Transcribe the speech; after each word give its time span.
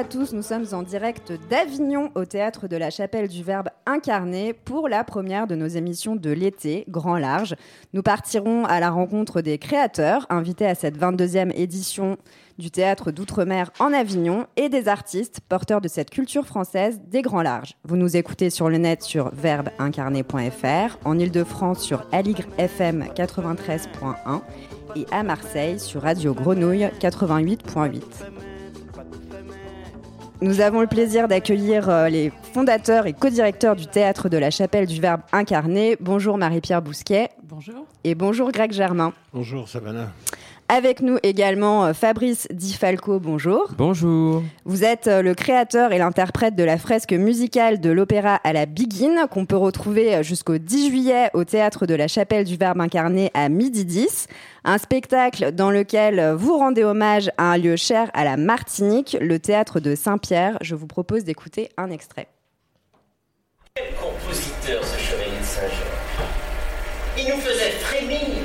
À 0.00 0.04
tous, 0.04 0.32
nous 0.32 0.40
sommes 0.40 0.64
en 0.72 0.82
direct 0.82 1.30
d'Avignon 1.50 2.10
au 2.14 2.24
théâtre 2.24 2.68
de 2.68 2.76
la 2.78 2.88
Chapelle 2.88 3.28
du 3.28 3.42
Verbe 3.42 3.68
incarné 3.84 4.54
pour 4.54 4.88
la 4.88 5.04
première 5.04 5.46
de 5.46 5.54
nos 5.54 5.66
émissions 5.66 6.16
de 6.16 6.30
l'été, 6.30 6.86
Grand 6.88 7.18
Large. 7.18 7.54
Nous 7.92 8.02
partirons 8.02 8.64
à 8.64 8.80
la 8.80 8.88
rencontre 8.88 9.42
des 9.42 9.58
créateurs 9.58 10.26
invités 10.30 10.64
à 10.64 10.74
cette 10.74 10.98
22e 10.98 11.52
édition 11.54 12.16
du 12.56 12.70
théâtre 12.70 13.10
d'outre-mer 13.10 13.72
en 13.78 13.92
Avignon 13.92 14.46
et 14.56 14.70
des 14.70 14.88
artistes 14.88 15.40
porteurs 15.46 15.82
de 15.82 15.88
cette 15.88 16.08
culture 16.08 16.46
française 16.46 17.02
des 17.06 17.20
grands 17.20 17.42
larges. 17.42 17.74
Vous 17.84 17.96
nous 17.98 18.16
écoutez 18.16 18.48
sur 18.48 18.70
le 18.70 18.78
net 18.78 19.02
sur 19.02 19.30
verbeincarné.fr, 19.34 20.96
en 21.04 21.18
Ile-de-France 21.18 21.82
sur 21.82 22.06
Aligre 22.10 22.46
FM 22.56 23.04
93.1 23.14 24.40
et 24.96 25.04
à 25.12 25.22
Marseille 25.22 25.78
sur 25.78 26.00
Radio 26.00 26.32
Grenouille 26.32 26.88
88.8. 27.00 28.49
Nous 30.42 30.62
avons 30.62 30.80
le 30.80 30.86
plaisir 30.86 31.28
d'accueillir 31.28 31.90
euh, 31.90 32.08
les 32.08 32.32
fondateurs 32.54 33.06
et 33.06 33.12
co-directeurs 33.12 33.76
du 33.76 33.86
théâtre 33.86 34.30
de 34.30 34.38
la 34.38 34.50
Chapelle 34.50 34.86
du 34.86 34.98
Verbe 34.98 35.20
incarné. 35.32 35.98
Bonjour 36.00 36.38
Marie-Pierre 36.38 36.80
Bousquet. 36.80 37.28
Bonjour. 37.42 37.84
Et 38.04 38.14
bonjour 38.14 38.50
Greg 38.50 38.72
Germain. 38.72 39.12
Bonjour 39.34 39.68
Savannah. 39.68 40.10
Avec 40.72 41.00
nous 41.00 41.18
également 41.24 41.86
euh, 41.86 41.92
Fabrice 41.94 42.46
Di 42.52 42.74
Falco, 42.74 43.18
bonjour. 43.18 43.72
Bonjour. 43.76 44.44
Vous 44.64 44.84
êtes 44.84 45.08
euh, 45.08 45.20
le 45.20 45.34
créateur 45.34 45.92
et 45.92 45.98
l'interprète 45.98 46.54
de 46.54 46.62
la 46.62 46.78
fresque 46.78 47.12
musicale 47.12 47.80
de 47.80 47.90
l'opéra 47.90 48.36
à 48.44 48.52
la 48.52 48.66
Biguine, 48.66 49.26
qu'on 49.32 49.46
peut 49.46 49.56
retrouver 49.56 50.14
euh, 50.14 50.22
jusqu'au 50.22 50.58
10 50.58 50.90
juillet 50.90 51.28
au 51.34 51.42
théâtre 51.42 51.86
de 51.86 51.94
la 51.94 52.06
Chapelle 52.06 52.44
du 52.44 52.54
Verbe 52.54 52.80
incarné 52.80 53.32
à 53.34 53.48
midi 53.48 53.84
10. 53.84 54.28
Un 54.62 54.78
spectacle 54.78 55.50
dans 55.50 55.72
lequel 55.72 56.34
vous 56.36 56.56
rendez 56.56 56.84
hommage 56.84 57.32
à 57.36 57.50
un 57.50 57.58
lieu 57.58 57.74
cher 57.74 58.08
à 58.14 58.22
la 58.22 58.36
Martinique, 58.36 59.16
le 59.20 59.40
théâtre 59.40 59.80
de 59.80 59.96
Saint-Pierre. 59.96 60.56
Je 60.60 60.76
vous 60.76 60.86
propose 60.86 61.24
d'écouter 61.24 61.70
un 61.78 61.90
extrait. 61.90 62.28
Quel 63.74 63.92
compositeur 63.94 64.84
ce 64.84 65.00
chevalier 65.00 65.36
de 65.36 65.44
Saint-Georges? 65.44 66.28
Il 67.18 67.24
nous 67.24 67.40
faisait 67.40 67.72
frémir 67.72 68.44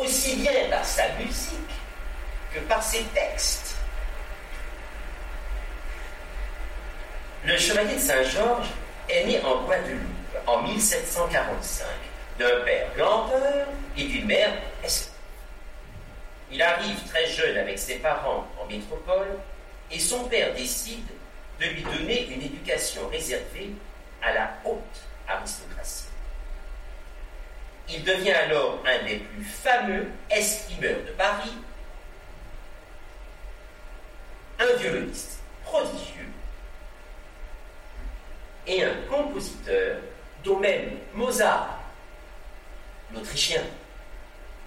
aussi 0.00 0.36
bien 0.36 0.52
par 0.70 0.84
sa 0.84 1.02
musique 1.18 1.43
par 2.60 2.82
ses 2.82 3.02
textes. 3.04 3.76
Le 7.44 7.56
chevalier 7.58 7.96
de 7.96 8.00
Saint-Georges 8.00 8.70
est 9.08 9.24
né 9.24 9.40
en 9.44 9.62
Guadeloupe 9.64 10.00
en 10.46 10.62
1745 10.62 11.86
d'un 12.38 12.60
père 12.64 12.90
planteur 12.92 13.66
et 13.96 14.04
d'une 14.04 14.26
mère 14.26 14.52
esclave. 14.82 15.12
Il 16.50 16.62
arrive 16.62 16.96
très 17.08 17.26
jeune 17.26 17.56
avec 17.58 17.78
ses 17.78 17.96
parents 17.96 18.46
en 18.60 18.66
métropole 18.66 19.38
et 19.90 19.98
son 19.98 20.24
père 20.24 20.54
décide 20.54 21.06
de 21.60 21.66
lui 21.66 21.82
donner 21.82 22.28
une 22.28 22.42
éducation 22.42 23.08
réservée 23.08 23.70
à 24.22 24.32
la 24.32 24.50
haute 24.64 24.80
aristocratie. 25.28 26.04
Il 27.88 28.02
devient 28.02 28.32
alors 28.32 28.78
un 28.86 29.04
des 29.04 29.16
plus 29.16 29.44
fameux 29.44 30.06
escrimeurs 30.30 31.02
de 31.06 31.12
Paris, 31.12 31.52
un 34.58 34.76
violoniste 34.76 35.40
prodigieux 35.64 36.28
et 38.66 38.84
un 38.84 38.94
compositeur 39.10 39.98
dont 40.42 40.58
même 40.58 40.98
Mozart, 41.14 41.78
l'Autrichien, 43.12 43.62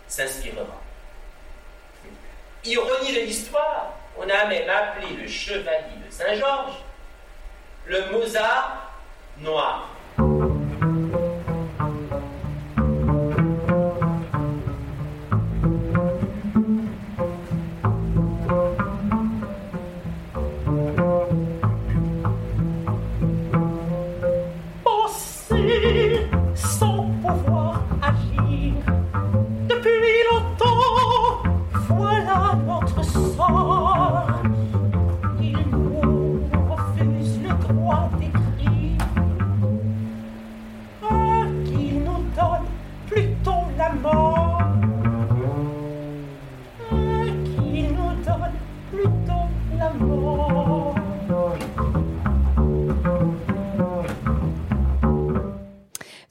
s'inspirera. 0.08 0.82
Ironie 2.64 3.14
de 3.14 3.22
l'histoire, 3.22 3.94
on 4.18 4.30
a 4.30 4.46
même 4.46 4.70
appelé 4.70 5.14
le 5.16 5.28
chevalier 5.28 5.98
de 6.06 6.12
Saint-Georges 6.12 6.78
le 7.88 8.12
Mozart 8.12 8.92
noir. 9.40 9.90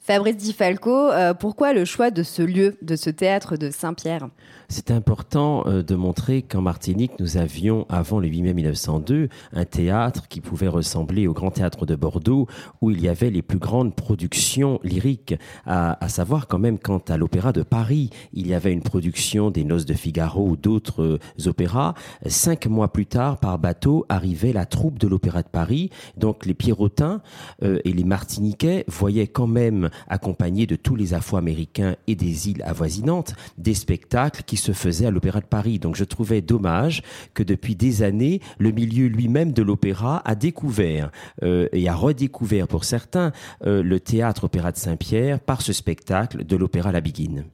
Fabrice 0.07 0.37
Di 0.37 0.53
Falco, 0.53 1.11
euh, 1.11 1.33
pourquoi 1.33 1.73
le 1.73 1.83
choix 1.83 2.11
de 2.11 2.23
ce 2.23 2.41
lieu, 2.41 2.77
de 2.81 2.95
ce 2.95 3.09
théâtre 3.09 3.57
de 3.57 3.69
Saint-Pierre? 3.69 4.29
C'est 4.69 4.91
important 4.91 5.63
euh, 5.65 5.81
de 5.81 5.95
montrer 5.95 6.41
qu'en 6.41 6.61
Martinique, 6.61 7.13
nous 7.19 7.37
avions, 7.37 7.85
avant 7.87 8.19
le 8.19 8.27
8 8.27 8.41
mai 8.41 8.53
1902, 8.53 9.29
un 9.53 9.65
théâtre 9.65 10.27
qui 10.27 10.41
pouvait 10.41 10.67
ressembler 10.67 11.25
au 11.25 11.33
Grand 11.33 11.51
Théâtre 11.51 11.85
de 11.85 11.95
Bordeaux, 11.95 12.47
où 12.81 12.91
il 12.91 13.01
y 13.01 13.07
avait 13.07 13.29
les 13.29 13.41
plus 13.41 13.59
grandes 13.59 13.95
productions 13.95 14.81
lyriques. 14.83 15.35
À, 15.65 15.95
savoir 16.09 16.47
quand 16.47 16.59
même, 16.59 16.79
quant 16.79 17.01
à 17.07 17.15
l'Opéra 17.15 17.53
de 17.53 17.63
Paris, 17.63 18.09
il 18.33 18.47
y 18.47 18.53
avait 18.53 18.73
une 18.73 18.81
production 18.81 19.51
des 19.51 19.63
Noces 19.63 19.85
de 19.85 19.93
Figaro 19.93 20.45
ou 20.49 20.57
d'autres 20.57 21.01
euh, 21.01 21.47
opéras. 21.47 21.93
Cinq 22.25 22.67
mois 22.67 22.91
plus 22.91 23.05
tard, 23.05 23.37
par 23.37 23.59
bateau, 23.59 24.05
arrivait 24.09 24.51
la 24.51 24.65
troupe 24.65 24.99
de 24.99 25.07
l'Opéra 25.07 25.43
de 25.43 25.49
Paris. 25.49 25.91
Donc 26.17 26.45
les 26.45 26.53
Pierrotins 26.53 27.21
euh, 27.63 27.79
et 27.85 27.93
les 27.93 28.03
Martiniquais 28.03 28.83
voyaient 28.89 29.27
quand 29.27 29.47
même, 29.47 29.89
accompagnés 30.09 30.65
de 30.65 30.75
tous 30.75 30.95
les 30.95 31.13
Afro-Américains 31.13 31.95
et 32.07 32.15
des 32.15 32.49
îles 32.49 32.63
avoisinantes, 32.63 33.33
des 33.57 33.73
spectacles 33.73 34.43
qui 34.45 34.56
se 34.57 34.71
faisaient 34.71 35.05
à 35.05 35.11
l'Opéra 35.11 35.39
de 35.39 35.45
Paris. 35.45 35.79
Donc 35.79 35.95
je 35.95 36.03
trouvais 36.03 36.41
dommage 36.41 37.01
que 37.33 37.43
depuis 37.43 37.75
des 37.75 38.03
années, 38.03 38.41
le 38.57 38.71
milieu 38.71 39.07
lui-même 39.07 39.53
de 39.53 39.61
l'opéra 39.61 40.21
a 40.25 40.35
découvert 40.35 41.11
euh, 41.43 41.67
et 41.71 41.87
a 41.87 41.95
redécouvert 41.95 42.67
pour 42.67 42.83
certains 42.83 43.31
euh, 43.65 43.83
le 43.83 43.99
théâtre 43.99 44.45
Opéra 44.45 44.71
de 44.71 44.77
Saint-Pierre 44.77 45.39
par 45.39 45.61
ce 45.61 45.73
spectacle 45.73 46.45
de 46.45 46.55
l'Opéra 46.55 46.91
La 46.91 47.01
Biguine. 47.01 47.45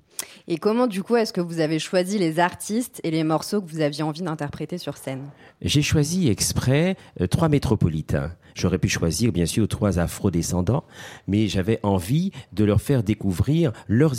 Et 0.47 0.57
comment, 0.57 0.87
du 0.87 1.03
coup, 1.03 1.15
est-ce 1.15 1.33
que 1.33 1.41
vous 1.41 1.59
avez 1.59 1.79
choisi 1.79 2.17
les 2.17 2.39
artistes 2.39 2.99
et 3.03 3.11
les 3.11 3.23
morceaux 3.23 3.61
que 3.61 3.69
vous 3.69 3.81
aviez 3.81 4.03
envie 4.03 4.21
d'interpréter 4.21 4.77
sur 4.77 4.97
scène? 4.97 5.29
J'ai 5.61 5.81
choisi 5.81 6.29
exprès 6.29 6.95
euh, 7.21 7.27
trois 7.27 7.49
métropolitains. 7.49 8.31
J'aurais 8.55 8.77
pu 8.77 8.89
choisir 8.89 9.31
bien 9.31 9.45
sûr 9.45 9.67
trois 9.67 9.99
afro-descendants, 9.99 10.83
mais 11.27 11.47
j'avais 11.47 11.79
envie 11.83 12.31
de 12.51 12.63
leur 12.63 12.81
faire 12.81 13.03
découvrir 13.03 13.71
leur 13.87 14.13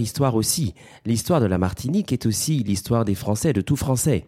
histoire 0.00 0.34
aussi. 0.36 0.74
L'histoire 1.06 1.40
de 1.40 1.46
la 1.46 1.58
Martinique 1.58 2.12
est 2.12 2.26
aussi 2.26 2.62
l'histoire 2.62 3.04
des 3.04 3.14
Français, 3.16 3.52
de 3.52 3.60
tout 3.60 3.76
Français. 3.76 4.26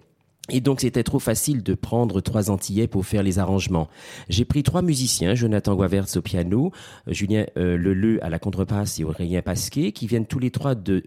Et 0.50 0.61
donc 0.61 0.81
c'était 0.81 1.05
trop 1.05 1.21
facile 1.21 1.62
de 1.62 1.75
prendre 1.75 2.21
trois 2.21 2.50
Antillais 2.50 2.89
pour 2.89 3.06
faire 3.06 3.23
les 3.23 3.39
arrangements. 3.39 3.89
J'ai 4.29 4.44
pris 4.44 4.65
trois 4.65 4.83
musiciens, 4.83 5.37
Jonathan 5.37 5.77
Guavertz 5.77 6.17
au 6.17 6.23
piano, 6.23 6.73
Julien 7.06 7.47
euh, 7.56 7.77
Leleu 7.77 8.23
à 8.25 8.29
la 8.29 8.41
contrebasse 8.41 8.99
et 8.99 9.05
Aurélien 9.05 9.41
Pasquet, 9.41 9.93
qui 9.93 10.09
viennent 10.09 10.27
tous 10.27 10.41
les 10.41 10.50
trois 10.50 10.75
de 10.75 11.05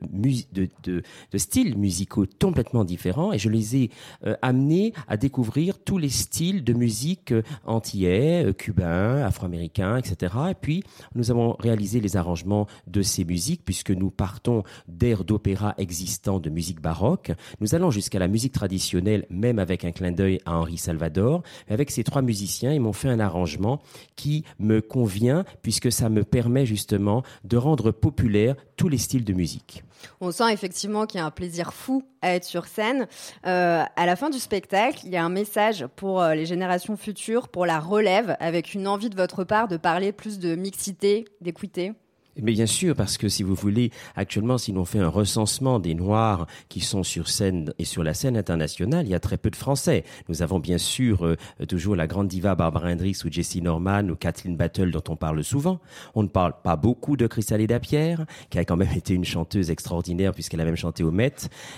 styles 1.36 1.78
musicaux 1.78 2.26
complètement 2.40 2.86
différents, 2.86 3.34
et 3.34 3.38
je 3.38 3.50
les 3.50 3.76
ai 3.76 3.92
euh, 4.26 4.36
amenés 4.42 4.94
à 5.08 5.18
découvrir 5.18 5.80
tous 5.80 5.98
les 5.98 6.10
styles 6.10 6.64
de 6.64 6.74
musique 6.74 7.32
euh, 7.32 7.42
antillais, 7.66 8.46
euh, 8.46 8.54
cubains, 8.54 9.22
afro-américains, 9.22 9.98
etc. 9.98 10.34
Et 10.52 10.56
puis 10.56 10.84
nous 11.14 11.32
avons 11.32 11.56
réalisé 11.60 12.00
les 12.00 12.18
arrangements 12.18 12.68
de 12.88 13.02
ces 13.02 13.26
musiques, 13.26 13.64
puisque 13.66 13.92
nous 13.92 14.12
partons 14.12 14.64
d'airs 14.88 15.24
d'opéra 15.24 15.74
existants 15.78 16.40
de 16.40 16.50
musique 16.50 16.82
baroque. 16.82 17.32
Nous 17.60 17.76
allons 17.76 17.92
jusqu'à 17.92 18.20
la 18.20 18.28
musique 18.28 18.54
traditionnelle 18.54 19.25
Même 19.30 19.60
avec 19.60 19.86
un 19.86 19.92
clin 19.92 20.12
d'œil 20.12 20.40
à 20.46 20.58
Henri 20.58 20.78
Salvador. 20.78 21.44
Avec 21.70 21.92
ces 21.92 22.04
trois 22.04 22.22
musiciens, 22.22 22.74
ils 22.74 22.82
m'ont 22.82 22.94
fait 22.94 23.10
un 23.10 23.20
arrangement 23.20 23.82
qui 24.16 24.44
me 24.60 24.82
convient 24.82 25.46
puisque 25.62 25.92
ça 25.92 26.10
me 26.10 26.24
permet 26.24 26.66
justement 26.66 27.24
de 27.44 27.58
rendre 27.58 27.92
populaire 27.92 28.56
tous 28.78 28.90
les 28.90 28.98
styles 28.98 29.24
de 29.24 29.34
musique. 29.34 29.84
On 30.22 30.32
sent 30.32 30.52
effectivement 30.52 31.06
qu'il 31.06 31.20
y 31.20 31.24
a 31.24 31.26
un 31.26 31.32
plaisir 31.32 31.74
fou 31.74 32.04
à 32.22 32.36
être 32.36 32.44
sur 32.44 32.66
scène. 32.66 33.08
Euh, 33.46 33.84
à 33.96 34.06
la 34.06 34.16
fin 34.16 34.30
du 34.30 34.40
spectacle, 34.40 35.02
il 35.06 35.12
y 35.12 35.18
a 35.18 35.24
un 35.24 35.30
message 35.30 35.86
pour 35.96 36.22
euh, 36.22 36.36
les 36.36 36.46
générations 36.46 36.98
futures, 36.98 37.48
pour 37.48 37.66
la 37.66 37.80
relève, 37.80 38.36
avec 38.40 38.74
une 38.74 38.88
envie 38.88 39.10
de 39.10 39.16
votre 39.16 39.44
part 39.44 39.68
de 39.68 39.78
parler 39.78 40.12
plus 40.12 40.40
de 40.40 40.56
mixité, 40.56 41.26
d'équité. 41.42 41.94
Mais 42.42 42.52
bien 42.52 42.66
sûr, 42.66 42.96
parce 42.96 43.18
que 43.18 43.30
si 43.30 43.44
vous 43.44 43.56
voulez, 43.56 43.92
actuellement, 44.16 44.58
si 44.58 44.74
l'on 44.74 44.84
fait 44.84 45.00
un 45.00 45.08
recensement 45.08 45.80
des 45.80 45.96
Noirs 45.96 46.48
qui 46.68 46.82
sont 46.82 47.04
sur 47.04 47.30
scène 47.30 47.74
et 47.80 47.86
sur 47.86 48.04
la 48.04 48.14
scène 48.14 48.36
internationale, 48.36 49.06
il 49.06 49.12
y 49.12 49.16
a 49.16 49.22
très 49.22 49.38
peu 49.38 49.50
de 49.50 49.56
Français. 49.56 50.04
Nous 50.28 50.42
avons 50.42 50.60
bien 50.60 50.78
sûr 50.78 51.26
euh, 51.26 51.38
toujours 51.70 51.96
la 51.96 52.08
grande 52.08 52.28
diva 52.28 52.56
Barbara 52.56 52.90
Hendricks 52.90 53.24
ou 53.24 53.32
Jessie 53.32 53.62
Norman 53.62 54.10
ou 54.10 54.16
Kathleen 54.16 54.58
Battle 54.58 54.92
dont 54.92 55.04
on 55.08 55.16
parle 55.16 55.44
souvent. 55.46 55.80
On 56.14 56.24
ne 56.24 56.28
parle 56.28 56.56
pas 56.62 56.76
beaucoup 56.76 57.16
de 57.16 57.26
Chrysalida 57.26 57.80
Pierre, 57.80 58.26
qui 58.50 58.60
a 58.60 58.66
quand 58.66 58.76
même 58.76 58.92
été 58.96 59.14
une 59.14 59.26
chanteuse 59.26 59.72
extraordinaire 59.72 60.34
puisqu'elle 60.34 60.62
a 60.62 60.66
même 60.66 60.76
chanté 60.76 61.04
au 61.04 61.12
Met. 61.12 61.36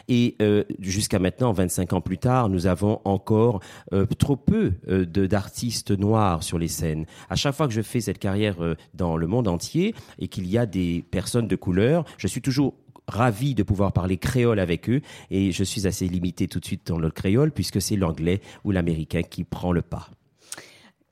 Et 0.07 0.35
euh, 0.41 0.63
jusqu'à 0.79 1.19
maintenant, 1.19 1.51
25 1.51 1.93
ans 1.93 2.01
plus 2.01 2.17
tard, 2.17 2.49
nous 2.49 2.65
avons 2.65 2.99
encore 3.05 3.61
euh, 3.93 4.07
trop 4.17 4.35
peu 4.35 4.73
d'artistes 4.87 5.91
noirs 5.91 6.41
sur 6.41 6.57
les 6.57 6.67
scènes. 6.67 7.05
À 7.29 7.35
chaque 7.35 7.53
fois 7.53 7.67
que 7.67 7.73
je 7.73 7.81
fais 7.81 8.01
cette 8.01 8.17
carrière 8.17 8.55
dans 8.95 9.17
le 9.17 9.27
monde 9.27 9.47
entier 9.47 9.93
et 10.19 10.27
qu'il 10.27 10.46
y 10.49 10.57
a 10.57 10.65
des 10.65 11.03
personnes 11.09 11.47
de 11.47 11.55
couleur, 11.55 12.05
je 12.17 12.27
suis 12.27 12.41
toujours 12.41 12.75
ravi 13.07 13.55
de 13.55 13.63
pouvoir 13.63 13.93
parler 13.93 14.17
créole 14.17 14.59
avec 14.59 14.89
eux 14.89 15.01
et 15.31 15.51
je 15.51 15.63
suis 15.63 15.87
assez 15.87 16.07
limité 16.07 16.47
tout 16.47 16.59
de 16.59 16.65
suite 16.65 16.87
dans 16.87 16.99
le 16.99 17.09
créole 17.09 17.51
puisque 17.51 17.81
c'est 17.81 17.95
l'anglais 17.95 18.41
ou 18.63 18.71
l'américain 18.71 19.21
qui 19.21 19.43
prend 19.43 19.71
le 19.71 19.81
pas. 19.81 20.09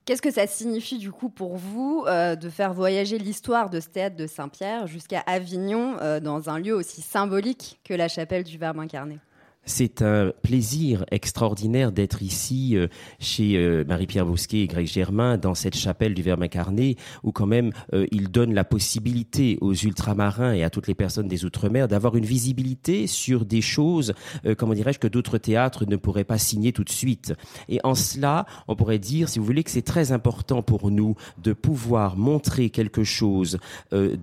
Qu'est-ce 0.06 0.22
que 0.22 0.32
ça 0.32 0.46
signifie 0.46 1.00
du 1.00 1.12
coup 1.12 1.30
pour 1.30 1.58
vous 1.58 2.06
euh, 2.08 2.36
de 2.36 2.50
faire 2.50 2.74
voyager 2.74 3.18
l'histoire 3.18 3.72
de 3.72 3.80
ce 3.80 3.90
théâtre 3.90 4.16
de 4.16 4.28
Saint-Pierre 4.28 4.86
jusqu'à 4.86 5.22
Avignon 5.26 5.98
euh, 6.00 6.20
dans 6.20 6.48
un 6.48 6.60
lieu 6.60 6.76
aussi 6.76 7.02
symbolique 7.02 7.80
que 7.84 7.96
la 7.96 8.08
chapelle 8.08 8.44
du 8.44 8.60
Verbe 8.60 8.80
incarné? 8.80 9.18
C'est 9.66 10.02
un 10.02 10.32
plaisir 10.42 11.06
extraordinaire 11.12 11.92
d'être 11.92 12.22
ici 12.22 12.76
euh, 12.76 12.88
chez 13.20 13.58
euh, 13.58 13.84
Marie-Pierre 13.86 14.26
Bousquet 14.26 14.60
et 14.60 14.68
Greg 14.68 14.88
Germain 14.88 15.38
dans 15.38 15.56
cette 15.56 15.76
chapelle 15.76 16.14
du 16.14 16.22
Verbe 16.22 16.44
incarné 16.44 16.98
où 17.24 17.32
quand 17.32 17.48
même 17.48 17.72
euh, 17.94 18.06
il 18.12 18.30
donne 18.30 18.54
la 18.54 18.64
possibilité 18.64 19.58
aux 19.62 19.74
ultramarins 19.74 20.54
et 20.54 20.64
à 20.64 20.70
toutes 20.70 20.88
les 20.88 20.96
personnes 20.96 21.28
des 21.28 21.46
Outre-mer 21.46 21.88
d'avoir 21.88 22.16
une 22.16 22.26
visibilité 22.26 23.08
sur 23.08 23.46
des 23.46 23.62
choses, 23.62 24.14
euh, 24.46 24.56
comment 24.56 24.74
dirais-je, 24.74 25.00
que 25.00 25.08
d'autres 25.08 25.38
théâtres 25.38 25.86
ne 25.86 25.96
pourraient 25.96 26.24
pas 26.24 26.38
signer 26.38 26.72
tout 26.72 26.84
de 26.84 26.90
suite. 26.90 27.34
Et 27.70 27.80
en 27.84 27.96
cela, 27.96 28.46
on 28.68 28.76
pourrait 28.76 29.00
dire, 29.00 29.30
si 29.30 29.40
vous 29.40 29.46
voulez, 29.46 29.64
que 29.64 29.72
c'est 29.72 29.82
très 29.82 30.12
important 30.12 30.62
pour 30.62 30.92
nous 30.92 31.16
de 31.42 31.54
pouvoir 31.54 32.18
montrer 32.18 32.70
quelque 32.70 33.04
chose 33.04 33.58
euh, 33.94 34.16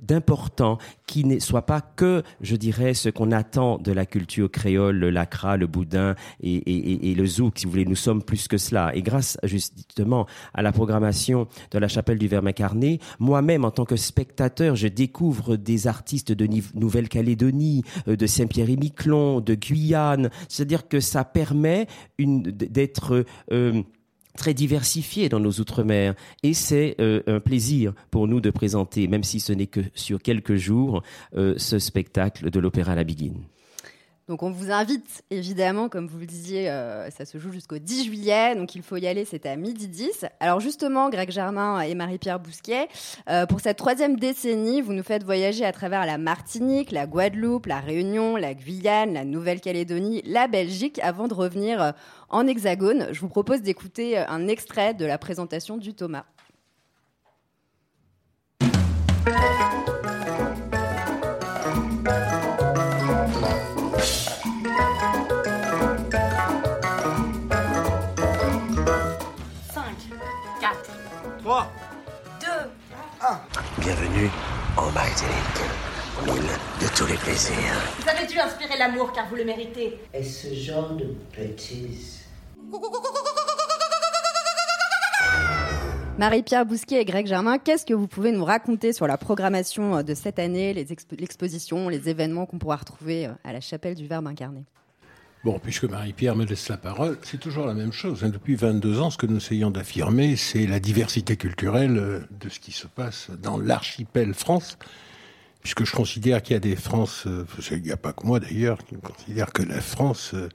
d'important 0.00 0.78
qui 1.06 1.24
ne 1.24 1.38
soit 1.38 1.66
pas 1.66 1.80
que, 1.80 2.22
je 2.40 2.56
dirais, 2.56 2.94
ce 2.94 3.08
qu'on 3.08 3.32
attend 3.32 3.78
de 3.78 3.92
la 3.92 4.06
culture 4.06 4.50
créole, 4.50 4.96
le 4.96 5.10
lacra, 5.10 5.56
le 5.56 5.66
boudin 5.66 6.14
et, 6.42 7.14
le 7.14 7.26
zouk, 7.26 7.58
si 7.58 7.66
vous 7.66 7.72
voulez. 7.72 7.84
Nous 7.84 7.96
sommes 7.96 8.22
plus 8.22 8.48
que 8.48 8.58
cela. 8.58 8.94
Et 8.94 9.02
grâce 9.02 9.38
justement 9.44 10.26
à 10.54 10.62
la 10.62 10.72
programmation 10.72 11.46
de 11.70 11.78
la 11.78 11.88
chapelle 11.88 12.18
du 12.18 12.28
Verbe 12.28 12.46
incarné, 12.46 12.98
moi-même, 13.18 13.64
en 13.64 13.70
tant 13.70 13.84
que 13.84 13.96
spectateur, 13.96 14.76
je 14.76 14.88
découvre 14.88 15.56
des 15.56 15.86
artistes 15.86 16.32
de 16.32 16.48
Nouvelle-Calédonie, 16.74 17.82
euh, 18.08 18.16
de 18.16 18.26
Saint-Pierre-et-Miquelon, 18.26 19.40
de 19.40 19.54
Guyane. 19.54 20.30
C'est-à-dire 20.48 20.88
que 20.88 21.00
ça 21.00 21.24
permet 21.24 21.86
d'être... 22.18 23.24
euh, 23.52 23.82
très 24.36 24.54
diversifié 24.54 25.28
dans 25.28 25.40
nos 25.40 25.52
outre-mer 25.52 26.14
et 26.42 26.54
c'est 26.54 26.96
euh, 27.00 27.22
un 27.26 27.40
plaisir 27.40 27.92
pour 28.10 28.28
nous 28.28 28.40
de 28.40 28.50
présenter, 28.50 29.06
même 29.06 29.24
si 29.24 29.40
ce 29.40 29.52
n'est 29.52 29.66
que 29.66 29.80
sur 29.94 30.20
quelques 30.20 30.56
jours, 30.56 31.02
euh, 31.36 31.54
ce 31.56 31.78
spectacle 31.78 32.50
de 32.50 32.60
l'Opéra 32.60 32.94
La 32.94 33.04
Biguine. 33.04 33.42
Donc 34.32 34.42
on 34.42 34.50
vous 34.50 34.70
invite 34.70 35.22
évidemment, 35.28 35.90
comme 35.90 36.06
vous 36.06 36.18
le 36.18 36.24
disiez, 36.24 36.70
euh, 36.70 37.10
ça 37.10 37.26
se 37.26 37.36
joue 37.36 37.52
jusqu'au 37.52 37.76
10 37.76 38.06
juillet, 38.06 38.56
donc 38.56 38.74
il 38.74 38.80
faut 38.80 38.96
y 38.96 39.06
aller, 39.06 39.26
c'est 39.26 39.44
à 39.44 39.56
midi 39.56 39.88
10. 39.88 40.24
Alors 40.40 40.58
justement, 40.58 41.10
Greg 41.10 41.30
Germain 41.30 41.82
et 41.82 41.94
Marie-Pierre 41.94 42.40
Bousquet, 42.40 42.88
euh, 43.28 43.44
pour 43.44 43.60
cette 43.60 43.76
troisième 43.76 44.18
décennie, 44.18 44.80
vous 44.80 44.94
nous 44.94 45.02
faites 45.02 45.22
voyager 45.22 45.66
à 45.66 45.72
travers 45.72 46.06
la 46.06 46.16
Martinique, 46.16 46.92
la 46.92 47.06
Guadeloupe, 47.06 47.66
la 47.66 47.80
Réunion, 47.80 48.36
la 48.36 48.54
Guyane, 48.54 49.12
la 49.12 49.26
Nouvelle-Calédonie, 49.26 50.22
la 50.24 50.48
Belgique, 50.48 50.98
avant 51.02 51.28
de 51.28 51.34
revenir 51.34 51.82
euh, 51.82 51.92
en 52.30 52.46
Hexagone. 52.46 53.08
Je 53.12 53.20
vous 53.20 53.28
propose 53.28 53.60
d'écouter 53.60 54.16
un 54.16 54.48
extrait 54.48 54.94
de 54.94 55.04
la 55.04 55.18
présentation 55.18 55.76
du 55.76 55.92
Thomas. 55.92 56.24
Bienvenue 73.82 74.30
en 74.76 74.90
Martinique, 74.92 75.60
l'île 76.24 76.42
de 76.80 76.96
tous 76.96 77.06
les 77.06 77.16
plaisirs. 77.16 77.56
Vous 77.98 78.08
avez 78.08 78.26
dû 78.26 78.38
inspirer 78.38 78.78
l'amour 78.78 79.12
car 79.12 79.28
vous 79.28 79.34
le 79.36 79.44
méritez. 79.44 79.98
Et 80.14 80.22
ce 80.22 80.54
genre 80.54 80.90
de 80.90 81.06
bêtises. 81.36 82.20
Marie-Pierre 86.18 86.64
Bousquet 86.66 87.00
et 87.00 87.04
Greg 87.04 87.26
Germain, 87.26 87.58
qu'est-ce 87.58 87.84
que 87.84 87.94
vous 87.94 88.06
pouvez 88.06 88.30
nous 88.30 88.44
raconter 88.44 88.92
sur 88.92 89.06
la 89.08 89.16
programmation 89.16 89.96
euh, 89.96 90.02
de 90.02 90.14
cette 90.14 90.38
année, 90.38 90.72
les 90.74 90.92
expo- 90.92 91.18
l'exposition, 91.18 91.88
les 91.88 92.08
événements 92.08 92.46
qu'on 92.46 92.58
pourra 92.58 92.76
retrouver 92.76 93.26
euh, 93.26 93.32
à 93.44 93.52
la 93.52 93.60
chapelle 93.60 93.94
du 93.96 94.06
Verbe 94.06 94.26
incarné? 94.28 94.64
Bon, 95.44 95.58
puisque 95.58 95.84
Marie-Pierre 95.84 96.36
me 96.36 96.44
laisse 96.44 96.68
la 96.68 96.76
parole, 96.76 97.18
c'est 97.22 97.40
toujours 97.40 97.66
la 97.66 97.74
même 97.74 97.92
chose. 97.92 98.22
hein. 98.22 98.28
Depuis 98.28 98.54
22 98.54 99.00
ans, 99.00 99.10
ce 99.10 99.18
que 99.18 99.26
nous 99.26 99.38
essayons 99.38 99.72
d'affirmer, 99.72 100.36
c'est 100.36 100.66
la 100.68 100.78
diversité 100.78 101.36
culturelle 101.36 101.96
euh, 101.98 102.20
de 102.40 102.48
ce 102.48 102.60
qui 102.60 102.70
se 102.70 102.86
passe 102.86 103.30
dans 103.42 103.58
l'archipel 103.58 104.34
France, 104.34 104.78
puisque 105.60 105.84
je 105.84 105.92
considère 105.96 106.42
qu'il 106.42 106.54
y 106.54 106.56
a 106.56 106.60
des 106.60 106.76
France, 106.76 107.24
euh, 107.26 107.44
il 107.72 107.82
n'y 107.82 107.90
a 107.90 107.96
pas 107.96 108.12
que 108.12 108.24
moi 108.24 108.38
d'ailleurs, 108.38 108.78
qui 108.84 108.94
considère 108.94 109.52
que 109.52 109.64
la 109.64 109.80
France 109.80 110.32
euh, 110.34 110.48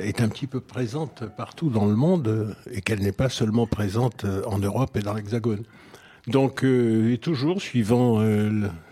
est 0.00 0.20
un 0.20 0.28
petit 0.28 0.46
peu 0.46 0.60
présente 0.60 1.24
partout 1.36 1.68
dans 1.68 1.86
le 1.86 1.96
monde 1.96 2.56
et 2.70 2.82
qu'elle 2.82 3.00
n'est 3.00 3.10
pas 3.10 3.28
seulement 3.28 3.66
présente 3.66 4.24
en 4.46 4.58
Europe 4.60 4.96
et 4.96 5.00
dans 5.00 5.14
l'Hexagone. 5.14 5.64
Donc, 6.28 6.62
et 6.64 7.18
toujours 7.22 7.60
suivant 7.62 8.18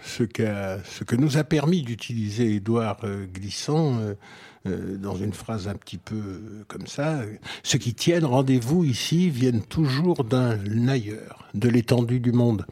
ce, 0.02 0.22
qu'a- 0.22 0.78
ce 0.84 1.02
que 1.04 1.16
nous 1.16 1.36
a 1.38 1.44
permis 1.44 1.82
d'utiliser 1.82 2.54
Édouard 2.54 3.00
Glissant, 3.34 3.98
euh, 4.66 4.96
dans 4.96 5.16
une 5.16 5.32
phrase 5.32 5.68
un 5.68 5.74
petit 5.74 5.98
peu 5.98 6.16
euh, 6.16 6.64
comme 6.68 6.86
ça, 6.86 7.20
ceux 7.62 7.78
qui 7.78 7.94
tiennent 7.94 8.24
rendez-vous 8.24 8.84
ici 8.84 9.30
viennent 9.30 9.62
toujours 9.62 10.24
d'un 10.24 10.88
ailleurs, 10.88 11.48
de 11.54 11.68
l'étendue 11.68 12.20
du 12.20 12.32
monde. 12.32 12.66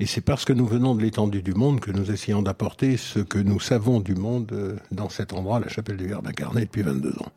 Et 0.00 0.06
c'est 0.06 0.20
parce 0.20 0.44
que 0.44 0.52
nous 0.52 0.66
venons 0.66 0.94
de 0.94 1.02
l'étendue 1.02 1.42
du 1.42 1.54
monde 1.54 1.80
que 1.80 1.90
nous 1.90 2.10
essayons 2.10 2.42
d'apporter 2.42 2.96
ce 2.96 3.20
que 3.20 3.38
nous 3.38 3.60
savons 3.60 4.00
du 4.00 4.14
monde 4.14 4.50
euh, 4.52 4.76
dans 4.90 5.08
cet 5.08 5.32
endroit, 5.32 5.60
la 5.60 5.68
chapelle 5.68 5.96
du 5.96 6.06
Verbe 6.06 6.26
incarné, 6.26 6.62
depuis 6.62 6.82
22 6.82 7.10
ans. 7.10 7.32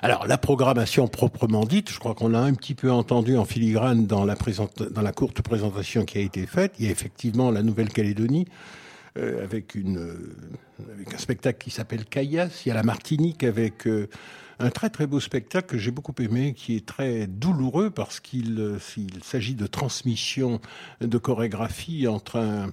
Alors, 0.00 0.28
la 0.28 0.38
programmation 0.38 1.08
proprement 1.08 1.64
dite, 1.64 1.90
je 1.90 1.98
crois 1.98 2.14
qu'on 2.14 2.28
l'a 2.28 2.42
un 2.42 2.54
petit 2.54 2.74
peu 2.74 2.92
entendu 2.92 3.36
en 3.36 3.44
filigrane 3.44 4.06
dans 4.06 4.24
la 4.24 4.36
courte 4.36 5.42
présentation 5.42 6.04
qui 6.04 6.18
a 6.18 6.20
été 6.20 6.46
faite. 6.46 6.74
Il 6.78 6.84
y 6.84 6.88
a 6.88 6.92
effectivement 6.92 7.50
la 7.50 7.64
Nouvelle-Calédonie, 7.64 8.46
euh, 9.16 9.42
avec, 9.42 9.74
une, 9.74 9.98
euh, 9.98 10.36
avec 10.92 11.14
un 11.14 11.18
spectacle 11.18 11.58
qui 11.58 11.70
s'appelle 11.70 12.04
Caillasse. 12.04 12.66
Il 12.66 12.68
y 12.68 12.72
a 12.72 12.74
la 12.74 12.82
Martinique 12.82 13.42
avec 13.42 13.86
euh, 13.86 14.08
un 14.58 14.70
très 14.70 14.90
très 14.90 15.06
beau 15.06 15.18
spectacle 15.18 15.66
que 15.66 15.78
j'ai 15.78 15.90
beaucoup 15.90 16.14
aimé, 16.18 16.52
qui 16.54 16.76
est 16.76 16.84
très 16.84 17.26
douloureux 17.26 17.90
parce 17.90 18.20
qu'il 18.20 18.76
s'il 18.80 19.22
s'agit 19.24 19.54
de 19.54 19.66
transmission 19.66 20.60
de 21.00 21.18
chorégraphie 21.18 22.06
entre 22.06 22.36
un, 22.36 22.72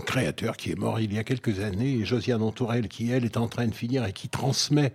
créateur 0.00 0.56
qui 0.56 0.72
est 0.72 0.74
mort 0.74 0.98
il 0.98 1.14
y 1.14 1.18
a 1.18 1.22
quelques 1.22 1.60
années 1.60 1.98
et 1.98 2.04
Josiane 2.04 2.42
Antourelle 2.42 2.88
qui, 2.88 3.12
elle, 3.12 3.24
est 3.24 3.36
en 3.36 3.46
train 3.46 3.68
de 3.68 3.74
finir 3.74 4.04
et 4.04 4.12
qui 4.12 4.28
transmet 4.28 4.92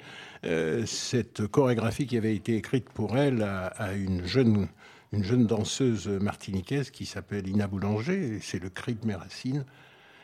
cette 0.85 1.47
chorégraphie 1.47 2.07
qui 2.07 2.17
avait 2.17 2.35
été 2.35 2.57
écrite 2.57 2.89
pour 2.89 3.17
elle 3.17 3.43
à, 3.43 3.93
une 3.93 4.25
jeune 4.25 4.67
une 5.13 5.23
jeune 5.23 5.45
danseuse 5.45 6.07
martiniquaise 6.07 6.89
qui 6.89 7.05
s'appelle 7.05 7.47
Ina 7.47 7.67
Boulanger, 7.67 8.39
c'est 8.41 8.61
le 8.61 8.69
cri 8.69 8.95
de 8.95 9.05
mes 9.05 9.15
racines. 9.15 9.63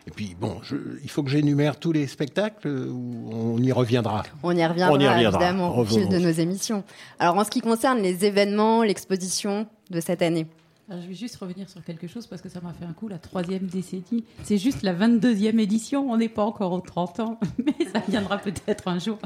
Et 0.07 0.11
puis, 0.11 0.35
bon, 0.39 0.57
je- 0.63 0.75
il 1.03 1.09
faut 1.09 1.21
que 1.21 1.29
j'énumère 1.29 1.77
tous 1.79 1.91
les 1.91 2.07
spectacles 2.07 2.67
ou 2.69 3.29
on 3.31 3.57
y 3.61 3.71
reviendra? 3.73 4.23
On 4.41 4.55
y 4.55 4.65
reviendra, 4.65 4.95
On 4.95 4.99
y 4.99 5.07
reviendra. 5.07 5.39
évidemment 5.39 5.77
au 5.77 5.83
fil 5.85 6.07
de 6.07 6.17
nos 6.17 6.31
émissions. 6.31 6.83
Alors 7.19 7.37
en 7.37 7.43
ce 7.43 7.49
qui 7.51 7.59
concerne 7.61 7.99
les 7.99 8.23
événements, 8.25 8.83
l'exposition 8.83 9.67
de 9.91 9.99
cette 9.99 10.21
année, 10.21 10.47
Alors, 10.89 11.01
je 11.03 11.09
vais 11.09 11.13
juste 11.15 11.35
revenir 11.35 11.69
sur 11.69 11.83
quelque 11.83 12.07
chose 12.07 12.25
parce 12.27 12.41
que 12.41 12.47
ça 12.47 12.61
m'a 12.61 12.71
fait 12.71 12.85
un 12.85 12.93
coup, 12.93 13.09
la 13.09 13.17
troisième 13.17 13.65
décennie. 13.67 14.23
C'est 14.43 14.57
juste 14.57 14.83
la 14.83 14.93
22e 14.93 15.59
édition, 15.59 16.09
on 16.09 16.15
n'est 16.15 16.29
pas 16.29 16.45
encore 16.45 16.71
aux 16.71 16.79
30 16.79 17.19
ans, 17.19 17.37
mais 17.65 17.75
ça 17.93 18.01
viendra 18.07 18.37
peut-être 18.37 18.87
un 18.87 18.97
jour. 18.97 19.17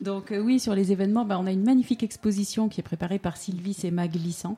Donc 0.00 0.32
euh, 0.32 0.40
oui, 0.40 0.58
sur 0.58 0.74
les 0.74 0.90
événements, 0.90 1.24
bah, 1.24 1.38
on 1.40 1.46
a 1.46 1.52
une 1.52 1.62
magnifique 1.62 2.02
exposition 2.02 2.68
qui 2.68 2.80
est 2.80 2.82
préparée 2.82 3.20
par 3.20 3.36
Sylvie 3.36 3.74
Sema 3.74 4.08
Glissant, 4.08 4.56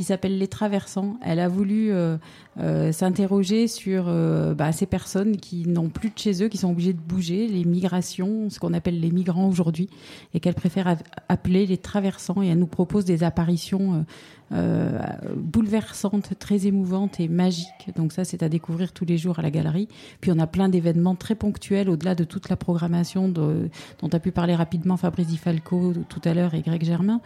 qui 0.00 0.04
s'appelle 0.04 0.38
Les 0.38 0.48
Traversants. 0.48 1.18
Elle 1.20 1.40
a 1.40 1.48
voulu 1.48 1.92
euh, 1.92 2.16
euh, 2.58 2.90
s'interroger 2.90 3.68
sur 3.68 4.06
euh, 4.08 4.54
bah, 4.54 4.72
ces 4.72 4.86
personnes 4.86 5.36
qui 5.36 5.68
n'ont 5.68 5.90
plus 5.90 6.08
de 6.08 6.18
chez 6.18 6.42
eux, 6.42 6.48
qui 6.48 6.56
sont 6.56 6.70
obligées 6.70 6.94
de 6.94 6.98
bouger, 6.98 7.46
les 7.46 7.66
migrations, 7.66 8.48
ce 8.48 8.58
qu'on 8.58 8.72
appelle 8.72 8.98
les 8.98 9.10
migrants 9.10 9.46
aujourd'hui, 9.46 9.90
et 10.32 10.40
qu'elle 10.40 10.54
préfère 10.54 10.96
appeler 11.28 11.66
les 11.66 11.76
traversants. 11.76 12.40
Et 12.40 12.46
elle 12.46 12.58
nous 12.58 12.66
propose 12.66 13.04
des 13.04 13.24
apparitions 13.24 14.06
euh, 14.52 14.98
bouleversantes, 15.36 16.38
très 16.38 16.66
émouvantes 16.66 17.20
et 17.20 17.28
magiques. 17.28 17.90
Donc 17.96 18.12
ça, 18.12 18.24
c'est 18.24 18.42
à 18.42 18.48
découvrir 18.48 18.92
tous 18.92 19.04
les 19.04 19.16
jours 19.16 19.38
à 19.38 19.42
la 19.42 19.50
galerie. 19.50 19.88
Puis 20.20 20.32
on 20.32 20.38
a 20.38 20.46
plein 20.46 20.68
d'événements 20.68 21.14
très 21.14 21.34
ponctuels 21.34 21.88
au-delà 21.88 22.14
de 22.14 22.24
toute 22.24 22.48
la 22.48 22.56
programmation 22.56 23.28
dont 23.28 24.08
a 24.12 24.18
pu 24.18 24.32
parler 24.32 24.54
rapidement 24.54 24.96
Fabrice 24.96 25.28
Di 25.28 25.36
Falco 25.36 25.94
tout 26.08 26.20
à 26.24 26.34
l'heure 26.34 26.54
et 26.54 26.62
Greg 26.62 26.84
Germain. 26.84 27.20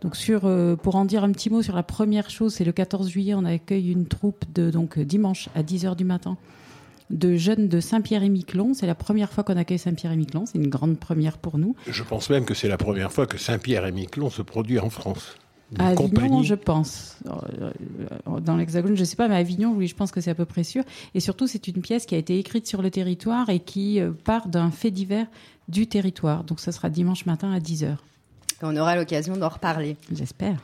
Donc 0.00 0.16
sur, 0.16 0.46
euh, 0.46 0.76
pour 0.76 0.96
en 0.96 1.04
dire 1.04 1.22
un 1.22 1.32
petit 1.32 1.50
mot 1.50 1.62
sur 1.62 1.76
la 1.76 1.82
première 1.82 2.30
chose, 2.30 2.54
c'est 2.54 2.64
le 2.64 2.72
14 2.72 3.08
juillet, 3.10 3.34
on 3.34 3.44
accueille 3.44 3.92
une 3.92 4.06
troupe 4.06 4.44
de 4.54 4.70
donc 4.70 4.98
dimanche 4.98 5.50
à 5.54 5.62
10h 5.62 5.96
du 5.96 6.04
matin 6.04 6.38
de 7.10 7.36
jeunes 7.36 7.68
de 7.68 7.80
Saint-Pierre 7.80 8.22
et 8.22 8.28
Miquelon. 8.28 8.72
C'est 8.72 8.86
la 8.86 8.94
première 8.94 9.32
fois 9.32 9.44
qu'on 9.44 9.56
accueille 9.56 9.78
Saint-Pierre 9.78 10.12
et 10.12 10.16
Miquelon. 10.16 10.46
C'est 10.46 10.58
une 10.58 10.68
grande 10.68 10.98
première 10.98 11.38
pour 11.38 11.58
nous. 11.58 11.74
Je 11.88 12.02
pense 12.02 12.30
même 12.30 12.44
que 12.44 12.54
c'est 12.54 12.68
la 12.68 12.78
première 12.78 13.12
fois 13.12 13.26
que 13.26 13.36
Saint-Pierre 13.36 13.84
et 13.84 13.92
Miquelon 13.92 14.30
se 14.30 14.42
produit 14.42 14.78
en 14.78 14.90
France. 14.90 15.34
À 15.78 15.88
Avignon, 15.88 16.08
compagnie. 16.08 16.44
je 16.44 16.54
pense. 16.54 17.16
Euh, 17.26 17.70
euh, 18.28 18.40
Dans 18.40 18.56
l'Hexagone, 18.56 18.96
je 18.96 19.00
ne 19.00 19.04
sais 19.04 19.16
pas, 19.16 19.28
mais 19.28 19.36
à 19.36 19.38
Avignon, 19.38 19.72
oui, 19.76 19.86
je 19.86 19.94
pense 19.94 20.10
que 20.10 20.20
c'est 20.20 20.30
à 20.30 20.34
peu 20.34 20.44
près 20.44 20.64
sûr. 20.64 20.82
Et 21.14 21.20
surtout, 21.20 21.46
c'est 21.46 21.68
une 21.68 21.80
pièce 21.80 22.06
qui 22.06 22.14
a 22.14 22.18
été 22.18 22.38
écrite 22.38 22.66
sur 22.66 22.82
le 22.82 22.90
territoire 22.90 23.48
et 23.50 23.60
qui 23.60 24.00
euh, 24.00 24.10
part 24.10 24.48
d'un 24.48 24.70
fait 24.70 24.90
divers 24.90 25.26
du 25.68 25.86
territoire. 25.86 26.42
Donc, 26.44 26.60
ce 26.60 26.72
sera 26.72 26.90
dimanche 26.90 27.26
matin 27.26 27.52
à 27.52 27.60
10h. 27.60 27.96
On 28.62 28.76
aura 28.76 28.96
l'occasion 28.96 29.36
d'en 29.36 29.48
reparler. 29.48 29.96
J'espère. 30.12 30.56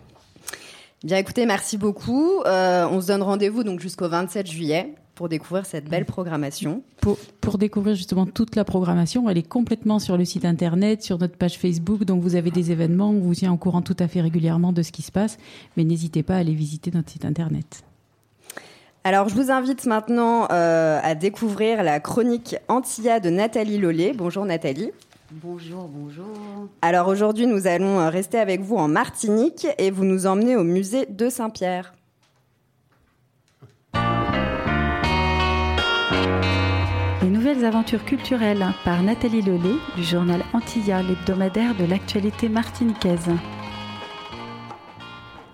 Bien 1.05 1.19
écoutez, 1.19 1.47
merci 1.47 1.79
beaucoup. 1.79 2.41
Euh, 2.47 2.87
on 2.91 3.01
se 3.01 3.07
donne 3.09 3.23
rendez-vous 3.23 3.63
donc 3.65 3.81
jusqu'au 3.81 4.09
27 4.09 4.47
juillet 4.51 4.95
pour 5.17 5.29
découvrir 5.31 5.67
cette 5.67 5.89
belle 5.89 6.05
programmation. 6.05 6.83
Pour, 7.01 7.19
pour 7.41 7.59
découvrir 7.59 7.97
justement 7.97 8.27
toute 8.27 8.55
la 8.55 8.65
programmation, 8.65 9.29
elle 9.29 9.39
est 9.39 9.49
complètement 9.49 9.99
sur 9.99 10.17
le 10.17 10.25
site 10.25 10.45
internet, 10.45 11.03
sur 11.03 11.19
notre 11.19 11.37
page 11.37 11.59
Facebook. 11.59 12.05
Donc, 12.05 12.23
vous 12.23 12.37
avez 12.37 12.51
des 12.51 12.71
événements, 12.71 13.11
on 13.11 13.21
vous 13.21 13.35
tient 13.35 13.53
au 13.53 13.57
courant 13.57 13.83
tout 13.83 13.97
à 13.99 14.09
fait 14.09 14.21
régulièrement 14.21 14.73
de 14.73 14.83
ce 14.83 14.93
qui 14.93 15.03
se 15.03 15.11
passe. 15.11 15.39
Mais 15.77 15.85
n'hésitez 15.85 16.23
pas 16.23 16.35
à 16.35 16.39
aller 16.39 16.55
visiter 16.55 16.91
notre 16.95 17.11
site 17.11 17.25
internet. 17.25 17.83
Alors, 19.05 19.29
je 19.31 19.35
vous 19.35 19.51
invite 19.51 19.87
maintenant 19.87 20.49
euh, 20.51 21.01
à 21.03 21.15
découvrir 21.15 21.83
la 21.83 21.99
chronique 21.99 22.57
Antilla 22.69 23.19
de 23.19 23.31
Nathalie 23.31 23.79
Lollet. 23.79 24.13
Bonjour 24.15 24.45
Nathalie. 24.45 24.91
Bonjour, 25.31 25.89
bonjour. 25.89 26.27
Alors 26.83 27.09
aujourd'hui, 27.09 27.47
nous 27.47 27.67
allons 27.67 28.09
rester 28.11 28.39
avec 28.39 28.61
vous 28.61 28.77
en 28.77 28.87
Martinique 28.87 29.67
et 29.79 29.91
vous 29.91 30.05
nous 30.05 30.27
emmenez 30.27 30.57
au 30.57 30.63
musée 30.63 31.07
de 31.07 31.31
Saint-Pierre. 31.31 31.96
Les 37.27 37.33
nouvelles 37.33 37.65
aventures 37.65 38.05
culturelles 38.05 38.65
par 38.85 39.03
Nathalie 39.03 39.43
Lelay 39.43 39.75
du 39.97 40.05
journal 40.05 40.45
Antilla, 40.53 41.03
l'hebdomadaire 41.03 41.75
de 41.77 41.85
l'actualité 41.85 42.49
martiniquaise. 42.49 43.29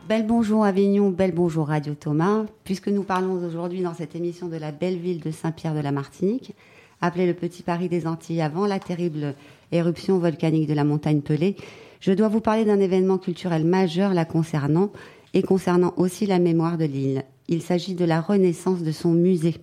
Bel 0.07 0.27
bonjour 0.27 0.67
Avignon, 0.67 1.09
bel 1.09 1.33
bonjour 1.33 1.69
Radio 1.69 1.95
Thomas. 1.95 2.45
Puisque 2.65 2.89
nous 2.89 3.05
parlons 3.05 3.43
aujourd'hui 3.43 3.81
dans 3.81 3.95
cette 3.95 4.15
émission 4.15 4.49
de 4.49 4.59
la 4.59 4.71
belle 4.71 4.99
ville 4.99 5.21
de 5.21 5.31
Saint-Pierre 5.31 5.75
de 5.75 5.81
la 5.81 5.93
Martinique, 5.93 6.55
appelée 7.01 7.27
le 7.27 7.33
Petit 7.33 7.63
Paris 7.63 7.89
des 7.89 8.07
Antilles 8.07 8.43
avant 8.43 8.67
la 8.67 8.79
terrible 8.79 9.35
éruption 9.71 10.19
volcanique 10.19 10.69
de 10.69 10.75
la 10.75 10.85
montagne 10.85 11.23
Pelée, 11.23 11.57
je 12.01 12.13
dois 12.13 12.29
vous 12.29 12.43
parler 12.43 12.67
d'un 12.67 12.81
événement 12.81 13.17
culturel 13.17 13.65
majeur 13.65 14.13
la 14.13 14.27
concernant 14.27 14.93
et 15.33 15.41
concernant 15.41 15.95
aussi 15.97 16.27
la 16.27 16.39
mémoire 16.39 16.77
de 16.77 16.85
l'île. 16.85 17.25
Il 17.49 17.63
s'agit 17.63 17.95
de 17.95 18.05
la 18.05 18.21
renaissance 18.21 18.83
de 18.83 18.93
son 18.93 19.13
musée. 19.13 19.55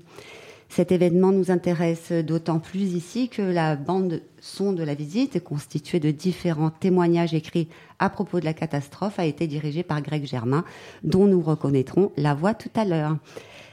Cet 0.69 0.91
événement 0.91 1.31
nous 1.31 1.49
intéresse 1.49 2.11
d'autant 2.11 2.59
plus 2.59 2.93
ici 2.93 3.27
que 3.27 3.41
la 3.41 3.75
bande 3.75 4.21
son 4.39 4.71
de 4.71 4.83
la 4.83 4.93
visite, 4.93 5.43
constituée 5.43 5.99
de 5.99 6.11
différents 6.11 6.69
témoignages 6.69 7.33
écrits 7.33 7.67
à 7.97 8.09
propos 8.09 8.39
de 8.39 8.45
la 8.45 8.53
catastrophe, 8.53 9.17
a 9.19 9.25
été 9.25 9.47
dirigée 9.47 9.81
par 9.81 10.01
Greg 10.01 10.25
Germain, 10.25 10.63
dont 11.03 11.25
nous 11.25 11.41
reconnaîtrons 11.41 12.11
la 12.17 12.35
voix 12.35 12.53
tout 12.53 12.69
à 12.75 12.85
l'heure. 12.85 13.17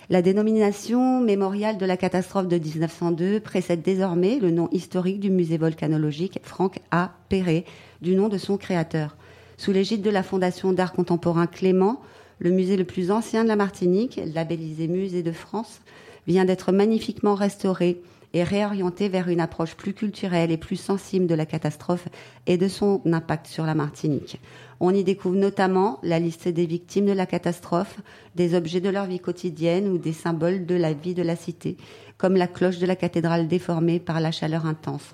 La 0.08 0.22
dénomination 0.22 1.20
mémoriale 1.20 1.76
de 1.76 1.84
la 1.84 1.98
catastrophe 1.98 2.48
de 2.48 2.58
1902 2.58 3.40
précède 3.40 3.82
désormais 3.82 4.38
le 4.38 4.50
nom 4.50 4.68
historique 4.72 5.20
du 5.20 5.30
musée 5.30 5.58
volcanologique 5.58 6.38
Franck 6.44 6.78
A. 6.92 7.12
Perret, 7.28 7.64
du 8.00 8.14
nom 8.14 8.28
de 8.28 8.38
son 8.38 8.56
créateur. 8.56 9.16
Sous 9.58 9.72
l'égide 9.72 10.02
de 10.02 10.10
la 10.10 10.22
Fondation 10.22 10.72
d'art 10.72 10.92
contemporain 10.92 11.46
Clément, 11.46 12.00
le 12.38 12.50
musée 12.50 12.76
le 12.76 12.84
plus 12.84 13.10
ancien 13.10 13.42
de 13.42 13.48
la 13.48 13.56
Martinique, 13.56 14.20
labellisé 14.32 14.88
Musée 14.88 15.22
de 15.22 15.32
France, 15.32 15.80
vient 16.26 16.44
d'être 16.44 16.72
magnifiquement 16.72 17.34
restauré 17.34 18.02
et 18.32 18.42
réorienté 18.42 19.08
vers 19.08 19.28
une 19.28 19.40
approche 19.40 19.76
plus 19.76 19.94
culturelle 19.94 20.50
et 20.50 20.56
plus 20.56 20.76
sensible 20.76 21.26
de 21.26 21.34
la 21.34 21.46
catastrophe 21.46 22.08
et 22.46 22.58
de 22.58 22.68
son 22.68 23.00
impact 23.06 23.46
sur 23.46 23.64
la 23.64 23.74
Martinique. 23.74 24.40
On 24.78 24.92
y 24.92 25.04
découvre 25.04 25.36
notamment 25.36 25.98
la 26.02 26.18
liste 26.18 26.48
des 26.48 26.66
victimes 26.66 27.06
de 27.06 27.12
la 27.12 27.24
catastrophe, 27.26 27.98
des 28.34 28.54
objets 28.54 28.80
de 28.80 28.90
leur 28.90 29.06
vie 29.06 29.20
quotidienne 29.20 29.88
ou 29.88 29.96
des 29.96 30.12
symboles 30.12 30.66
de 30.66 30.74
la 30.74 30.92
vie 30.92 31.14
de 31.14 31.22
la 31.22 31.36
cité, 31.36 31.78
comme 32.18 32.36
la 32.36 32.46
cloche 32.46 32.78
de 32.78 32.86
la 32.86 32.96
cathédrale 32.96 33.48
déformée 33.48 34.00
par 34.00 34.20
la 34.20 34.32
chaleur 34.32 34.66
intense. 34.66 35.12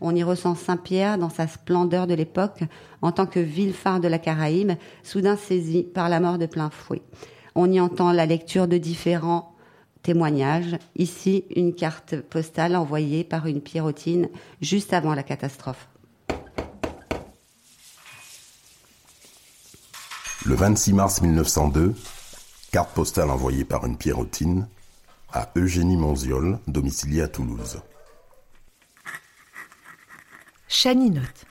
On 0.00 0.14
y 0.14 0.22
ressent 0.22 0.54
Saint-Pierre 0.54 1.18
dans 1.18 1.30
sa 1.30 1.46
splendeur 1.46 2.06
de 2.06 2.14
l'époque, 2.14 2.62
en 3.02 3.12
tant 3.12 3.26
que 3.26 3.40
ville 3.40 3.72
phare 3.72 4.00
de 4.00 4.08
la 4.08 4.18
Caraïbe, 4.18 4.72
soudain 5.02 5.36
saisie 5.36 5.82
par 5.82 6.08
la 6.08 6.20
mort 6.20 6.38
de 6.38 6.46
plein 6.46 6.70
fouet. 6.70 7.02
On 7.54 7.70
y 7.70 7.78
entend 7.78 8.12
la 8.12 8.26
lecture 8.26 8.68
de 8.68 8.78
différents 8.78 9.53
témoignages. 10.04 10.76
Ici, 10.94 11.44
une 11.56 11.74
carte 11.74 12.20
postale 12.20 12.76
envoyée 12.76 13.24
par 13.24 13.46
une 13.46 13.60
Pierrotine 13.60 14.28
juste 14.60 14.92
avant 14.92 15.14
la 15.14 15.24
catastrophe. 15.24 15.88
Le 20.46 20.54
26 20.54 20.92
mars 20.92 21.22
1902, 21.22 21.94
carte 22.70 22.90
postale 22.94 23.30
envoyée 23.30 23.64
par 23.64 23.86
une 23.86 23.96
Pierrotine 23.96 24.68
à 25.32 25.50
Eugénie 25.56 25.96
Monziol, 25.96 26.60
domiciliée 26.68 27.22
à 27.22 27.28
Toulouse. 27.28 27.80
Chaninote. 30.68 31.46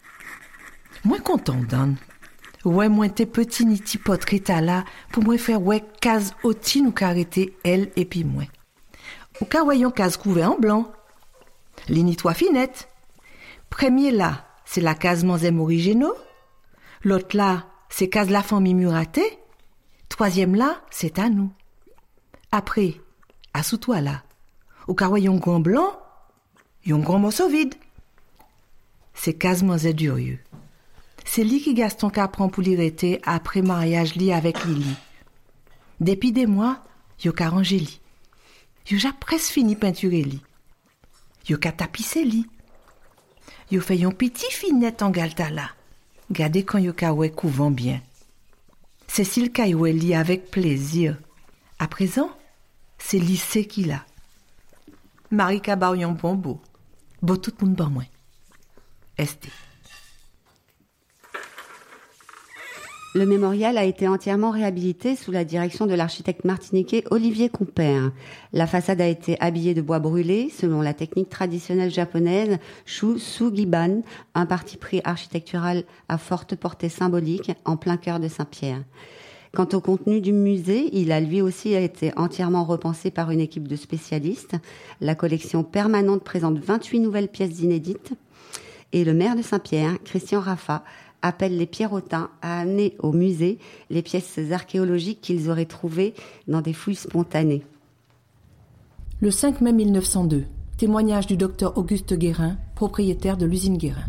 Moins 1.04 1.20
content, 1.20 1.60
Dan. 1.68 1.98
Ouais, 2.66 2.88
moins 2.88 3.10
t'es 3.10 3.26
petit 3.26 3.66
ni 3.66 3.80
ti 3.80 3.98
potre 3.98 4.28
là 4.62 4.86
pour 5.12 5.24
moi 5.24 5.38
faire 5.38 5.62
ouais 5.62 5.84
case 6.00 6.34
otine 6.44 6.88
ou 6.88 6.92
carrété 6.94 7.58
elle 7.66 7.92
et 7.98 8.06
puis 8.06 8.24
moi. 8.24 8.44
Ou 9.42 9.46
cas 9.46 9.64
voyons 9.66 9.92
case 9.92 10.16
couvert 10.16 10.54
en 10.54 10.58
blanc. 10.58 10.90
Lini 11.90 12.16
toi 12.16 12.34
finette. 12.34 12.88
Premier 13.70 14.12
là, 14.12 14.46
c'est 14.64 14.80
la 14.80 14.96
case 14.96 15.26
Manzem 15.26 15.60
originaux. 15.60 16.16
L'autre 17.04 17.36
là, 17.36 17.66
c'est 17.90 18.08
case 18.08 18.30
la 18.30 18.42
famille 18.42 18.76
muratée. 18.76 19.40
Troisième 20.08 20.56
là, 20.56 20.82
c'est 20.90 21.20
à 21.20 21.30
nous. 21.30 21.52
Après, 22.54 22.94
assous-toi 23.54 24.00
là. 24.00 24.24
Au 24.88 24.94
cas 24.94 25.10
voyons 25.10 25.36
grand 25.36 25.60
blanc, 25.60 26.00
yon 26.86 27.00
grand 27.00 27.20
morceau 27.20 27.50
vide. 27.50 27.76
C'est 29.14 29.34
case 29.34 29.64
Manzem 29.64 29.92
durieux. 29.92 30.40
C'est 31.26 31.44
lui 31.44 31.62
qui 31.62 31.74
Gaston 31.74 32.10
Capron 32.10 32.50
pour 32.50 32.64
l'irriter 32.64 33.20
après 33.24 33.62
mariage 33.62 34.14
avec 34.32 34.64
Lily. 34.66 34.96
Depuis 36.00 36.32
des 36.32 36.48
mois, 36.48 36.84
yo 37.24 37.32
ka 37.32 37.50
rangé 37.50 37.80
li. 37.80 38.00
Yo 38.90 38.98
ja 38.98 39.14
presque 39.14 39.54
fini 39.54 39.76
peinturer 39.76 40.24
li. 40.24 40.42
Yo 41.48 41.58
ka 41.58 41.72
tapissé 41.72 42.24
li. 42.24 42.46
Yo 43.72 43.82
fait 43.82 43.98
yon 43.98 44.12
petit 44.12 44.52
finette 44.52 45.02
en 45.02 45.12
galta 45.12 45.50
là. 45.50 45.70
Gardez 46.32 46.66
quand 46.66 46.80
yo 46.80 46.94
ka 46.94 47.14
couvent 47.36 47.72
bien. 47.72 48.02
Cécile 49.08 49.52
ka 49.52 49.66
li 49.66 50.14
avec 50.14 50.52
plaisir. 50.52 51.18
À 51.80 51.88
présent, 51.88 52.30
c'est 52.98 53.20
lycée 53.20 53.66
qui 53.66 53.86
l'a. 53.86 54.06
Marie 55.32 55.62
ka 55.62 55.76
ba 55.76 55.96
yon 55.96 56.12
bon 56.12 56.36
beau. 56.36 56.62
Beau 57.22 57.38
tout 57.38 57.54
moun 57.62 57.76
ban 57.76 57.90
moins. 57.90 58.08
Le 63.16 63.28
mémorial 63.28 63.78
a 63.78 63.84
été 63.84 64.08
entièrement 64.08 64.50
réhabilité 64.50 65.16
sous 65.16 65.32
la 65.32 65.46
direction 65.46 65.86
de 65.86 65.94
l'architecte 65.94 66.46
martiniquais 66.46 67.04
Olivier 67.12 67.48
Compère. 67.48 68.12
La 68.54 68.66
façade 68.66 69.02
a 69.02 69.08
été 69.08 69.40
habillée 69.40 69.76
de 69.76 69.84
bois 69.84 70.00
brûlé 70.00 70.50
selon 70.50 70.82
la 70.82 70.96
technique 70.96 71.30
traditionnelle 71.30 71.92
japonaise 71.92 72.58
Shu 72.86 73.20
Sugiban, 73.20 74.02
un 74.34 74.48
parti 74.48 74.78
pris 74.78 75.00
architectural 75.04 75.84
à 76.10 76.18
forte 76.18 76.56
portée 76.56 76.90
symbolique 76.90 77.52
en 77.66 77.78
plein 77.78 77.98
cœur 77.98 78.20
de 78.20 78.28
Saint-Pierre. 78.28 78.82
Quant 79.56 79.70
au 79.74 79.80
contenu 79.80 80.20
du 80.20 80.34
musée, 80.34 80.90
il 80.94 81.12
a 81.12 81.20
lui 81.20 81.40
aussi 81.40 81.76
été 81.76 82.12
entièrement 82.18 82.64
repensé 82.64 83.12
par 83.12 83.30
une 83.30 83.42
équipe 83.42 83.68
de 83.68 83.76
spécialistes. 83.76 84.56
La 85.02 85.14
collection 85.14 85.64
permanente 85.64 86.24
présente 86.24 86.58
28 86.58 87.00
nouvelles 87.00 87.28
pièces 87.28 87.60
inédites 87.60 88.14
et 88.92 89.04
le 89.04 89.14
maire 89.14 89.36
de 89.36 89.44
Saint-Pierre, 89.44 89.98
Christian 90.04 90.40
Raffa, 90.40 90.84
appelle 91.24 91.58
les 91.58 91.66
Pierrotins 91.66 92.30
à 92.44 92.60
amener 92.60 92.96
au 93.00 93.12
musée 93.12 93.58
les 93.90 94.04
pièces 94.04 94.40
archéologiques 94.52 95.22
qu'ils 95.22 95.50
auraient 95.50 95.66
trouvées 95.66 96.14
dans 96.48 96.62
des 96.62 96.74
fouilles 96.74 96.96
spontanées. 96.96 97.64
Le 99.22 99.32
5 99.32 99.62
mai 99.62 99.74
1902, 99.74 100.44
témoignage 100.78 101.26
du 101.26 101.38
docteur 101.38 101.78
Auguste 101.78 102.14
Guérin, 102.14 102.58
propriétaire 102.76 103.38
de 103.38 103.46
l'usine 103.46 103.78
Guérin. 103.78 104.06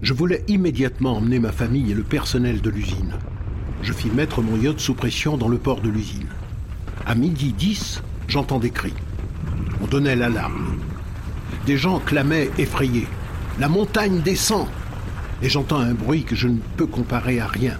Je 0.00 0.14
voulais 0.14 0.44
immédiatement 0.48 1.16
emmener 1.16 1.38
ma 1.38 1.52
famille 1.52 1.90
et 1.90 1.94
le 1.94 2.04
personnel 2.04 2.60
de 2.60 2.70
l'usine. 2.70 3.14
Je 3.82 3.92
fis 3.92 4.10
mettre 4.10 4.42
mon 4.42 4.56
yacht 4.56 4.80
sous 4.80 4.94
pression 4.94 5.36
dans 5.36 5.48
le 5.48 5.58
port 5.58 5.80
de 5.80 5.88
l'usine. 5.88 6.28
À 7.04 7.14
midi 7.14 7.52
10, 7.52 8.02
j'entends 8.26 8.58
des 8.58 8.70
cris. 8.70 8.94
On 9.82 9.86
donnait 9.86 10.16
l'alarme. 10.16 10.78
Des 11.66 11.76
gens 11.76 11.98
clamaient 11.98 12.48
effrayés. 12.58 13.06
La 13.58 13.68
montagne 13.68 14.20
descend. 14.22 14.66
Et 15.42 15.48
j'entends 15.48 15.78
un 15.78 15.94
bruit 15.94 16.24
que 16.24 16.34
je 16.34 16.48
ne 16.48 16.58
peux 16.76 16.86
comparer 16.86 17.40
à 17.40 17.46
rien. 17.46 17.76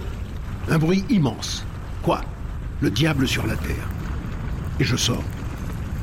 Un 0.68 0.78
bruit 0.78 1.04
immense. 1.10 1.64
Quoi? 2.02 2.20
Le 2.80 2.90
diable 2.90 3.26
sur 3.26 3.46
la 3.46 3.56
terre. 3.56 3.88
Et 4.80 4.84
je 4.84 4.96
sors. 4.96 5.24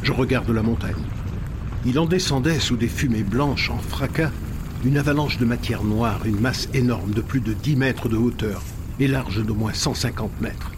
Je 0.04 0.12
regarde 0.12 0.50
la 0.50 0.64
montagne. 0.64 0.94
Il 1.86 2.00
en 2.00 2.06
descendait 2.06 2.60
sous 2.60 2.76
des 2.76 2.88
fumées 2.88 3.24
blanches 3.24 3.70
en 3.70 3.78
fracas 3.78 4.32
une 4.86 4.98
avalanche 4.98 5.40
de 5.40 5.46
matière 5.46 5.84
noire, 5.84 6.26
une 6.26 6.40
masse 6.40 6.70
énorme 6.76 7.12
de 7.12 7.22
plus 7.22 7.40
de 7.40 7.54
10 7.54 7.76
mètres 7.76 8.08
de 8.08 8.18
hauteur 8.18 8.62
et 9.00 9.08
large 9.08 9.44
d'au 9.44 9.56
moins 9.56 9.74
150 9.74 10.42
mètres. 10.42 10.72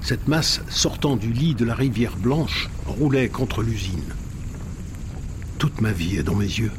Cette 0.00 0.28
masse, 0.28 0.60
sortant 0.68 1.16
du 1.16 1.32
lit 1.32 1.54
de 1.54 1.64
la 1.64 1.74
rivière 1.74 2.16
Blanche, 2.16 2.70
roulait 2.86 3.28
contre 3.28 3.62
l'usine. 3.62 4.14
Toute 5.58 5.80
ma 5.80 5.90
vie 5.90 6.16
est 6.16 6.22
dans 6.22 6.36
mes 6.36 6.44
yeux. 6.44 6.70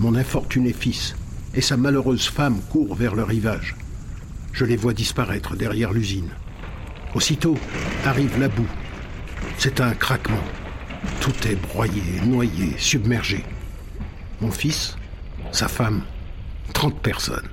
Mon 0.00 0.16
infortuné 0.16 0.72
fils 0.72 1.14
et 1.58 1.60
sa 1.60 1.76
malheureuse 1.76 2.28
femme 2.28 2.60
courent 2.70 2.94
vers 2.94 3.16
le 3.16 3.24
rivage. 3.24 3.74
Je 4.52 4.64
les 4.64 4.76
vois 4.76 4.94
disparaître 4.94 5.56
derrière 5.56 5.92
l'usine. 5.92 6.30
Aussitôt 7.16 7.58
arrive 8.04 8.38
la 8.38 8.46
boue. 8.48 8.68
C'est 9.56 9.80
un 9.80 9.92
craquement. 9.94 10.44
Tout 11.20 11.34
est 11.48 11.56
broyé, 11.56 12.20
noyé, 12.24 12.74
submergé. 12.78 13.44
Mon 14.40 14.52
fils, 14.52 14.96
sa 15.50 15.66
femme, 15.66 16.02
30 16.74 17.00
personnes. 17.00 17.48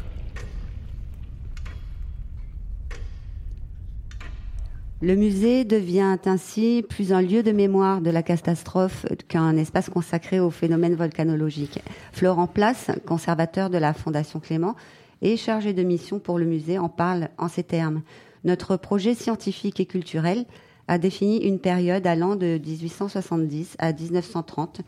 Le 5.06 5.16
musée 5.16 5.66
devient 5.66 6.18
ainsi 6.26 6.84
plus 6.90 7.14
un 7.14 7.22
lieu 7.22 7.44
de 7.44 7.52
mémoire 7.52 8.02
de 8.02 8.10
la 8.10 8.24
catastrophe 8.24 9.06
qu'un 9.28 9.56
espace 9.56 9.88
consacré 9.88 10.40
aux 10.40 10.50
phénomènes 10.50 10.96
volcanologiques. 10.96 11.80
Florent 12.12 12.48
Place, 12.48 12.90
conservateur 13.06 13.70
de 13.70 13.78
la 13.78 13.94
Fondation 13.94 14.40
Clément 14.40 14.76
et 15.22 15.38
chargé 15.38 15.74
de 15.74 15.84
mission 15.84 16.18
pour 16.18 16.40
le 16.40 16.46
musée, 16.46 16.80
en 16.80 16.90
parle 16.90 17.30
en 17.38 17.50
ces 17.50 17.62
termes. 17.62 18.02
Notre 18.46 18.78
projet 18.78 19.14
scientifique 19.14 19.80
et 19.80 19.86
culturel 19.86 20.46
a 20.88 20.98
défini 20.98 21.38
une 21.38 21.60
période 21.60 22.08
allant 22.08 22.36
de 22.36 22.58
1870 22.58 23.76
à 23.78 23.94
1930 23.94 24.82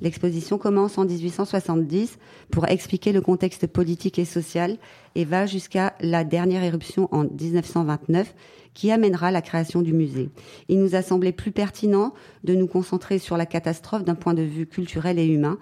L'exposition 0.00 0.58
commence 0.58 0.98
en 0.98 1.04
1870 1.04 2.18
pour 2.50 2.66
expliquer 2.66 3.12
le 3.12 3.20
contexte 3.20 3.66
politique 3.66 4.18
et 4.18 4.24
social 4.24 4.76
et 5.14 5.24
va 5.24 5.46
jusqu'à 5.46 5.94
la 6.00 6.24
dernière 6.24 6.62
éruption 6.62 7.08
en 7.12 7.24
1929 7.24 8.34
qui 8.74 8.90
amènera 8.90 9.30
la 9.30 9.40
création 9.40 9.82
du 9.82 9.92
musée. 9.92 10.30
Il 10.68 10.80
nous 10.80 10.94
a 10.94 11.02
semblé 11.02 11.32
plus 11.32 11.52
pertinent 11.52 12.12
de 12.42 12.54
nous 12.54 12.66
concentrer 12.66 13.18
sur 13.18 13.36
la 13.36 13.46
catastrophe 13.46 14.04
d'un 14.04 14.16
point 14.16 14.34
de 14.34 14.42
vue 14.42 14.66
culturel 14.66 15.18
et 15.18 15.26
humain, 15.26 15.58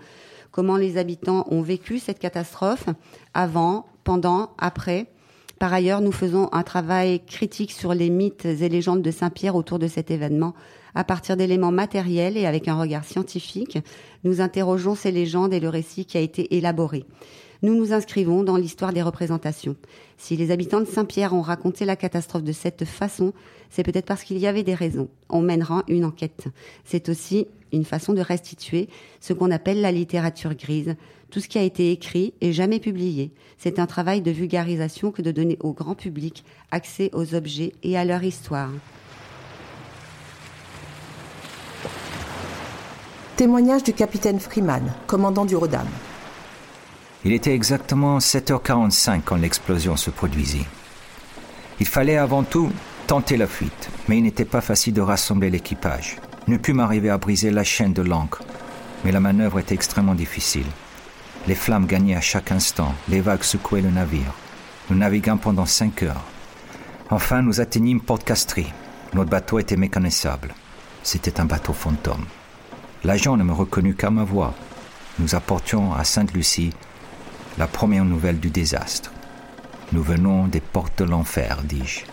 comment 0.51 0.77
les 0.77 0.97
habitants 0.97 1.47
ont 1.51 1.63
vécu 1.63 1.99
cette 1.99 2.19
catastrophe 2.19 2.87
avant, 3.35 3.87
pendant, 4.03 4.51
après. 4.59 5.07
Par 5.59 5.73
ailleurs, 5.73 6.01
nous 6.01 6.13
faisons 6.13 6.49
un 6.53 6.63
travail 6.63 7.25
critique 7.25 7.71
sur 7.71 7.95
les 7.95 8.11
mythes 8.11 8.47
et 8.47 8.69
légendes 8.69 9.03
de 9.03 9.11
Saint-Pierre 9.11 9.57
autour 9.57 9.79
de 9.79 9.87
cet 9.87 10.11
événement 10.11 10.55
à 10.95 11.05
partir 11.05 11.37
d'éléments 11.37 11.73
matériels 11.73 12.37
et 12.37 12.47
avec 12.47 12.69
un 12.69 12.79
regard 12.79 13.05
scientifique, 13.05 13.79
nous 14.25 14.41
interrogeons 14.41 14.95
ces 14.95 15.11
légendes 15.11 15.55
et 15.55 15.61
le 15.61 15.69
récit 15.69 16.05
qui 16.05 16.19
a 16.19 16.21
été 16.21 16.57
élaboré. 16.57 17.05
Nous 17.63 17.77
nous 17.77 17.93
inscrivons 17.93 18.43
dans 18.43 18.57
l'histoire 18.57 18.93
des 18.93 19.03
représentations. 19.03 19.77
Si 20.19 20.37
les 20.37 20.51
habitants 20.51 20.81
de 20.81 20.85
Saint-Pierre 20.85 21.33
ont 21.33 21.43
raconté 21.43 21.85
la 21.85 21.95
catastrophe 21.95 22.43
de 22.43 22.51
cette 22.51 22.85
façon, 22.85 23.33
c'est 23.71 23.85
peut-être 23.85 24.07
parce 24.07 24.25
qu'il 24.25 24.39
y 24.39 24.49
avait 24.49 24.65
des 24.65 24.75
raisons. 24.75 25.09
On 25.29 25.43
mènera 25.43 25.85
une 25.87 26.05
enquête. 26.05 26.49
C'est 26.85 27.09
aussi 27.09 27.47
une 27.73 27.85
façon 27.85 28.15
de 28.15 28.21
restituer 28.21 28.89
ce 29.21 29.33
qu'on 29.33 29.53
appelle 29.53 29.81
la 29.81 29.93
littérature 29.93 30.55
grise, 30.55 30.97
tout 31.31 31.39
ce 31.39 31.49
qui 31.49 31.59
a 31.59 31.63
été 31.63 31.93
écrit 31.93 32.35
et 32.41 32.53
jamais 32.53 32.81
publié. 32.81 33.31
C'est 33.59 33.79
un 33.79 33.87
travail 33.87 34.23
de 34.23 34.33
vulgarisation 34.33 35.13
que 35.13 35.23
de 35.23 35.31
donner 35.31 35.57
au 35.61 35.73
grand 35.73 35.95
public 35.95 36.45
accès 36.73 37.11
aux 37.15 37.37
objets 37.37 37.75
et 37.85 37.97
à 37.97 38.05
leur 38.05 38.25
histoire. 38.25 38.71
Témoignage 43.43 43.83
du 43.83 43.93
capitaine 43.93 44.39
Freeman, 44.39 44.93
commandant 45.09 45.45
du 45.45 45.57
Rodam. 45.57 45.89
Il 47.25 47.33
était 47.33 47.53
exactement 47.53 48.19
7h45 48.19 49.23
quand 49.25 49.35
l'explosion 49.35 49.97
se 49.97 50.11
produisit. 50.11 50.65
Il 51.81 51.89
fallait 51.89 52.19
avant 52.19 52.45
tout 52.45 52.71
tenter 53.09 53.37
la 53.37 53.49
fuite, 53.49 53.91
mais 54.07 54.19
il 54.19 54.23
n'était 54.23 54.45
pas 54.45 54.61
facile 54.61 54.95
de 54.95 55.01
rassembler 55.01 55.51
l'équipage. 55.51 56.19
Ne 56.47 56.57
put 56.57 56.73
m'arriver 56.73 57.11
à 57.11 57.19
briser 57.19 57.51
la 57.51 57.65
chaîne 57.65 57.93
de 57.93 58.03
l'ancre, 58.03 58.45
mais 59.05 59.11
la 59.11 59.19
manœuvre 59.19 59.59
était 59.59 59.75
extrêmement 59.75 60.15
difficile. 60.15 60.71
Les 61.49 61.57
flammes 61.57 61.87
gagnaient 61.87 62.15
à 62.15 62.21
chaque 62.21 62.53
instant, 62.53 62.95
les 63.09 63.21
vagues 63.21 63.43
secouaient 63.43 63.83
le 63.83 63.91
navire. 63.91 64.35
Nous 64.89 64.97
naviguons 64.97 65.39
pendant 65.39 65.67
cinq 65.67 66.05
heures. 66.05 66.23
Enfin, 67.11 67.43
nous 67.43 67.61
atteignîmes 67.61 68.03
Port 68.03 68.23
Castries. 68.23 68.73
Notre 69.15 69.31
bateau 69.31 69.59
était 69.59 69.75
méconnaissable. 69.77 70.55
C'était 71.03 71.41
un 71.41 71.45
bateau 71.45 71.73
fantôme. 71.73 72.25
L'agent 73.05 73.37
ne 73.37 73.43
me 73.43 73.53
reconnut 73.53 73.97
qu'à 73.97 74.11
ma 74.11 74.23
voix. 74.23 74.55
Nous 75.19 75.35
apportions 75.35 75.93
à 75.93 76.05
Sainte-Lucie 76.05 76.73
la 77.59 77.67
première 77.67 78.05
nouvelle 78.05 78.39
du 78.39 78.49
désastre. 78.49 79.13
Nous 79.93 80.03
venons 80.03 80.47
des 80.47 80.61
portes 80.61 80.99
de 81.01 81.05
l'enfer, 81.05 81.63
dis-je. 81.65 82.05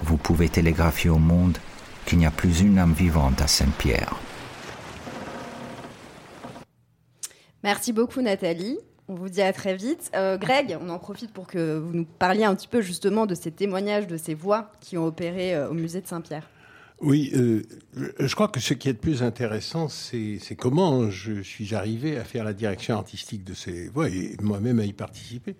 Vous 0.00 0.16
pouvez 0.16 0.48
télégraphier 0.48 1.10
au 1.10 1.18
monde 1.18 1.58
qu'il 2.06 2.18
n'y 2.18 2.26
a 2.26 2.30
plus 2.30 2.60
une 2.60 2.78
âme 2.78 2.92
vivante 2.92 3.42
à 3.42 3.48
Saint-Pierre. 3.48 4.14
Merci 7.64 7.92
beaucoup 7.92 8.22
Nathalie. 8.22 8.78
On 9.08 9.14
vous 9.14 9.28
dit 9.28 9.42
à 9.42 9.52
très 9.52 9.74
vite. 9.74 10.12
Euh, 10.14 10.38
Greg, 10.38 10.78
on 10.80 10.90
en 10.90 10.98
profite 10.98 11.32
pour 11.32 11.46
que 11.48 11.76
vous 11.76 11.92
nous 11.92 12.04
parliez 12.04 12.44
un 12.44 12.54
petit 12.54 12.68
peu 12.68 12.82
justement 12.82 13.26
de 13.26 13.34
ces 13.34 13.50
témoignages, 13.50 14.06
de 14.06 14.16
ces 14.16 14.34
voix 14.34 14.70
qui 14.80 14.96
ont 14.96 15.06
opéré 15.06 15.54
euh, 15.54 15.68
au 15.68 15.74
musée 15.74 16.00
de 16.00 16.06
Saint-Pierre. 16.06 16.48
Oui, 17.00 17.30
euh, 17.34 17.62
je 18.18 18.34
crois 18.34 18.48
que 18.48 18.58
ce 18.58 18.74
qui 18.74 18.88
est 18.88 18.92
le 18.92 18.98
plus 18.98 19.22
intéressant, 19.22 19.88
c'est 19.88 20.40
comment 20.58 21.10
je 21.10 21.42
suis 21.42 21.74
arrivé 21.74 22.18
à 22.18 22.24
faire 22.24 22.42
la 22.42 22.52
direction 22.52 22.96
artistique 22.96 23.44
de 23.44 23.54
ces 23.54 23.88
voix 23.88 24.08
et 24.08 24.36
moi-même 24.42 24.80
à 24.80 24.84
y 24.84 24.92
participer. 24.92 25.54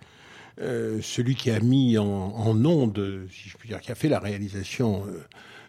Euh, 0.61 0.99
celui 1.01 1.37
qui 1.37 1.53
a 1.53 1.61
mis 1.61 1.97
en, 1.97 2.05
en, 2.05 2.65
onde, 2.65 3.29
si 3.31 3.49
je 3.49 3.57
puis 3.57 3.69
dire, 3.69 3.81
qui 3.81 3.93
a 3.93 3.95
fait 3.95 4.09
la 4.09 4.19
réalisation 4.19 5.05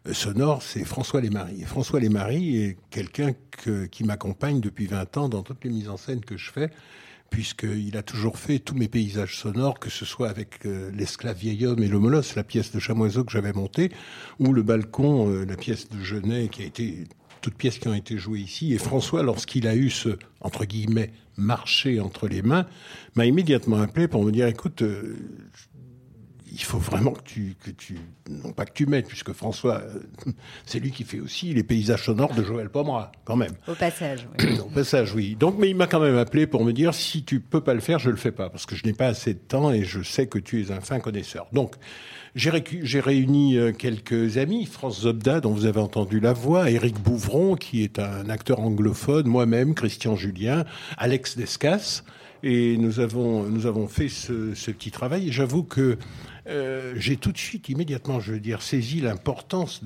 euh, 0.07 0.13
sonore, 0.13 0.63
c'est 0.63 0.83
François 0.83 1.21
Lesmarie. 1.21 1.61
Et 1.61 1.65
François 1.65 1.99
Lesmarie 1.99 2.63
est 2.63 2.77
quelqu'un 2.89 3.33
qui 3.91 4.03
m'accompagne 4.03 4.61
depuis 4.61 4.87
20 4.87 5.17
ans 5.17 5.29
dans 5.29 5.43
toutes 5.43 5.63
les 5.63 5.69
mises 5.69 5.89
en 5.89 5.97
scène 5.97 6.21
que 6.21 6.37
je 6.37 6.51
fais 6.51 6.71
puisqu'il 7.29 7.95
a 7.97 8.03
toujours 8.03 8.37
fait 8.37 8.59
tous 8.59 8.75
mes 8.75 8.87
paysages 8.87 9.37
sonores, 9.37 9.79
que 9.79 9.89
ce 9.89 10.05
soit 10.05 10.29
avec 10.29 10.65
euh, 10.65 10.91
l'esclave 10.93 11.37
vieil 11.37 11.65
homme 11.65 11.81
et 11.83 11.87
le 11.87 11.99
molosse, 11.99 12.35
la 12.35 12.43
pièce 12.43 12.71
de 12.71 12.79
Chamoiseau 12.79 13.23
que 13.23 13.31
j'avais 13.31 13.53
montée, 13.53 13.91
ou 14.39 14.53
le 14.53 14.63
balcon, 14.63 15.29
euh, 15.29 15.45
la 15.45 15.55
pièce 15.55 15.89
de 15.89 16.01
Genet, 16.01 16.49
qui 16.49 16.63
a 16.63 16.65
été 16.65 17.03
toutes 17.41 17.55
pièces 17.55 17.79
qui 17.79 17.87
ont 17.87 17.93
été 17.93 18.17
jouées 18.17 18.39
ici. 18.39 18.73
Et 18.73 18.77
François, 18.77 19.23
lorsqu'il 19.23 19.67
a 19.67 19.75
eu 19.75 19.89
ce 19.89 20.17
entre 20.41 20.65
guillemets 20.65 21.11
marché 21.37 21.99
entre 21.99 22.27
les 22.27 22.41
mains, 22.41 22.65
m'a 23.15 23.25
immédiatement 23.25 23.77
appelé 23.77 24.07
pour 24.07 24.23
me 24.23 24.31
dire 24.31 24.47
écoute, 24.47 24.81
euh, 24.81 25.15
il 26.51 26.63
faut 26.63 26.77
vraiment 26.77 27.11
que 27.11 27.23
tu, 27.23 27.55
que 27.63 27.71
tu, 27.71 27.97
non 28.29 28.51
pas 28.51 28.65
que 28.65 28.73
tu 28.73 28.85
mettes, 28.85 29.07
puisque 29.07 29.33
François, 29.33 29.81
euh, 29.81 29.99
c'est 30.65 30.79
lui 30.79 30.91
qui 30.91 31.03
fait 31.03 31.19
aussi 31.19 31.53
les 31.53 31.63
paysages 31.63 32.05
sonores 32.05 32.33
de 32.33 32.43
Joël 32.43 32.69
Pomera, 32.69 33.11
quand 33.25 33.35
même. 33.35 33.53
Au 33.67 33.75
passage, 33.75 34.27
oui. 34.39 34.59
Au 34.65 34.69
passage, 34.69 35.13
oui. 35.13 35.35
Donc, 35.39 35.55
mais 35.57 35.69
il 35.69 35.75
m'a 35.75 35.87
quand 35.87 35.99
même 35.99 36.17
appelé 36.17 36.47
pour 36.47 36.63
me 36.63 36.73
dire, 36.73 36.93
si 36.93 37.23
tu 37.23 37.39
peux 37.39 37.61
pas 37.61 37.73
le 37.73 37.79
faire, 37.79 37.99
je 37.99 38.09
le 38.09 38.15
fais 38.15 38.31
pas, 38.31 38.49
parce 38.49 38.65
que 38.65 38.75
je 38.75 38.85
n'ai 38.85 38.93
pas 38.93 39.07
assez 39.07 39.33
de 39.33 39.39
temps 39.39 39.71
et 39.71 39.83
je 39.83 40.01
sais 40.01 40.27
que 40.27 40.39
tu 40.39 40.61
es 40.61 40.71
un 40.71 40.81
fin 40.81 40.99
connaisseur. 40.99 41.47
Donc, 41.53 41.75
j'ai 42.35 42.99
réuni 42.99 43.57
euh, 43.57 43.71
quelques 43.71 44.37
amis, 44.37 44.65
France 44.65 45.01
Zobda, 45.01 45.41
dont 45.41 45.51
vous 45.51 45.65
avez 45.65 45.79
entendu 45.79 46.19
la 46.19 46.33
voix, 46.33 46.69
Éric 46.69 46.99
Bouvron, 46.99 47.55
qui 47.55 47.83
est 47.83 47.99
un 47.99 48.29
acteur 48.29 48.59
anglophone, 48.59 49.27
moi-même, 49.27 49.73
Christian 49.73 50.15
Julien, 50.15 50.65
Alex 50.97 51.37
Descas, 51.37 52.03
et 52.43 52.77
nous 52.77 52.99
avons, 52.99 53.43
nous 53.43 53.65
avons 53.65 53.87
fait 53.87 54.09
ce, 54.09 54.53
ce 54.53 54.71
petit 54.71 54.91
travail. 54.91 55.29
Et 55.29 55.31
j'avoue 55.31 55.63
que 55.63 55.97
euh, 56.49 56.93
j'ai 56.97 57.17
tout 57.17 57.31
de 57.31 57.37
suite, 57.37 57.69
immédiatement, 57.69 58.19
je 58.19 58.33
veux 58.33 58.39
dire, 58.39 58.61
saisi 58.61 59.01
l'importance 59.01 59.81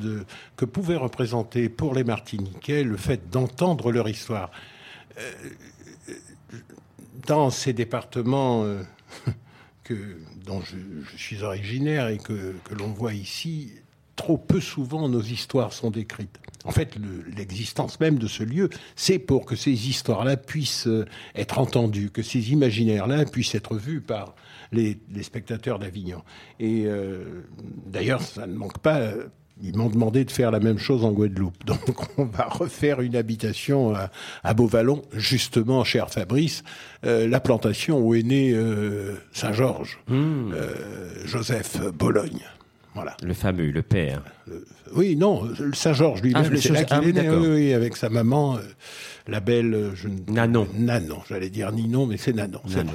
que 0.56 0.66
pouvait 0.66 0.96
représenter 0.96 1.68
pour 1.68 1.94
les 1.94 2.04
Martiniquais 2.04 2.84
le 2.84 2.98
fait 2.98 3.30
d'entendre 3.30 3.92
leur 3.92 4.08
histoire. 4.08 4.50
Euh, 5.20 5.32
dans 7.28 7.50
ces 7.50 7.74
départements 7.74 8.64
euh, 8.64 8.84
dont 10.46 10.62
je, 10.62 11.18
suis 11.18 11.44
originaire 11.44 12.08
et 12.08 12.18
que 12.18 12.56
l'on 12.72 12.88
voit 12.88 13.14
ici, 13.14 13.72
trop 14.16 14.38
peu 14.38 14.62
souvent 14.62 15.10
nos 15.10 15.22
histoires 15.22 15.74
sont 15.74 15.92
décrites. 15.92 16.40
En 16.66 16.72
fait, 16.72 16.96
le- 16.96 17.24
l'existence 17.36 18.00
même 18.00 18.18
de 18.18 18.28
ce 18.28 18.44
lieu, 18.44 18.70
c'est 18.96 19.20
pour 19.20 19.46
que 19.46 19.56
ces 19.56 19.90
histoires-là 19.90 20.38
puissent 20.38 20.88
euh, 20.88 21.06
être 21.36 21.60
entendues, 21.60 22.10
que 22.10 22.22
ces 22.24 22.52
imaginaires-là 22.52 23.26
puissent 23.26 23.56
être 23.56 23.76
vus 23.76 24.02
par 24.02 24.36
les, 24.72 24.98
les 25.14 25.24
spectateurs 25.24 25.78
d'Avignon. 25.80 26.22
Et 26.60 26.84
euh, 26.86 27.44
d'ailleurs, 27.86 28.22
ça 28.22 28.48
ne 28.48 28.54
manque 28.56 28.78
pas. 28.80 28.98
euh, 29.00 29.26
Ils 29.62 29.76
m'ont 29.78 29.90
demandé 29.90 30.26
de 30.26 30.32
faire 30.32 30.50
la 30.52 30.60
même 30.60 30.80
chose 30.80 31.04
en 31.06 31.12
Guadeloupe. 31.12 31.64
Donc, 31.66 31.80
on 32.18 32.26
va 32.26 32.46
refaire 32.46 33.02
une 33.02 33.16
habitation 33.16 33.94
à, 33.94 34.10
à 34.44 34.54
Beauvallon, 34.54 35.04
justement, 35.14 35.84
cher 35.84 36.10
Fabrice, 36.10 36.64
euh, 37.06 37.28
la 37.28 37.40
plantation 37.40 38.00
où 38.00 38.16
est 38.16 38.24
né 38.24 38.52
euh, 38.54 39.16
Saint-Georges, 39.32 40.00
euh, 40.10 40.74
Joseph 41.26 41.78
Bologne. 41.94 42.40
Voilà. 42.96 43.16
Le 43.24 43.34
fameux, 43.34 43.72
le 43.72 43.82
père. 43.82 44.22
Oui, 44.96 45.16
non, 45.16 45.48
Saint-Georges 45.74 46.22
lui-même, 46.22 46.44
Ah, 46.46 46.50
le 46.50 46.58
c'est 46.58 46.70
là 46.70 46.80
Saint- 46.80 46.86
qu'il 46.86 46.98
ah, 47.16 47.22
est 47.22 47.24
né, 47.24 47.30
oui, 47.30 47.48
oui, 47.48 47.74
avec 47.74 47.96
sa 47.98 48.10
maman, 48.10 48.58
euh, 48.58 48.60
la 49.28 49.40
belle... 49.40 49.74
euh, 49.74 49.96
Je... 49.96 50.08
Nanon. 50.32 50.68
Nanon, 50.78 51.20
j'allais 51.28 51.50
dire 51.50 51.72
Ninon, 51.72 52.06
mais 52.06 52.18
c'est 52.18 52.34
Nanon. 52.34 52.60
c'est 52.68 52.78
Nanon. 52.78 52.92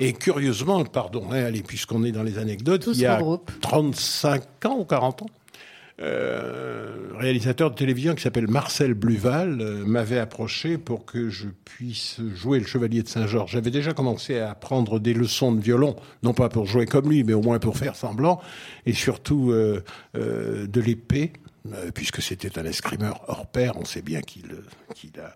Et 0.00 0.12
curieusement, 0.14 0.82
pardon, 0.84 1.24
hein, 1.30 1.44
allez, 1.44 1.62
puisqu'on 1.62 2.04
est 2.04 2.12
dans 2.12 2.22
les 2.22 2.38
anecdotes, 2.38 2.84
Tout 2.84 2.92
il 2.94 3.00
y 3.00 3.06
a 3.06 3.16
regroupe. 3.18 3.50
35 3.60 4.42
ans 4.66 4.78
ou 4.78 4.84
40 4.84 5.22
ans, 5.22 5.26
euh, 6.00 7.12
réalisateur 7.16 7.70
de 7.70 7.76
télévision 7.76 8.16
qui 8.16 8.22
s'appelle 8.22 8.48
Marcel 8.48 8.94
Bluval 8.94 9.60
euh, 9.60 9.84
m'avait 9.86 10.18
approché 10.18 10.76
pour 10.76 11.04
que 11.04 11.30
je 11.30 11.46
puisse 11.64 12.20
jouer 12.34 12.58
le 12.58 12.66
Chevalier 12.66 13.04
de 13.04 13.08
Saint-Georges. 13.08 13.52
J'avais 13.52 13.70
déjà 13.70 13.92
commencé 13.92 14.40
à 14.40 14.56
prendre 14.56 14.98
des 14.98 15.14
leçons 15.14 15.52
de 15.52 15.60
violon, 15.60 15.94
non 16.24 16.34
pas 16.34 16.48
pour 16.48 16.66
jouer 16.66 16.86
comme 16.86 17.08
lui, 17.08 17.22
mais 17.22 17.32
au 17.32 17.42
moins 17.42 17.60
pour 17.60 17.76
faire 17.76 17.94
semblant, 17.94 18.40
et 18.86 18.92
surtout 18.92 19.52
euh, 19.52 19.82
de 20.14 20.80
l'épée. 20.80 21.32
Euh, 21.72 21.90
Puisque 21.92 22.20
c'était 22.22 22.58
un 22.58 22.64
escrimeur 22.64 23.22
hors 23.28 23.46
pair, 23.46 23.72
on 23.76 23.84
sait 23.84 24.02
bien 24.02 24.20
qu'il 24.20 24.46
euh, 24.52 24.64
qu'il 24.94 25.18
a 25.20 25.34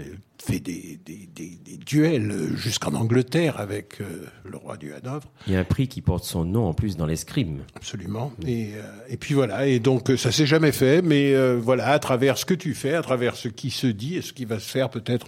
euh, 0.00 0.02
fait 0.42 0.60
des, 0.60 0.98
des- 1.04 1.28
des- 1.34 1.58
des 1.64 1.76
duels 1.76 2.56
jusqu'en 2.56 2.94
Angleterre 2.94 3.58
avec 3.60 3.98
le 4.44 4.56
roi 4.56 4.76
du 4.76 4.92
Hanovre. 4.92 5.28
Il 5.46 5.52
y 5.52 5.56
a 5.56 5.60
un 5.60 5.64
prix 5.64 5.88
qui 5.88 6.00
porte 6.02 6.24
son 6.24 6.44
nom 6.44 6.66
en 6.66 6.74
plus 6.74 6.96
dans 6.96 7.06
l'escrime. 7.06 7.62
Absolument. 7.76 8.32
Et, 8.46 8.72
et 9.08 9.16
puis 9.16 9.34
voilà. 9.34 9.66
Et 9.66 9.78
donc 9.80 10.10
ça 10.16 10.32
s'est 10.32 10.46
jamais 10.46 10.72
fait, 10.72 11.02
mais 11.02 11.34
voilà, 11.56 11.88
à 11.90 11.98
travers 11.98 12.38
ce 12.38 12.44
que 12.44 12.54
tu 12.54 12.74
fais, 12.74 12.94
à 12.94 13.02
travers 13.02 13.36
ce 13.36 13.48
qui 13.48 13.70
se 13.70 13.86
dit 13.86 14.16
et 14.16 14.22
ce 14.22 14.32
qui 14.32 14.44
va 14.44 14.58
se 14.58 14.68
faire 14.68 14.90
peut-être 14.90 15.26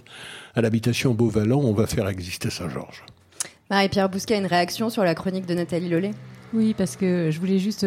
à 0.55 0.61
l'habitation 0.61 1.13
Beauvallon, 1.13 1.59
on 1.61 1.73
va 1.73 1.87
faire 1.87 2.07
exister 2.07 2.49
Saint-Georges. 2.49 3.03
Marie-Pierre 3.69 4.09
Bousquet, 4.09 4.37
une 4.37 4.45
réaction 4.47 4.89
sur 4.89 5.03
la 5.03 5.15
chronique 5.15 5.45
de 5.45 5.53
Nathalie 5.53 5.87
Lollet? 5.89 6.11
Oui, 6.53 6.73
parce 6.77 6.97
que 6.97 7.31
je 7.31 7.39
voulais 7.39 7.59
juste 7.59 7.85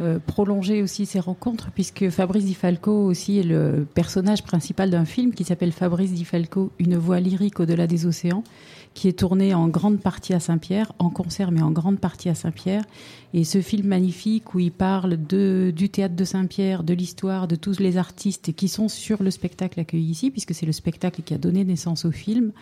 euh, 0.00 0.18
prolonger 0.26 0.82
aussi 0.82 1.06
ces 1.06 1.18
rencontres, 1.18 1.70
puisque 1.74 2.10
Fabrice 2.10 2.44
Di 2.44 2.54
Falco 2.54 2.92
aussi 2.92 3.38
est 3.38 3.42
le 3.42 3.86
personnage 3.94 4.42
principal 4.42 4.90
d'un 4.90 5.06
film 5.06 5.32
qui 5.32 5.44
s'appelle 5.44 5.72
Fabrice 5.72 6.12
Di 6.12 6.26
Falco, 6.26 6.72
Une 6.78 6.96
voix 6.96 7.20
lyrique 7.20 7.58
au-delà 7.58 7.86
des 7.86 8.04
océans, 8.04 8.44
qui 8.92 9.08
est 9.08 9.18
tourné 9.18 9.54
en 9.54 9.68
grande 9.68 10.00
partie 10.00 10.34
à 10.34 10.40
Saint-Pierre, 10.40 10.92
en 10.98 11.08
concert, 11.08 11.50
mais 11.52 11.62
en 11.62 11.70
grande 11.70 11.98
partie 11.98 12.28
à 12.28 12.34
Saint-Pierre. 12.34 12.84
Et 13.32 13.44
ce 13.44 13.62
film 13.62 13.86
magnifique 13.86 14.54
où 14.54 14.58
il 14.58 14.72
parle 14.72 15.16
de, 15.26 15.72
du 15.74 15.88
théâtre 15.88 16.14
de 16.14 16.24
Saint-Pierre, 16.24 16.82
de 16.82 16.92
l'histoire, 16.92 17.48
de 17.48 17.56
tous 17.56 17.80
les 17.80 17.96
artistes 17.96 18.52
qui 18.52 18.68
sont 18.68 18.88
sur 18.88 19.22
le 19.22 19.30
spectacle 19.30 19.80
accueilli 19.80 20.10
ici, 20.10 20.30
puisque 20.30 20.54
c'est 20.54 20.66
le 20.66 20.72
spectacle 20.72 21.22
qui 21.22 21.32
a 21.32 21.38
donné 21.38 21.64
naissance 21.64 22.04
au 22.04 22.10
film. 22.10 22.52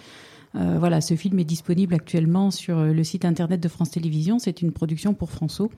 Euh, 0.56 0.76
voilà, 0.78 1.00
ce 1.00 1.14
film 1.14 1.38
est 1.38 1.44
disponible 1.44 1.94
actuellement 1.94 2.50
sur 2.50 2.78
euh, 2.78 2.92
le 2.92 3.04
site 3.04 3.24
internet 3.24 3.60
de 3.60 3.68
France 3.68 3.90
Télévisions. 3.90 4.38
C'est 4.38 4.62
une 4.62 4.72
production 4.72 5.14
pour 5.14 5.30
François. 5.30 5.68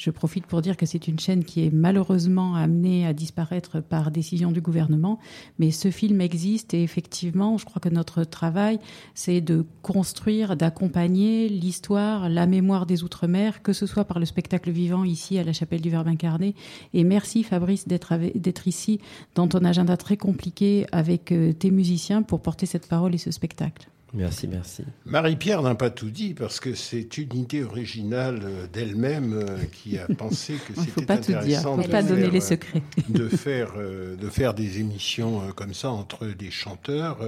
Je 0.00 0.10
profite 0.10 0.46
pour 0.46 0.62
dire 0.62 0.78
que 0.78 0.86
c'est 0.86 1.08
une 1.08 1.18
chaîne 1.18 1.44
qui 1.44 1.66
est 1.66 1.70
malheureusement 1.70 2.54
amenée 2.54 3.06
à 3.06 3.12
disparaître 3.12 3.82
par 3.82 4.10
décision 4.10 4.50
du 4.50 4.62
gouvernement. 4.62 5.18
Mais 5.58 5.70
ce 5.70 5.90
film 5.90 6.22
existe 6.22 6.72
et 6.72 6.82
effectivement, 6.82 7.58
je 7.58 7.66
crois 7.66 7.80
que 7.80 7.90
notre 7.90 8.24
travail, 8.24 8.78
c'est 9.12 9.42
de 9.42 9.66
construire, 9.82 10.56
d'accompagner 10.56 11.50
l'histoire, 11.50 12.30
la 12.30 12.46
mémoire 12.46 12.86
des 12.86 13.04
Outre-mer, 13.04 13.62
que 13.62 13.74
ce 13.74 13.84
soit 13.84 14.06
par 14.06 14.18
le 14.18 14.24
spectacle 14.24 14.70
vivant 14.70 15.04
ici 15.04 15.36
à 15.36 15.44
la 15.44 15.52
Chapelle 15.52 15.82
du 15.82 15.90
Verbe 15.90 16.08
incarné. 16.08 16.54
Et 16.94 17.04
merci 17.04 17.42
Fabrice 17.42 17.86
d'être 17.86 18.68
ici 18.68 19.00
dans 19.34 19.48
ton 19.48 19.62
agenda 19.66 19.98
très 19.98 20.16
compliqué 20.16 20.86
avec 20.92 21.30
euh, 21.30 21.52
tes 21.52 21.70
musiciens 21.70 22.22
pour 22.22 22.40
porter 22.40 22.64
cette 22.64 22.88
parole 22.88 23.14
et 23.14 23.18
ce 23.18 23.30
spectacle. 23.30 23.86
Merci, 24.12 24.48
merci. 24.48 24.82
Marie-Pierre 25.04 25.62
n'a 25.62 25.76
pas 25.76 25.90
tout 25.90 26.10
dit 26.10 26.34
parce 26.34 26.58
que 26.58 26.74
c'est 26.74 27.16
une 27.18 27.34
idée 27.36 27.62
originale 27.62 28.40
euh, 28.42 28.66
d'elle-même 28.72 29.32
euh, 29.34 29.58
qui 29.72 29.98
a 29.98 30.06
pensé 30.18 30.54
que 30.66 30.74
Faut 30.74 30.82
c'était 30.82 31.06
pas 31.06 31.16
tout 31.18 31.26
dire, 31.26 31.38
intéressant 31.38 31.76
faut 31.76 31.82
de 31.82 31.88
pas 31.88 32.02
donner 32.02 32.22
faire, 32.22 32.30
les 32.32 32.38
euh, 32.38 32.40
secrets. 32.40 32.82
de 33.08 33.28
faire 33.28 33.72
de 33.76 34.28
faire 34.28 34.54
des 34.54 34.80
émissions 34.80 35.52
comme 35.54 35.74
ça 35.74 35.90
entre 35.90 36.26
des 36.26 36.50
chanteurs, 36.50 37.18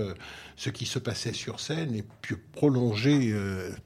ce 0.56 0.70
qui 0.70 0.84
se 0.86 0.98
passait 0.98 1.32
sur 1.32 1.60
scène 1.60 1.94
et 1.94 2.04
puis 2.20 2.36
prolonger 2.52 3.32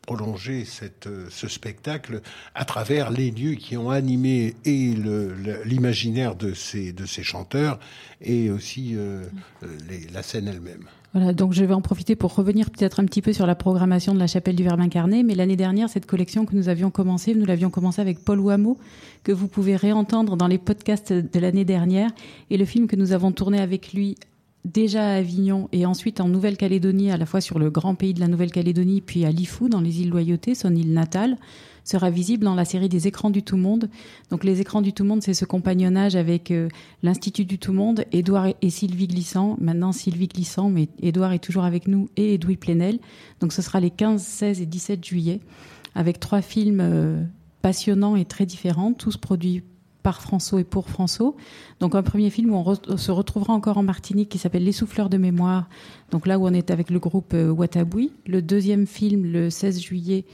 prolonger 0.02 0.64
cette 0.64 1.08
ce 1.30 1.48
spectacle 1.48 2.22
à 2.54 2.64
travers 2.64 3.10
les 3.10 3.30
lieux 3.30 3.54
qui 3.54 3.76
ont 3.76 3.90
animé 3.90 4.56
et 4.64 4.94
l'imaginaire 5.64 6.34
de 6.34 6.54
ces 6.54 6.92
de 6.92 7.04
ces 7.06 7.22
chanteurs 7.22 7.78
et 8.20 8.50
aussi 8.50 8.94
euh, 8.96 9.24
les- 9.88 10.06
la 10.12 10.22
scène 10.22 10.48
elle-même. 10.48 10.84
Donc 11.16 11.54
je 11.54 11.64
vais 11.64 11.72
en 11.72 11.80
profiter 11.80 12.14
pour 12.14 12.34
revenir 12.34 12.70
peut-être 12.70 13.00
un 13.00 13.06
petit 13.06 13.22
peu 13.22 13.32
sur 13.32 13.46
la 13.46 13.54
programmation 13.54 14.12
de 14.12 14.18
la 14.18 14.26
Chapelle 14.26 14.54
du 14.54 14.62
Verbe 14.62 14.80
incarné. 14.80 15.22
Mais 15.22 15.34
l'année 15.34 15.56
dernière, 15.56 15.88
cette 15.88 16.04
collection 16.04 16.44
que 16.44 16.54
nous 16.54 16.68
avions 16.68 16.90
commencée, 16.90 17.34
nous 17.34 17.46
l'avions 17.46 17.70
commencée 17.70 18.02
avec 18.02 18.18
Paul 18.22 18.38
Wameau, 18.38 18.76
que 19.24 19.32
vous 19.32 19.48
pouvez 19.48 19.76
réentendre 19.76 20.36
dans 20.36 20.46
les 20.46 20.58
podcasts 20.58 21.12
de 21.12 21.40
l'année 21.40 21.64
dernière. 21.64 22.10
Et 22.50 22.58
le 22.58 22.64
film 22.66 22.86
que 22.86 22.96
nous 22.96 23.12
avons 23.12 23.32
tourné 23.32 23.60
avec 23.60 23.94
lui 23.94 24.16
déjà 24.66 25.08
à 25.08 25.14
Avignon 25.14 25.68
et 25.72 25.86
ensuite 25.86 26.20
en 26.20 26.28
Nouvelle-Calédonie, 26.28 27.10
à 27.10 27.16
la 27.16 27.24
fois 27.24 27.40
sur 27.40 27.58
le 27.58 27.70
grand 27.70 27.94
pays 27.94 28.12
de 28.12 28.20
la 28.20 28.28
Nouvelle-Calédonie, 28.28 29.00
puis 29.00 29.24
à 29.24 29.30
Lifou, 29.30 29.68
dans 29.68 29.80
les 29.80 30.02
îles 30.02 30.10
Loyauté, 30.10 30.54
son 30.54 30.74
île 30.74 30.92
natale, 30.92 31.38
sera 31.86 32.10
visible 32.10 32.44
dans 32.44 32.54
la 32.54 32.64
série 32.64 32.88
des 32.88 33.06
écrans 33.06 33.30
du 33.30 33.42
tout 33.42 33.56
monde. 33.56 33.88
Donc 34.30 34.44
les 34.44 34.60
écrans 34.60 34.82
du 34.82 34.92
tout 34.92 35.04
monde, 35.04 35.22
c'est 35.22 35.34
ce 35.34 35.44
compagnonnage 35.44 36.16
avec 36.16 36.50
euh, 36.50 36.68
l'Institut 37.02 37.44
du 37.44 37.58
tout 37.58 37.72
monde, 37.72 38.04
Édouard 38.12 38.48
et 38.60 38.70
Sylvie 38.70 39.06
Glissant. 39.06 39.56
Maintenant 39.60 39.92
Sylvie 39.92 40.28
Glissant, 40.28 40.68
mais 40.68 40.88
Édouard 41.00 41.32
est 41.32 41.38
toujours 41.38 41.64
avec 41.64 41.88
nous 41.88 42.08
et 42.16 42.34
Edoui 42.34 42.56
Plenel. 42.56 42.98
Donc 43.40 43.52
ce 43.52 43.62
sera 43.62 43.80
les 43.80 43.90
15, 43.90 44.22
16 44.22 44.60
et 44.60 44.66
17 44.66 45.04
juillet 45.04 45.40
avec 45.94 46.20
trois 46.20 46.42
films 46.42 46.80
euh, 46.80 47.22
passionnants 47.62 48.16
et 48.16 48.24
très 48.24 48.46
différents, 48.46 48.92
tous 48.92 49.16
produits 49.16 49.62
par 50.02 50.20
François 50.20 50.60
et 50.60 50.64
pour 50.64 50.88
François. 50.88 51.34
Donc 51.80 51.96
un 51.96 52.02
premier 52.04 52.30
film 52.30 52.54
où 52.54 52.56
on, 52.56 52.96
se 52.96 53.10
retrouvera 53.10 53.54
encore 53.54 53.78
en 53.78 53.82
Martinique 53.82 54.28
qui 54.28 54.38
s'appelle 54.38 54.62
Les 54.62 54.70
souffleurs 54.70 55.08
de 55.08 55.16
mémoire. 55.16 55.68
Donc 56.12 56.28
là 56.28 56.38
où 56.38 56.46
on 56.46 56.52
est 56.52 56.70
avec 56.70 56.90
le 56.90 57.00
groupe 57.00 57.32
euh, 57.34 57.50
Wataboui. 57.50 58.12
Le 58.26 58.40
deuxième 58.40 58.86
film 58.86 59.24
le 59.24 59.50
16 59.50 59.80
juillet. 59.80 60.24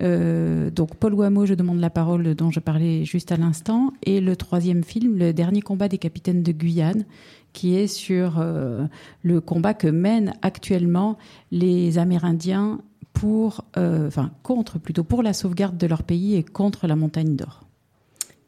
Euh, 0.00 0.70
donc 0.70 0.94
Paul 0.96 1.14
Wameau, 1.14 1.46
je 1.46 1.54
demande 1.54 1.80
la 1.80 1.90
parole 1.90 2.34
dont 2.34 2.50
je 2.50 2.60
parlais 2.60 3.04
juste 3.04 3.32
à 3.32 3.36
l'instant. 3.36 3.92
Et 4.04 4.20
le 4.20 4.36
troisième 4.36 4.84
film, 4.84 5.18
le 5.18 5.32
dernier 5.32 5.62
combat 5.62 5.88
des 5.88 5.98
capitaines 5.98 6.42
de 6.42 6.52
Guyane, 6.52 7.04
qui 7.52 7.76
est 7.76 7.86
sur 7.86 8.38
euh, 8.38 8.86
le 9.22 9.40
combat 9.40 9.74
que 9.74 9.88
mènent 9.88 10.34
actuellement 10.42 11.18
les 11.50 11.98
Amérindiens 11.98 12.80
pour, 13.12 13.64
euh, 13.76 14.10
contre 14.42 14.78
plutôt 14.78 15.04
pour 15.04 15.22
la 15.22 15.32
sauvegarde 15.32 15.76
de 15.76 15.86
leur 15.86 16.02
pays 16.02 16.36
et 16.36 16.44
contre 16.44 16.86
la 16.86 16.94
montagne 16.94 17.34
d'or. 17.34 17.64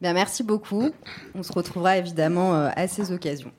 Bien, 0.01 0.13
merci 0.13 0.43
beaucoup. 0.43 0.89
On 1.35 1.43
se 1.43 1.51
retrouvera 1.51 1.97
évidemment 1.97 2.53
à 2.53 2.87
ces 2.87 3.11
occasions. 3.11 3.51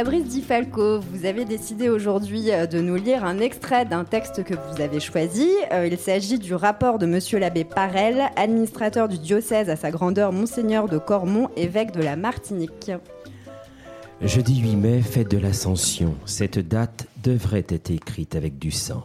Fabrice 0.00 0.28
Di 0.28 0.40
Falco, 0.40 0.98
vous 0.98 1.26
avez 1.26 1.44
décidé 1.44 1.90
aujourd'hui 1.90 2.52
euh, 2.52 2.64
de 2.64 2.80
nous 2.80 2.94
lire 2.96 3.22
un 3.22 3.38
extrait 3.38 3.84
d'un 3.84 4.04
texte 4.04 4.42
que 4.44 4.54
vous 4.54 4.80
avez 4.80 4.98
choisi. 4.98 5.46
Euh, 5.72 5.86
Il 5.86 5.98
s'agit 5.98 6.38
du 6.38 6.54
rapport 6.54 6.98
de 6.98 7.04
Monsieur 7.04 7.38
l'abbé 7.38 7.64
Parel, 7.64 8.30
administrateur 8.34 9.08
du 9.08 9.18
diocèse 9.18 9.68
à 9.68 9.76
sa 9.76 9.90
grandeur 9.90 10.32
Monseigneur 10.32 10.88
de 10.88 10.96
Cormont, 10.96 11.50
évêque 11.54 11.92
de 11.92 12.00
la 12.00 12.16
Martinique. 12.16 12.90
Jeudi 14.22 14.60
8 14.62 14.76
mai, 14.76 15.02
fête 15.02 15.30
de 15.30 15.36
l'Ascension. 15.36 16.14
Cette 16.24 16.58
date 16.58 17.06
devrait 17.22 17.66
être 17.68 17.90
écrite 17.90 18.36
avec 18.36 18.58
du 18.58 18.70
sang. 18.70 19.04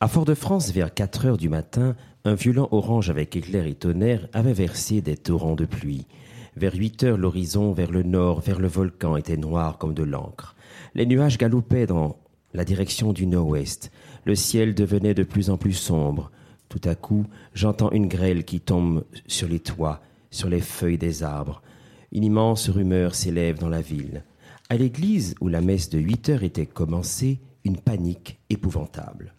À 0.00 0.08
Fort-de-France, 0.08 0.72
vers 0.72 0.92
4 0.92 1.24
heures 1.24 1.38
du 1.38 1.48
matin, 1.48 1.96
un 2.26 2.34
violent 2.34 2.68
orange 2.70 3.08
avec 3.08 3.34
éclairs 3.34 3.66
et 3.66 3.72
tonnerre 3.72 4.28
avait 4.34 4.52
versé 4.52 5.00
des 5.00 5.16
torrents 5.16 5.56
de 5.56 5.64
pluie. 5.64 6.06
Vers 6.56 6.74
8 6.74 7.02
heures, 7.02 7.18
l'horizon 7.18 7.72
vers 7.72 7.90
le 7.90 8.02
nord, 8.04 8.40
vers 8.40 8.60
le 8.60 8.68
volcan, 8.68 9.16
était 9.16 9.36
noir 9.36 9.78
comme 9.78 9.94
de 9.94 10.04
l'encre. 10.04 10.54
Les 10.94 11.06
nuages 11.06 11.38
galopaient 11.38 11.86
dans 11.86 12.16
la 12.52 12.64
direction 12.64 13.12
du 13.12 13.26
nord-ouest. 13.26 13.90
Le 14.24 14.36
ciel 14.36 14.74
devenait 14.74 15.14
de 15.14 15.24
plus 15.24 15.50
en 15.50 15.56
plus 15.56 15.72
sombre. 15.72 16.30
Tout 16.68 16.80
à 16.84 16.94
coup, 16.94 17.26
j'entends 17.54 17.90
une 17.90 18.06
grêle 18.06 18.44
qui 18.44 18.60
tombe 18.60 19.04
sur 19.26 19.48
les 19.48 19.58
toits, 19.58 20.00
sur 20.30 20.48
les 20.48 20.60
feuilles 20.60 20.98
des 20.98 21.24
arbres. 21.24 21.62
Une 22.12 22.24
immense 22.24 22.68
rumeur 22.68 23.16
s'élève 23.16 23.58
dans 23.58 23.68
la 23.68 23.80
ville. 23.80 24.24
À 24.70 24.76
l'église 24.76 25.34
où 25.40 25.48
la 25.48 25.60
messe 25.60 25.90
de 25.90 25.98
huit 25.98 26.28
heures 26.28 26.44
était 26.44 26.66
commencée, 26.66 27.40
une 27.64 27.76
panique 27.76 28.38
épouvantable. 28.48 29.34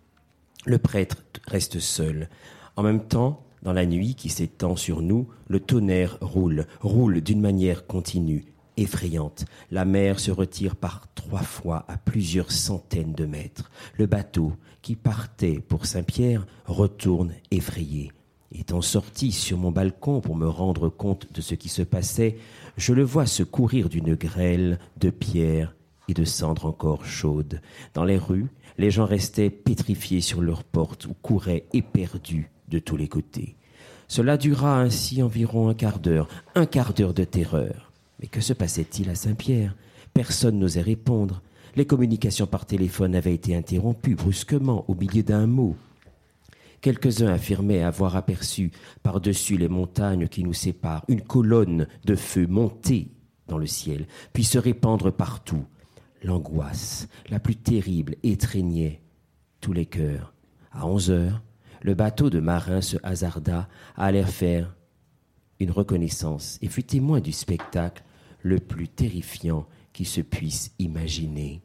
Le 0.65 0.77
prêtre 0.77 1.23
reste 1.47 1.79
seul. 1.79 2.29
En 2.75 2.83
même 2.83 3.07
temps, 3.07 3.44
dans 3.65 3.73
la 3.73 3.87
nuit 3.87 4.13
qui 4.13 4.29
s'étend 4.29 4.75
sur 4.75 5.01
nous, 5.01 5.27
le 5.47 5.59
tonnerre 5.59 6.19
roule, 6.21 6.67
roule 6.81 7.19
d'une 7.19 7.41
manière 7.41 7.87
continue, 7.87 8.45
effrayante. 8.77 9.45
La 9.71 9.85
mer 9.85 10.19
se 10.19 10.29
retire 10.29 10.75
par 10.75 11.07
trois 11.15 11.41
fois 11.41 11.83
à 11.87 11.97
plusieurs 11.97 12.51
centaines 12.51 13.13
de 13.13 13.25
mètres. 13.25 13.71
Le 13.97 14.05
bateau, 14.05 14.53
qui 14.83 14.95
partait 14.95 15.59
pour 15.59 15.87
Saint-Pierre, 15.87 16.45
retourne 16.67 17.33
effrayé. 17.49 18.11
Étant 18.51 18.81
sorti 18.81 19.31
sur 19.31 19.57
mon 19.57 19.71
balcon 19.71 20.21
pour 20.21 20.35
me 20.35 20.47
rendre 20.47 20.87
compte 20.87 21.33
de 21.33 21.41
ce 21.41 21.55
qui 21.55 21.67
se 21.67 21.81
passait, 21.81 22.37
je 22.77 22.93
le 22.93 23.03
vois 23.03 23.25
se 23.25 23.41
courir 23.41 23.89
d'une 23.89 24.13
grêle 24.13 24.77
de 24.97 25.09
pierres 25.09 25.75
et 26.07 26.13
de 26.13 26.23
cendres 26.23 26.67
encore 26.67 27.03
chaudes. 27.03 27.61
Dans 27.95 28.05
les 28.05 28.19
rues, 28.19 28.51
les 28.77 28.91
gens 28.91 29.05
restaient 29.05 29.49
pétrifiés 29.49 30.21
sur 30.21 30.41
leurs 30.41 30.63
portes 30.63 31.07
ou 31.07 31.15
couraient 31.15 31.65
éperdus 31.73 32.51
de 32.69 32.79
tous 32.79 32.97
les 32.97 33.07
côtés. 33.07 33.55
Cela 34.07 34.37
dura 34.37 34.79
ainsi 34.79 35.23
environ 35.23 35.69
un 35.69 35.73
quart 35.73 35.99
d'heure, 35.99 36.27
un 36.53 36.65
quart 36.65 36.93
d'heure 36.93 37.13
de 37.13 37.23
terreur. 37.23 37.91
Mais 38.19 38.27
que 38.27 38.41
se 38.41 38.53
passait-il 38.53 39.09
à 39.09 39.15
Saint-Pierre? 39.15 39.75
Personne 40.13 40.59
n'osait 40.59 40.81
répondre. 40.81 41.41
Les 41.75 41.85
communications 41.85 42.47
par 42.47 42.65
téléphone 42.65 43.15
avaient 43.15 43.33
été 43.33 43.55
interrompues 43.55 44.15
brusquement 44.15 44.85
au 44.87 44.95
milieu 44.95 45.23
d'un 45.23 45.47
mot. 45.47 45.75
Quelques-uns 46.81 47.33
affirmaient 47.33 47.81
avoir 47.83 48.15
aperçu 48.15 48.71
par-dessus 49.01 49.57
les 49.57 49.67
montagnes 49.67 50.27
qui 50.27 50.43
nous 50.43 50.53
séparent 50.53 51.03
une 51.07 51.21
colonne 51.21 51.87
de 52.05 52.15
feu 52.15 52.45
monter 52.47 53.09
dans 53.47 53.57
le 53.57 53.65
ciel, 53.65 54.07
puis 54.33 54.43
se 54.43 54.57
répandre 54.57 55.11
partout. 55.11 55.65
L'angoisse 56.23 57.07
la 57.29 57.39
plus 57.39 57.55
terrible 57.55 58.15
étreignait 58.23 59.01
tous 59.61 59.73
les 59.73 59.85
cœurs. 59.85 60.33
À 60.71 60.87
onze 60.87 61.11
heures, 61.11 61.41
le 61.85 61.93
bateau 61.93 62.31
de 62.31 62.39
marin 62.39 62.81
se 62.81 62.97
hasarda 63.03 63.69
à 63.95 64.05
aller 64.05 64.23
faire 64.23 64.75
une 65.59 65.69
reconnaissance 65.69 66.57
et 66.63 66.67
fut 66.67 66.83
témoin 66.83 67.19
du 67.19 67.31
spectacle 67.31 68.03
le 68.41 68.59
plus 68.59 68.87
terrifiant 68.87 69.67
qui 69.93 70.03
se 70.03 70.21
puisse 70.21 70.71
imaginer. 70.79 71.61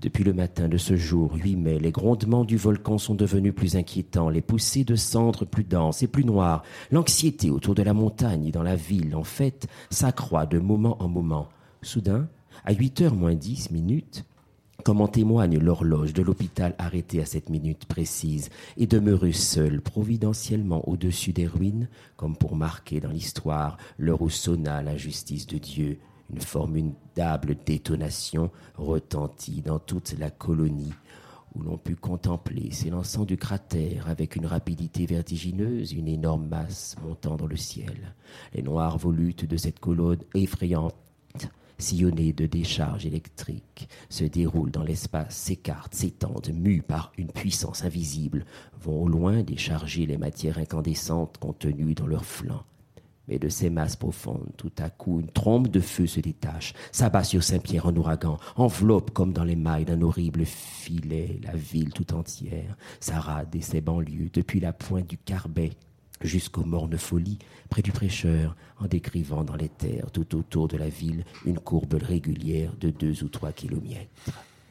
Depuis 0.00 0.24
le 0.24 0.32
matin 0.32 0.68
de 0.68 0.76
ce 0.76 0.96
jour 0.96 1.34
8 1.36 1.54
mai, 1.54 1.78
les 1.78 1.92
grondements 1.92 2.44
du 2.44 2.56
volcan 2.56 2.98
sont 2.98 3.14
devenus 3.14 3.54
plus 3.54 3.76
inquiétants, 3.76 4.28
les 4.28 4.42
poussées 4.42 4.82
de 4.82 4.96
cendres 4.96 5.44
plus 5.44 5.62
denses 5.62 6.02
et 6.02 6.08
plus 6.08 6.24
noires, 6.24 6.64
l'anxiété 6.90 7.50
autour 7.50 7.76
de 7.76 7.82
la 7.84 7.94
montagne 7.94 8.46
et 8.46 8.52
dans 8.52 8.64
la 8.64 8.74
ville, 8.74 9.14
en 9.14 9.22
fait, 9.22 9.68
s'accroît 9.90 10.46
de 10.46 10.58
moment 10.58 11.00
en 11.00 11.06
moment. 11.06 11.48
Soudain, 11.80 12.28
à 12.64 12.72
8 12.72 13.02
heures 13.02 13.14
moins 13.14 13.36
10 13.36 13.70
minutes, 13.70 14.24
comme 14.84 15.00
en 15.00 15.08
témoigne 15.08 15.58
l'horloge 15.58 16.12
de 16.12 16.22
l'hôpital 16.22 16.74
arrêtée 16.78 17.22
à 17.22 17.26
cette 17.26 17.48
minute 17.48 17.86
précise 17.86 18.50
et 18.76 18.86
demeurée 18.86 19.32
seule 19.32 19.80
providentiellement 19.80 20.86
au-dessus 20.88 21.32
des 21.32 21.46
ruines, 21.46 21.88
comme 22.16 22.36
pour 22.36 22.54
marquer 22.54 23.00
dans 23.00 23.10
l'histoire 23.10 23.78
l'heure 23.98 24.20
où 24.20 24.28
sonna 24.28 24.82
l'injustice 24.82 25.46
de 25.46 25.56
Dieu, 25.56 25.98
une 26.30 26.40
formidable 26.40 27.56
détonation 27.64 28.50
retentit 28.76 29.62
dans 29.62 29.78
toute 29.78 30.18
la 30.18 30.30
colonie, 30.30 30.92
où 31.54 31.62
l'on 31.62 31.78
put 31.78 31.96
contempler, 31.96 32.70
s'élançant 32.70 33.24
du 33.24 33.38
cratère 33.38 34.08
avec 34.08 34.36
une 34.36 34.46
rapidité 34.46 35.06
vertigineuse, 35.06 35.92
une 35.92 36.08
énorme 36.08 36.46
masse 36.46 36.96
montant 37.02 37.36
dans 37.36 37.46
le 37.46 37.56
ciel. 37.56 38.14
Les 38.52 38.62
noires 38.62 38.98
volutes 38.98 39.46
de 39.46 39.56
cette 39.56 39.78
colonne 39.78 40.20
effrayante 40.34 40.94
sillonnée 41.78 42.32
de 42.32 42.46
décharges 42.46 43.06
électriques, 43.06 43.88
se 44.08 44.24
déroulent 44.24 44.70
dans 44.70 44.82
l'espace, 44.82 45.36
s'écartent, 45.36 45.94
s'étendent, 45.94 46.52
mues 46.52 46.82
par 46.82 47.12
une 47.18 47.30
puissance 47.30 47.84
invisible, 47.84 48.44
vont 48.80 49.02
au 49.02 49.08
loin 49.08 49.42
décharger 49.42 50.06
les 50.06 50.18
matières 50.18 50.58
incandescentes 50.58 51.38
contenues 51.38 51.94
dans 51.94 52.06
leurs 52.06 52.24
flancs. 52.24 52.64
Mais 53.26 53.38
de 53.38 53.48
ces 53.48 53.70
masses 53.70 53.96
profondes, 53.96 54.52
tout 54.58 54.72
à 54.78 54.90
coup, 54.90 55.20
une 55.20 55.30
trompe 55.30 55.68
de 55.68 55.80
feu 55.80 56.06
se 56.06 56.20
détache, 56.20 56.74
s'abat 56.92 57.24
sur 57.24 57.42
Saint-Pierre 57.42 57.86
en 57.86 57.96
ouragan, 57.96 58.38
enveloppe 58.56 59.12
comme 59.12 59.32
dans 59.32 59.44
les 59.44 59.56
mailles 59.56 59.86
d'un 59.86 60.02
horrible 60.02 60.44
filet 60.44 61.40
la 61.42 61.56
ville 61.56 61.92
tout 61.92 62.12
entière, 62.14 62.76
Sarade 63.00 63.54
et 63.54 63.62
ses 63.62 63.80
banlieues, 63.80 64.30
depuis 64.32 64.60
la 64.60 64.74
pointe 64.74 65.08
du 65.08 65.16
Carbet 65.16 65.70
jusqu'aux 66.24 66.64
mornes 66.64 66.98
folies, 66.98 67.38
près 67.70 67.82
du 67.82 67.92
prêcheur, 67.92 68.56
en 68.78 68.86
décrivant 68.86 69.44
dans 69.44 69.56
les 69.56 69.68
terres 69.68 70.10
tout 70.10 70.34
autour 70.34 70.66
de 70.66 70.76
la 70.76 70.88
ville 70.88 71.24
une 71.44 71.58
courbe 71.58 71.94
régulière 71.94 72.74
de 72.80 72.90
deux 72.90 73.22
ou 73.22 73.28
trois 73.28 73.52
kilomètres. 73.52 74.08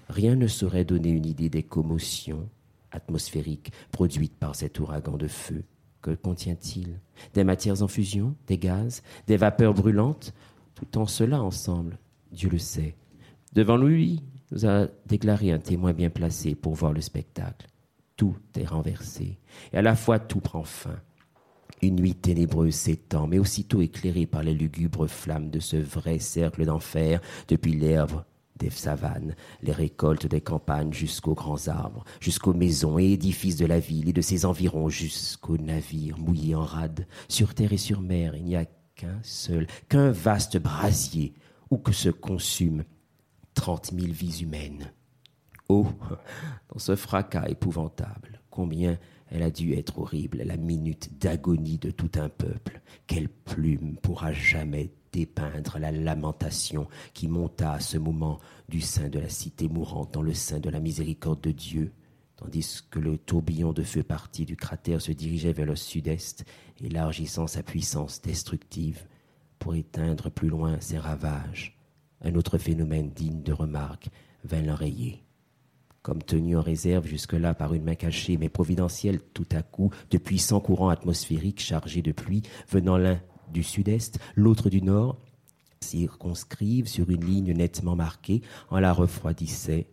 Rien 0.10 0.36
ne 0.36 0.48
saurait 0.48 0.84
donner 0.84 1.10
une 1.10 1.26
idée 1.26 1.50
des 1.50 1.64
commotions 1.64 2.50
atmosphériques 2.92 3.72
produites 3.92 4.36
par 4.36 4.56
cet 4.56 4.80
ouragan 4.80 5.18
de 5.18 5.28
feu. 5.28 5.64
Que 6.02 6.12
contient-il? 6.12 7.00
Des 7.34 7.44
matières 7.44 7.82
en 7.82 7.88
fusion? 7.88 8.36
Des 8.48 8.58
gaz? 8.58 9.02
Des 9.28 9.38
vapeurs 9.38 9.74
brûlantes? 9.74 10.34
Tout 10.76 10.98
en 10.98 11.06
cela 11.06 11.42
ensemble, 11.42 11.98
Dieu 12.32 12.50
le 12.50 12.58
sait. 12.58 12.96
Devant 13.54 13.78
lui, 13.78 14.22
nous 14.52 14.66
a 14.66 14.88
déclaré 15.06 15.52
un 15.52 15.60
témoin 15.60 15.94
bien 15.94 16.10
placé 16.10 16.56
pour 16.56 16.74
voir 16.74 16.94
le 16.94 17.02
spectacle. 17.02 17.68
Tout 18.18 18.36
est 18.56 18.66
renversé, 18.66 19.40
et 19.72 19.78
à 19.78 19.82
la 19.82 19.96
fois 19.96 20.20
tout 20.20 20.40
prend 20.40 20.64
fin. 20.64 21.00
Une 21.84 21.98
nuit 21.98 22.16
ténébreuse 22.16 22.76
s'étend, 22.76 23.28
mais 23.28 23.40
aussitôt 23.40 23.82
éclairée 23.82 24.26
par 24.26 24.42
les 24.42 24.54
lugubres 24.54 25.06
flammes 25.06 25.50
de 25.50 25.60
ce 25.60 25.76
vrai 25.76 26.18
cercle 26.18 26.64
d'enfer, 26.64 27.20
depuis 27.50 27.74
l'herbe 27.74 28.24
des 28.56 28.70
savanes, 28.70 29.36
les 29.62 29.74
récoltes 29.74 30.26
des 30.26 30.40
campagnes 30.40 30.94
jusqu'aux 30.94 31.34
grands 31.34 31.68
arbres, 31.68 32.06
jusqu'aux 32.22 32.54
maisons 32.54 33.00
et 33.00 33.12
édifices 33.12 33.58
de 33.58 33.66
la 33.66 33.80
ville 33.80 34.08
et 34.08 34.14
de 34.14 34.22
ses 34.22 34.46
environs, 34.46 34.88
jusqu'aux 34.88 35.58
navires 35.58 36.18
mouillés 36.18 36.56
en 36.56 36.64
rade. 36.64 37.06
Sur 37.28 37.54
terre 37.54 37.74
et 37.74 37.78
sur 37.78 38.00
mer, 38.00 38.34
il 38.38 38.46
n'y 38.46 38.56
a 38.56 38.64
qu'un 38.96 39.20
seul, 39.22 39.68
qu'un 39.90 40.12
vaste 40.12 40.58
brasier 40.58 41.34
où 41.70 41.78
que 41.80 41.92
se 41.92 42.08
consument 42.08 42.86
trente 43.56 43.92
mille 43.92 44.14
vies 44.14 44.42
humaines. 44.42 44.94
Oh, 45.68 45.88
dans 46.72 46.80
ce 46.80 46.96
fracas 46.96 47.50
épouvantable, 47.50 48.42
combien 48.50 48.98
elle 49.34 49.42
a 49.42 49.50
dû 49.50 49.74
être 49.74 49.98
horrible, 49.98 50.44
la 50.44 50.58
minute 50.58 51.18
d'agonie 51.20 51.80
de 51.80 51.90
tout 51.90 52.12
un 52.16 52.30
peuple. 52.30 52.82
Quelle 53.08 53.30
plume 53.30 53.96
pourra 53.96 54.32
jamais 54.32 54.92
dépeindre 55.12 55.80
la 55.80 55.92
lamentation 55.92 56.88
qui 57.16 57.28
monta 57.28 57.74
à 57.74 57.80
ce 57.80 57.98
moment 57.98 58.40
du 58.70 58.80
sein 58.80 59.10
de 59.10 59.18
la 59.18 59.30
cité 59.30 59.68
mourante 59.68 60.14
dans 60.14 60.22
le 60.22 60.36
sein 60.36 60.60
de 60.60 60.70
la 60.70 60.80
miséricorde 60.80 61.42
de 61.42 61.50
Dieu, 61.50 61.94
tandis 62.36 62.82
que 62.92 63.00
le 63.00 63.18
tourbillon 63.18 63.74
de 63.74 63.82
feu 63.82 64.04
parti 64.04 64.46
du 64.46 64.56
cratère 64.56 65.02
se 65.02 65.12
dirigeait 65.12 65.54
vers 65.54 65.66
le 65.66 65.76
sud-est, 65.76 66.46
élargissant 66.80 67.48
sa 67.48 67.64
puissance 67.64 68.22
destructive 68.22 69.08
pour 69.58 69.74
éteindre 69.74 70.30
plus 70.30 70.50
loin 70.50 70.80
ses 70.80 71.00
ravages. 71.00 71.80
Un 72.22 72.36
autre 72.36 72.60
phénomène 72.60 73.10
digne 73.10 73.42
de 73.42 73.52
remarque 73.52 74.10
vint 74.44 74.62
l'enrayer 74.62 75.23
comme 76.04 76.22
tenu 76.22 76.58
en 76.58 76.62
réserve 76.62 77.08
jusque-là 77.08 77.56
par 77.56 77.74
une 77.74 77.84
main 77.84 77.96
cachée 77.96 78.38
mais 78.38 78.50
providentielle 78.50 79.20
tout 79.34 79.48
à 79.52 79.64
coup, 79.64 79.90
de 80.12 80.18
puissants 80.18 80.60
courants 80.60 80.90
atmosphériques 80.90 81.62
chargés 81.62 82.02
de 82.02 82.12
pluie, 82.12 82.44
venant 82.70 82.98
l'un 82.98 83.20
du 83.52 83.64
sud-est, 83.64 84.20
l'autre 84.36 84.70
du 84.70 84.82
nord, 84.82 85.18
circonscrivent 85.80 86.88
sur 86.88 87.10
une 87.10 87.26
ligne 87.26 87.54
nettement 87.54 87.96
marquée, 87.96 88.42
en 88.70 88.80
la 88.80 88.94
refroidissait, 88.94 89.88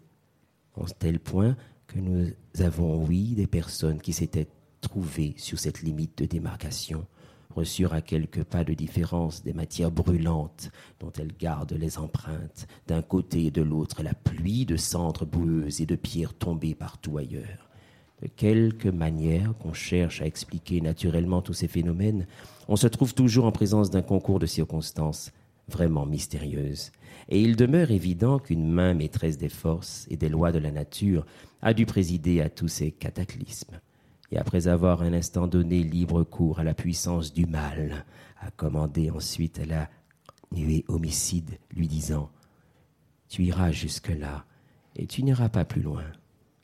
en 0.74 0.84
tel 0.84 1.20
point 1.20 1.56
que 1.86 1.98
nous 1.98 2.28
avons, 2.58 3.04
oui, 3.04 3.34
des 3.34 3.46
personnes 3.46 4.00
qui 4.00 4.12
s'étaient 4.12 4.48
trouvées 4.80 5.34
sur 5.36 5.58
cette 5.58 5.82
limite 5.82 6.18
de 6.18 6.26
démarcation, 6.26 7.06
reçurent 7.54 7.94
à 7.94 8.00
quelques 8.00 8.44
pas 8.44 8.64
de 8.64 8.74
différence 8.74 9.42
des 9.42 9.52
matières 9.52 9.90
brûlantes 9.90 10.70
dont 11.00 11.12
elles 11.18 11.36
gardent 11.38 11.72
les 11.72 11.98
empreintes, 11.98 12.66
d'un 12.86 13.02
côté 13.02 13.46
et 13.46 13.50
de 13.50 13.62
l'autre 13.62 14.02
la 14.02 14.14
pluie 14.14 14.66
de 14.66 14.76
cendres 14.76 15.26
boueuses 15.26 15.80
et 15.80 15.86
de 15.86 15.96
pierres 15.96 16.34
tombées 16.34 16.74
partout 16.74 17.18
ailleurs. 17.18 17.68
De 18.22 18.28
quelque 18.28 18.88
manière 18.88 19.54
qu'on 19.58 19.72
cherche 19.72 20.20
à 20.20 20.26
expliquer 20.26 20.80
naturellement 20.80 21.42
tous 21.42 21.54
ces 21.54 21.68
phénomènes, 21.68 22.26
on 22.68 22.76
se 22.76 22.86
trouve 22.86 23.14
toujours 23.14 23.46
en 23.46 23.52
présence 23.52 23.90
d'un 23.90 24.02
concours 24.02 24.38
de 24.38 24.46
circonstances 24.46 25.32
vraiment 25.68 26.04
mystérieuses. 26.04 26.92
Et 27.28 27.40
il 27.40 27.56
demeure 27.56 27.90
évident 27.90 28.38
qu'une 28.38 28.68
main 28.68 28.92
maîtresse 28.92 29.38
des 29.38 29.48
forces 29.48 30.06
et 30.10 30.16
des 30.16 30.28
lois 30.28 30.52
de 30.52 30.58
la 30.58 30.70
nature 30.70 31.24
a 31.62 31.72
dû 31.72 31.86
présider 31.86 32.40
à 32.40 32.50
tous 32.50 32.68
ces 32.68 32.90
cataclysmes 32.90 33.80
et 34.32 34.38
après 34.38 34.68
avoir 34.68 35.02
un 35.02 35.12
instant 35.12 35.46
donné 35.46 35.82
libre 35.82 36.22
cours 36.22 36.60
à 36.60 36.64
la 36.64 36.74
puissance 36.74 37.32
du 37.32 37.46
mal, 37.46 38.04
a 38.40 38.50
commandé 38.50 39.10
ensuite 39.10 39.58
à 39.58 39.64
la 39.64 39.90
nuée 40.52 40.84
homicide, 40.88 41.58
lui 41.74 41.88
disant 41.88 42.30
Tu 43.28 43.44
iras 43.44 43.72
jusque-là 43.72 44.44
et 44.96 45.06
tu 45.06 45.22
n'iras 45.22 45.48
pas 45.48 45.64
plus 45.64 45.82
loin. 45.82 46.04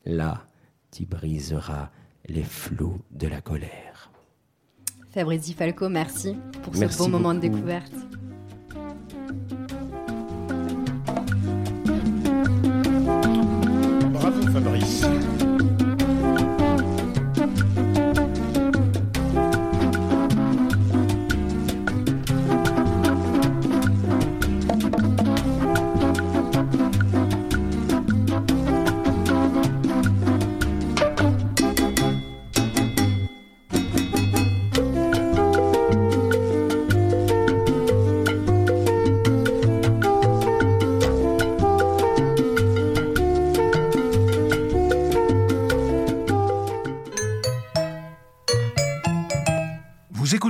Là, 0.04 0.46
tu 0.90 1.06
briseras 1.06 1.90
les 2.28 2.42
flots 2.42 2.98
de 3.10 3.28
la 3.28 3.40
colère. 3.40 4.10
Fabrice 5.10 5.54
Falco, 5.54 5.88
merci 5.88 6.36
pour 6.62 6.74
ce 6.74 6.80
Merci 6.80 6.98
beau 6.98 7.08
moment 7.08 7.34
de 7.34 7.40
découverte. 7.40 7.92
Bravo 14.12 14.42
Fabrice. 14.52 15.15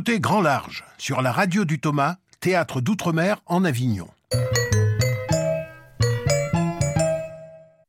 Écoutez 0.07 0.21
Grand 0.21 0.41
Large 0.41 0.85
sur 0.99 1.21
la 1.21 1.33
radio 1.33 1.65
du 1.65 1.81
Thomas, 1.81 2.19
théâtre 2.39 2.81
d'outre-mer 2.81 3.41
en 3.45 3.65
Avignon. 3.65 4.07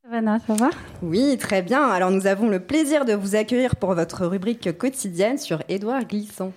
Savannah, 0.04 0.40
ça 0.40 0.56
va? 0.56 0.72
Oui, 1.04 1.38
très 1.38 1.62
bien. 1.62 1.84
Alors 1.84 2.10
nous 2.10 2.26
avons 2.26 2.50
le 2.50 2.60
plaisir 2.60 3.06
de 3.06 3.14
vous 3.14 3.36
accueillir 3.36 3.76
pour 3.76 3.94
votre 3.94 4.26
rubrique 4.26 4.76
quotidienne 4.80 5.38
sur 5.38 5.62
Édouard 5.70 6.06
Glissant. 6.06 6.54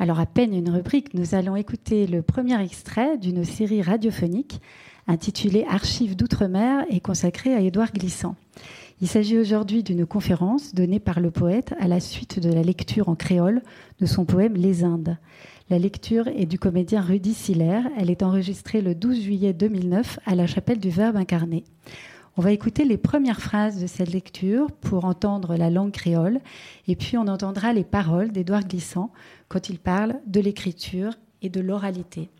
Alors, 0.00 0.18
à 0.18 0.26
peine 0.26 0.52
une 0.52 0.68
rubrique, 0.68 1.14
nous 1.14 1.36
allons 1.36 1.54
écouter 1.54 2.08
le 2.08 2.20
premier 2.22 2.60
extrait 2.60 3.16
d'une 3.16 3.44
série 3.44 3.82
radiophonique 3.82 4.60
intitulée 5.06 5.64
Archives 5.68 6.16
d'outre-mer 6.16 6.84
et 6.90 6.98
consacrée 6.98 7.54
à 7.54 7.60
Édouard 7.60 7.92
Glissant. 7.92 8.34
Il 9.04 9.08
s'agit 9.08 9.36
aujourd'hui 9.36 9.82
d'une 9.82 10.06
conférence 10.06 10.74
donnée 10.74 10.98
par 10.98 11.20
le 11.20 11.30
poète 11.30 11.74
à 11.78 11.88
la 11.88 12.00
suite 12.00 12.40
de 12.40 12.50
la 12.50 12.62
lecture 12.62 13.10
en 13.10 13.14
créole 13.14 13.60
de 14.00 14.06
son 14.06 14.24
poème 14.24 14.54
Les 14.54 14.82
Indes. 14.82 15.18
La 15.68 15.78
lecture 15.78 16.26
est 16.28 16.46
du 16.46 16.58
comédien 16.58 17.02
Rudy 17.02 17.34
Siller. 17.34 17.82
Elle 17.98 18.08
est 18.08 18.22
enregistrée 18.22 18.80
le 18.80 18.94
12 18.94 19.20
juillet 19.20 19.52
2009 19.52 20.20
à 20.24 20.34
la 20.34 20.46
chapelle 20.46 20.80
du 20.80 20.88
Verbe 20.88 21.16
incarné. 21.16 21.64
On 22.38 22.40
va 22.40 22.52
écouter 22.52 22.86
les 22.86 22.96
premières 22.96 23.42
phrases 23.42 23.78
de 23.78 23.86
cette 23.86 24.10
lecture 24.10 24.72
pour 24.72 25.04
entendre 25.04 25.54
la 25.54 25.68
langue 25.68 25.92
créole 25.92 26.40
et 26.88 26.96
puis 26.96 27.18
on 27.18 27.28
entendra 27.28 27.74
les 27.74 27.84
paroles 27.84 28.32
d'Édouard 28.32 28.66
Glissant 28.66 29.12
quand 29.48 29.68
il 29.68 29.80
parle 29.80 30.14
de 30.26 30.40
l'écriture 30.40 31.12
et 31.42 31.50
de 31.50 31.60
l'oralité. 31.60 32.30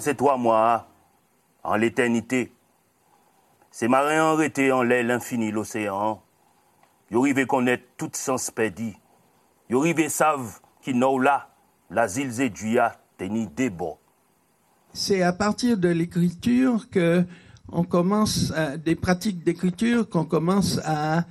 Ces 0.00 0.14
trois 0.14 0.36
mois, 0.36 0.86
en 1.62 1.76
l'éternité, 1.76 2.52
ces 3.70 3.88
marins 3.88 4.32
arrêtés 4.32 4.72
en 4.72 4.82
l'air 4.82 5.04
l'infini, 5.04 5.50
l'océan, 5.50 6.22
yo 7.10 7.20
rive 7.20 7.46
connaître 7.46 7.84
tout 7.96 8.10
sens 8.14 8.50
perdu. 8.50 8.94
Yo 9.68 9.80
rive 9.80 10.08
savent 10.08 10.60
qui 10.82 10.94
n'ont 10.94 11.18
là, 11.18 11.48
las 11.90 12.16
îles 12.16 12.40
et 12.40 12.50
Duya, 12.50 12.98
teni 13.16 13.46
débo. 13.46 13.98
C'est 14.92 15.22
à 15.22 15.32
partir 15.32 15.76
de 15.76 15.88
l'écriture 15.88 16.88
que 16.90 17.24
on 17.70 17.84
commence 17.84 18.50
à- 18.52 18.76
des 18.78 18.94
pratiques 18.94 19.44
d'écriture 19.44 20.08
qu'on 20.08 20.24
commence 20.24 20.80
à, 20.84 21.24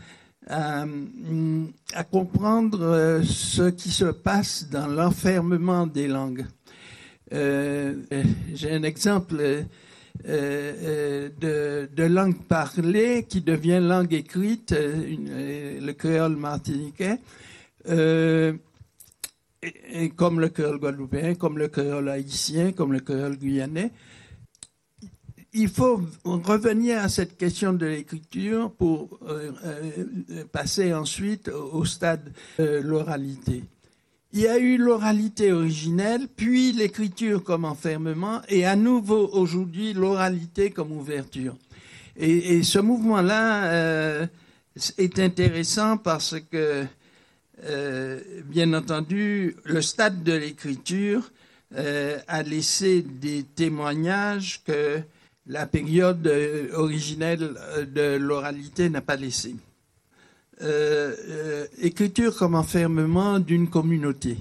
hum, 0.49 1.71
comprendre 2.12 2.82
euh, 2.82 3.23
ce 3.23 3.69
qui 3.69 3.89
se 3.89 4.06
passe 4.06 4.69
dans 4.69 4.88
l'enfermement 4.88 5.88
des 5.88 6.08
langues. 6.08 6.45
Euh, 7.33 7.95
euh, 8.13 8.23
J'ai 8.53 8.71
un 8.71 8.83
exemple 8.83 9.65
euh, 10.27 11.29
de, 11.39 12.03
langue 12.03 12.37
parlée 12.43 13.25
qui 13.27 13.41
devient 13.41 13.79
langue 13.81 14.13
écrite, 14.13 14.73
le 14.73 15.91
créole 15.91 16.35
martiniquais. 16.35 17.19
Et- 17.89 18.53
comme 20.15 20.39
le 20.39 20.49
créole 20.49 20.79
guadeloupéen, 20.79 21.35
comme 21.35 21.57
le 21.57 21.67
créole 21.67 22.09
haïtien, 22.09 22.71
comme 22.71 22.93
le 22.93 22.99
créole 22.99 23.37
guyanais. 23.37 23.91
Il 25.53 25.67
faut 25.67 26.01
revenir 26.23 27.01
à 27.01 27.09
cette 27.09 27.37
question 27.37 27.73
de 27.73 27.87
l'écriture 27.87 28.71
pour 28.71 29.19
passer 30.51 30.93
ensuite 30.93 31.49
au, 31.49 31.79
au 31.79 31.85
stade 31.85 32.31
de 32.59 32.81
l'oralité. 32.83 33.63
Il 34.33 34.41
y 34.41 34.47
a 34.47 34.57
eu 34.57 34.77
l'oralité 34.77 35.53
originelle, 35.53 36.27
puis 36.27 36.73
l'écriture 36.73 37.43
comme 37.43 37.63
enfermement, 37.63 38.41
et 38.49 38.65
à 38.65 38.75
nouveau 38.75 39.29
aujourd'hui 39.31 39.93
l'oralité 39.93 40.69
comme 40.69 40.91
ouverture. 40.91 41.55
Et, 42.17 42.63
ce 42.63 42.79
mouvement-là 42.79 43.65
euh, 43.71 44.27
est 44.97 45.19
intéressant 45.19 45.97
parce 45.97 46.35
que 46.51 46.85
euh, 47.63 48.19
bien 48.45 48.73
entendu, 48.73 49.55
le 49.63 49.81
stade 49.81 50.23
de 50.23 50.33
l'écriture 50.33 51.31
euh, 51.75 52.17
a 52.27 52.43
laissé 52.43 53.03
des 53.03 53.43
témoignages 53.43 54.61
que 54.65 54.99
la 55.45 55.65
période 55.67 56.29
originelle 56.73 57.55
de 57.95 58.17
l'oralité 58.17 58.89
n'a 58.89 59.01
pas 59.01 59.15
laissé. 59.15 59.55
Euh, 60.63 61.13
euh, 61.29 61.67
écriture 61.83 62.35
comme 62.35 62.55
enfermement 62.55 63.37
d'une 63.37 63.69
communauté. 63.69 64.37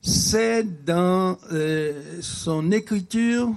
C'est 0.00 0.84
dans 0.84 1.36
euh, 1.52 2.00
son 2.20 2.70
écriture 2.70 3.52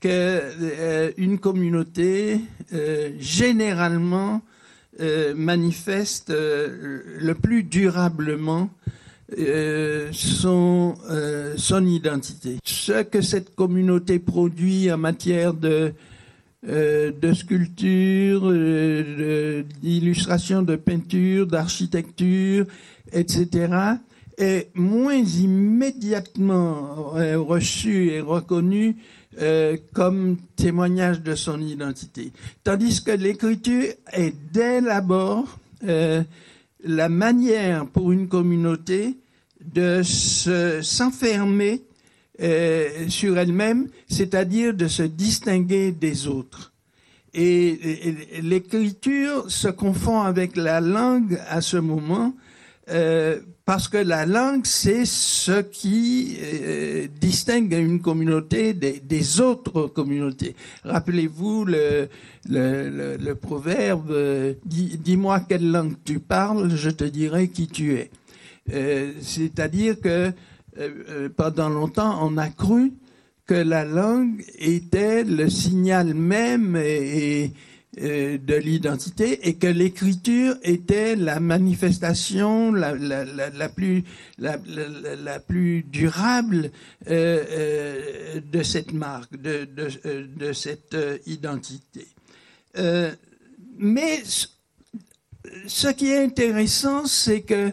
que 0.00 0.08
euh, 0.10 1.12
une 1.16 1.38
communauté 1.38 2.40
généralement 3.18 4.42
manifeste 5.36 6.30
le 6.30 7.32
plus 7.34 7.62
durablement 7.62 8.70
son, 10.12 10.94
son 11.56 11.86
identité. 11.86 12.56
Ce 12.64 13.02
que 13.02 13.20
cette 13.20 13.54
communauté 13.54 14.18
produit 14.18 14.90
en 14.90 14.98
matière 14.98 15.54
de, 15.54 15.92
euh, 16.68 17.12
de 17.12 17.32
sculpture, 17.32 18.42
euh, 18.44 19.62
d'illustration, 19.82 20.62
de, 20.62 20.76
peinture, 20.76 21.46
d'architecture, 21.46 22.66
etc., 23.12 23.48
est 24.38 24.68
moins 24.74 25.14
immédiatement 25.14 27.14
euh, 27.16 27.38
reçu 27.38 28.08
et 28.10 28.20
reconnu 28.20 28.96
comme 29.92 30.38
témoignage 30.56 31.20
de 31.20 31.34
son 31.34 31.60
identité. 31.60 32.32
Tandis 32.64 33.04
que 33.04 33.10
l'écriture 33.10 33.84
est 34.14 34.34
dès 34.50 34.80
l'abord 34.80 35.58
la 35.82 37.08
manière 37.10 37.84
pour 37.86 38.12
une 38.12 38.28
communauté 38.28 39.18
de 39.62 40.00
se- 40.02 40.80
s'enfermer 40.80 41.82
euh, 42.42 43.08
sur 43.08 43.38
elle-même, 43.38 43.88
c'est-à-dire 44.08 44.74
de 44.74 44.88
se 44.88 45.02
distinguer 45.02 45.90
des 45.90 46.26
autres. 46.26 46.74
Et, 47.32 48.14
l'écriture 48.42 49.50
se 49.50 49.68
confond 49.68 50.20
avec 50.20 50.54
la 50.54 50.82
langue 50.82 51.40
à 51.48 51.62
ce 51.62 51.78
moment, 51.78 52.34
euh, 52.90 53.40
parce 53.64 53.88
que 53.88 53.96
la 53.96 54.26
langue, 54.26 54.66
c'est 54.66 55.06
ce 55.06 55.62
qui 55.62 56.36
euh, 56.42 57.06
distingue 57.18 57.72
une 57.72 58.02
communauté 58.02 58.74
des, 58.74 59.40
autres 59.40 59.86
communautés. 59.86 60.54
Rappelez-vous 60.84 61.64
le, 61.64 62.08
le, 62.50 63.32
proverbe 63.32 64.14
dis- 64.66 64.98
Dis-moi 64.98 65.40
quelle 65.40 65.70
langue 65.70 65.94
tu 66.04 66.20
parles, 66.20 66.76
je 66.76 66.90
te 66.90 67.04
dirai 67.04 67.48
qui 67.48 67.66
tu 67.66 67.94
es. 67.94 68.10
C'est-à-dire 69.22 69.98
que 70.00 70.32
pendant 71.36 71.68
longtemps, 71.68 72.18
on 72.22 72.36
a 72.36 72.48
cru 72.48 72.92
que 73.46 73.54
la 73.54 73.84
langue 73.84 74.44
était 74.58 75.22
le 75.22 75.48
signal 75.48 76.14
même 76.14 76.76
euh, 76.76 78.38
de 78.38 78.54
l'identité 78.54 79.48
et 79.48 79.54
que 79.54 79.68
l'écriture 79.68 80.56
était 80.62 81.16
la 81.16 81.40
manifestation 81.40 82.72
la, 82.72 83.68
plus 83.68 84.04
durable 85.84 86.70
euh, 87.08 87.44
euh, 87.50 88.40
de 88.52 88.62
cette 88.62 88.92
marque, 88.92 89.40
de, 89.40 89.66
euh, 90.04 90.52
cette 90.52 90.94
euh, 90.94 91.16
identité. 91.26 92.06
Euh, 92.76 93.12
mais 93.78 94.22
ce 95.66 95.88
qui 95.88 96.08
est 96.08 96.24
intéressant, 96.24 97.06
c'est 97.06 97.42
que 97.42 97.70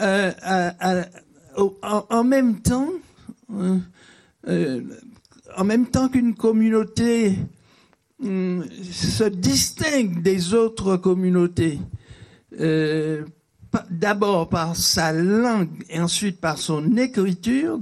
euh, 0.00 0.32
à, 0.42 1.04
en, 1.56 2.06
en, 2.10 2.24
même 2.24 2.60
temps, 2.60 2.88
euh, 4.48 4.80
en 5.56 5.64
même 5.64 5.86
temps 5.86 6.08
qu'une 6.08 6.34
communauté 6.34 7.34
hum, 8.22 8.64
se 8.90 9.24
distingue 9.24 10.22
des 10.22 10.54
autres 10.54 10.96
communautés, 10.96 11.78
euh, 12.60 13.24
d'abord 13.90 14.48
par 14.48 14.76
sa 14.76 15.12
langue 15.12 15.84
et 15.88 16.00
ensuite 16.00 16.40
par 16.40 16.58
son 16.58 16.96
écriture, 16.96 17.78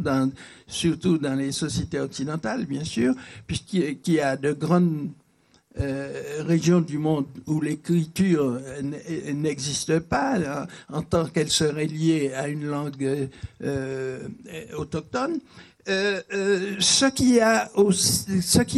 surtout 0.67 1.19
dans 1.19 1.35
les 1.35 1.53
sociétés 1.53 2.01
occidentales, 2.01 2.67
bien 2.67 2.85
sûr, 2.85 3.15
puisqu'il 3.47 3.99
y 4.07 4.21
a 4.21 4.37
de 4.37 4.53
grandes 4.53 5.11
euh, 5.81 6.43
régions 6.47 6.83
du 6.83 6.99
monde 6.99 7.25
où 7.47 7.63
l'écriture 7.63 8.61
n'existe 9.33 10.01
pas 10.01 10.67
en, 10.93 11.01
tant 11.01 11.25
qu'elle 11.25 11.49
serait 11.49 11.87
liée 11.87 12.31
à 12.35 12.49
une 12.49 12.67
langue 12.67 13.31
euh, 13.63 14.29
autochtone. 14.77 15.39
Euh, 15.89 16.21
ce 16.79 17.07
qui 17.07 17.39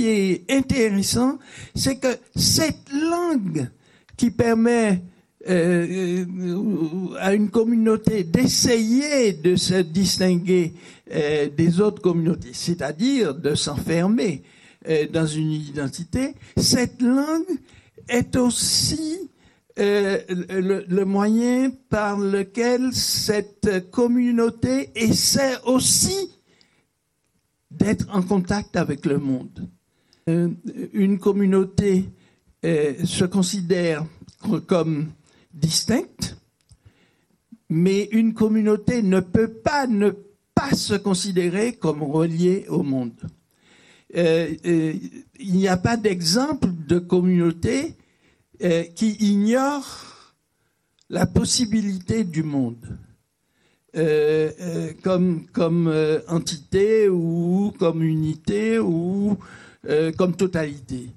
est 0.08 0.44
intéressant, 0.48 1.40
c'est 1.74 1.96
que 1.96 2.16
cette 2.36 2.92
langue 2.92 3.68
qui 4.16 4.30
permet 4.30 5.02
à 5.46 7.34
une 7.34 7.50
communauté 7.50 8.22
d'essayer 8.22 9.32
de 9.32 9.56
se 9.56 9.74
distinguer 9.74 10.72
des 11.10 11.80
autres 11.80 12.00
communautés, 12.00 12.52
c'est-à-dire 12.52 13.34
de 13.34 13.54
s'enfermer 13.56 14.42
dans 15.12 15.26
une 15.26 15.52
identité, 15.52 16.34
cette 16.56 17.00
langue 17.00 17.58
est 18.08 18.36
aussi 18.36 19.30
le, 19.76 20.84
le, 20.86 21.04
moyen 21.04 21.70
par 21.88 22.18
lequel 22.18 22.92
cette 22.92 23.90
communauté 23.90 24.90
essaie 24.94 25.56
aussi 25.64 26.30
d'être 27.70 28.06
en 28.14 28.22
contact 28.22 28.76
avec 28.76 29.06
le 29.06 29.18
monde. 29.18 29.68
Euh, 30.28 30.48
une 30.92 31.18
communauté 31.18 32.08
euh, 32.64 32.94
se 33.04 33.24
considère 33.24 34.06
comme 34.66 35.08
distincte, 35.52 36.36
mais 37.68 38.08
une 38.12 38.32
communauté 38.34 39.02
ne 39.02 39.20
peut 39.20 39.48
pas 39.48 39.86
ne 39.86 40.10
pas 40.54 40.70
se 40.70 40.94
considérer 40.94 41.74
comme 41.74 42.02
reliée 42.02 42.64
au 42.68 42.82
monde. 42.82 43.20
Euh, 44.16 44.54
euh 44.66 44.94
il 45.40 45.56
n'y 45.56 45.68
a 45.68 45.76
pas 45.76 45.96
d'exemple 45.96 46.68
de 46.86 46.98
communauté 46.98 47.96
euh, 48.62 48.84
qui 48.94 49.10
ignore 49.18 50.34
la 51.10 51.26
possibilité 51.26 52.24
du 52.24 52.42
monde. 52.42 52.98
Comme, 55.04 55.46
comme 55.52 55.94
entité 56.26 57.08
ou 57.08 57.72
comme 57.78 58.02
unité 58.02 58.80
ou 58.80 59.38
comme 60.18 60.34
totalité. 60.34 61.10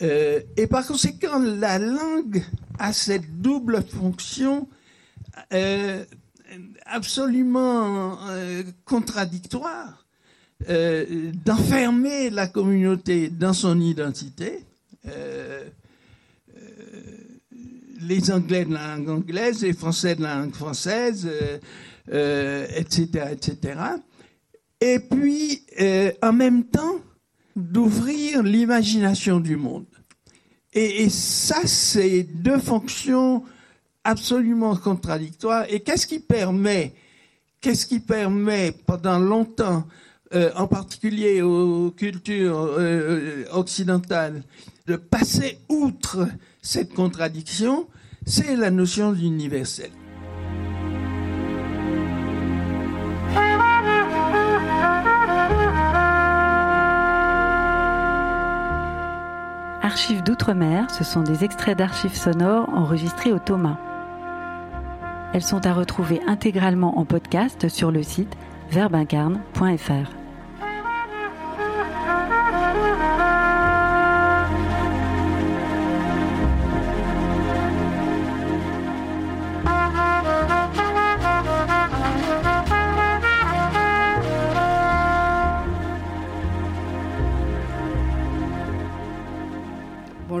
et 0.00 0.66
par 0.68 0.86
conséquent, 0.86 1.40
la 1.40 1.80
langue 1.80 2.44
a 2.78 2.92
cette 2.92 3.40
double 3.40 3.82
fonction 3.82 4.68
absolument 6.86 8.16
contradictoire 8.84 9.99
d'enfermer 10.68 12.30
la 12.30 12.46
communauté 12.46 13.28
dans 13.28 13.52
son 13.52 13.80
identité. 13.80 14.64
les 18.02 18.30
Anglais 18.30 18.64
de 18.64 18.74
la 18.74 18.96
langue 18.96 19.08
anglaise, 19.08 19.62
les 19.62 19.72
Français 19.72 20.14
de 20.14 20.22
la 20.22 20.36
langue 20.36 20.54
française, 20.54 21.28
euh, 22.12 22.66
etc., 22.74 23.26
etc. 23.32 23.80
Et 24.80 24.98
puis, 24.98 25.62
euh, 25.80 26.10
en 26.22 26.32
même 26.32 26.64
temps, 26.64 26.96
d'ouvrir 27.54 28.42
l'imagination 28.42 29.38
du 29.38 29.56
monde. 29.56 29.86
Et, 30.72 31.02
et 31.02 31.08
ça, 31.08 31.66
c'est 31.66 32.22
deux 32.22 32.58
fonctions 32.58 33.44
absolument 34.02 34.74
contradictoires. 34.76 35.66
Et 35.68 35.80
qu'est-ce 35.80 36.06
qui 36.06 36.20
permet, 36.20 36.94
qu'est-ce 37.60 37.86
qui 37.86 38.00
permet 38.00 38.72
pendant 38.86 39.18
longtemps, 39.18 39.84
euh, 40.32 40.50
en 40.54 40.68
particulier 40.68 41.42
aux 41.42 41.90
cultures 41.90 42.68
euh, 42.78 43.44
occidentales, 43.52 44.42
de 44.86 44.96
passer 44.96 45.58
outre 45.68 46.28
cette 46.62 46.94
contradiction, 46.94 47.88
c'est 48.26 48.54
la 48.54 48.70
notion 48.70 49.12
d'universel. 49.12 49.90
Archives 59.82 60.22
d'outre-mer, 60.22 60.88
ce 60.90 61.02
sont 61.02 61.22
des 61.22 61.42
extraits 61.42 61.76
d'archives 61.76 62.14
sonores 62.14 62.68
enregistrés 62.68 63.32
au 63.32 63.40
Thomas. 63.40 63.78
Elles 65.34 65.42
sont 65.42 65.66
à 65.66 65.72
retrouver 65.72 66.20
intégralement 66.28 66.98
en 66.98 67.04
podcast 67.04 67.68
sur 67.68 67.90
le 67.90 68.04
site 68.04 68.36
verbincarne.fr. 68.70 70.19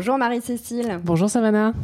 Bonjour 0.00 0.16
Marie-Cécile. 0.16 0.98
Bonjour 1.04 1.28
Savannah. 1.28 1.74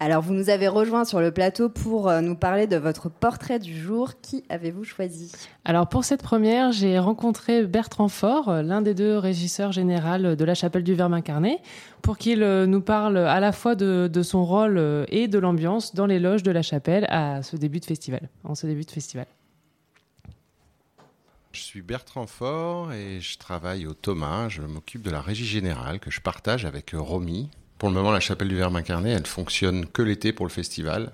Alors, 0.00 0.22
vous 0.22 0.34
nous 0.34 0.50
avez 0.50 0.66
rejoint 0.66 1.04
sur 1.04 1.20
le 1.20 1.30
plateau 1.30 1.68
pour 1.68 2.08
euh, 2.08 2.20
nous 2.20 2.34
parler 2.34 2.66
de 2.66 2.76
votre 2.76 3.08
portrait 3.08 3.60
du 3.60 3.78
jour. 3.78 4.14
Qui 4.20 4.42
avez-vous 4.48 4.82
choisi? 4.82 5.30
Alors, 5.64 5.88
pour 5.88 6.02
cette 6.02 6.20
première, 6.20 6.72
j'ai 6.72 6.98
rencontré 6.98 7.64
Bertrand 7.64 8.08
Faure, 8.08 8.60
l'un 8.64 8.82
des 8.82 8.92
deux 8.92 9.18
régisseurs 9.18 9.70
généraux 9.70 10.34
de 10.34 10.44
la 10.44 10.54
chapelle 10.54 10.82
du 10.82 10.94
Verbe 10.94 11.14
incarné, 11.14 11.60
pour 12.02 12.18
qu'il 12.18 12.42
euh, 12.42 12.66
nous 12.66 12.80
parle 12.80 13.18
à 13.18 13.38
la 13.38 13.52
fois 13.52 13.76
de, 13.76 14.10
de 14.12 14.22
son 14.24 14.44
rôle 14.44 14.76
euh, 14.76 15.04
et 15.10 15.28
de 15.28 15.38
l'ambiance 15.38 15.94
dans 15.94 16.06
les 16.06 16.18
loges 16.18 16.42
de 16.42 16.50
la 16.50 16.62
chapelle 16.62 17.06
à 17.08 17.44
ce 17.44 17.54
début 17.54 17.78
de 17.78 17.84
festival, 17.84 18.28
en 18.42 18.56
ce 18.56 18.66
début 18.66 18.84
de 18.84 18.90
festival. 18.90 19.26
Je 21.54 21.60
suis 21.60 21.82
Bertrand 21.82 22.26
Faure 22.26 22.92
et 22.92 23.20
je 23.20 23.38
travaille 23.38 23.86
au 23.86 23.94
Thomas. 23.94 24.48
Je 24.48 24.60
m'occupe 24.60 25.02
de 25.02 25.10
la 25.12 25.20
régie 25.20 25.46
générale 25.46 26.00
que 26.00 26.10
je 26.10 26.20
partage 26.20 26.64
avec 26.64 26.90
Romy. 26.94 27.48
Pour 27.78 27.88
le 27.88 27.94
moment, 27.94 28.10
la 28.10 28.18
chapelle 28.18 28.48
du 28.48 28.56
Verbe 28.56 28.74
incarné, 28.74 29.10
elle 29.10 29.24
fonctionne 29.24 29.86
que 29.86 30.02
l'été 30.02 30.32
pour 30.32 30.46
le 30.46 30.50
festival. 30.50 31.12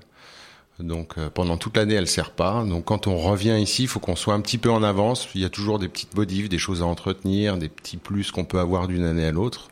Donc 0.79 1.19
euh, 1.19 1.29
pendant 1.29 1.59
toute 1.59 1.77
l'année, 1.77 1.93
elle 1.93 2.07
sert 2.07 2.31
pas. 2.31 2.65
Donc 2.65 2.87
quand 2.87 3.07
on 3.07 3.19
revient 3.19 3.59
ici, 3.61 3.83
il 3.83 3.89
faut 3.89 4.01
qu'on 4.01 4.17
soit 4.17 4.33
un 4.33 4.41
petit 4.41 4.57
peu 4.57 4.71
en 4.71 4.83
avance. 4.83 5.29
Il 5.35 5.43
y 5.43 5.45
a 5.45 5.51
toujours 5.51 5.79
des 5.79 5.89
petites 5.89 6.17
modifs, 6.17 6.49
des 6.49 6.57
choses 6.57 6.81
à 6.81 6.87
entretenir, 6.87 7.59
des 7.59 7.69
petits 7.69 7.99
plus 7.99 8.31
qu'on 8.31 8.47
peut 8.47 8.61
avoir 8.61 8.89
d'une 8.89 9.05
année 9.05 9.27
à 9.27 9.33
l'autre. 9.33 9.69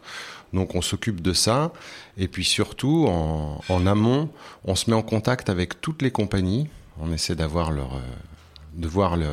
Donc 0.53 0.75
on 0.75 0.83
s'occupe 0.83 1.23
de 1.23 1.33
ça. 1.33 1.73
Et 2.19 2.29
puis 2.29 2.45
surtout, 2.45 3.07
en, 3.09 3.62
en, 3.71 3.87
amont, 3.87 4.29
on 4.66 4.75
se 4.75 4.91
met 4.91 4.97
en 4.97 5.03
contact 5.03 5.49
avec 5.49 5.81
toutes 5.81 6.03
les 6.03 6.11
compagnies. 6.11 6.69
On 7.01 7.11
essaie 7.11 7.37
d'avoir 7.37 7.73
leur, 7.73 7.95
euh, 7.95 8.01
de 8.75 8.87
voir 8.87 9.16
le, 9.16 9.33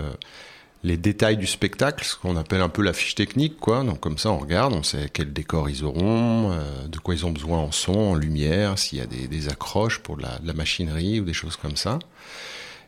les 0.86 0.98
détails 0.98 1.36
du 1.36 1.48
spectacle, 1.48 2.06
ce 2.06 2.16
qu'on 2.16 2.38
appelle 2.38 2.62
un 2.62 2.70
peu 2.70 2.84
la 2.84 2.94
fiche 2.94 3.16
technique, 3.16 3.60
quoi. 3.60 3.84
Donc 3.84 4.00
comme 4.00 4.20
ça, 4.20 4.30
on 4.30 4.38
regarde, 4.38 4.72
on 4.72 4.84
sait 4.84 5.10
quel 5.12 5.34
décor 5.34 5.68
ils 5.68 5.84
auront, 5.84 6.52
euh, 6.52 6.88
de 6.88 7.00
quoi 7.00 7.16
ils 7.16 7.26
ont 7.26 7.32
besoin 7.32 7.58
en 7.58 7.72
son, 7.72 7.94
en 7.94 8.16
lumière, 8.16 8.78
s'il 8.78 9.00
y 9.00 9.02
a 9.02 9.08
des, 9.08 9.50
accroches 9.50 9.98
pour 9.98 10.16
de 10.16 10.22
la, 10.22 10.38
de 10.38 10.46
la, 10.46 10.54
machinerie 10.54 11.20
ou 11.20 11.24
des 11.24 11.34
choses 11.34 11.56
comme 11.56 11.76
ça. 11.76 11.98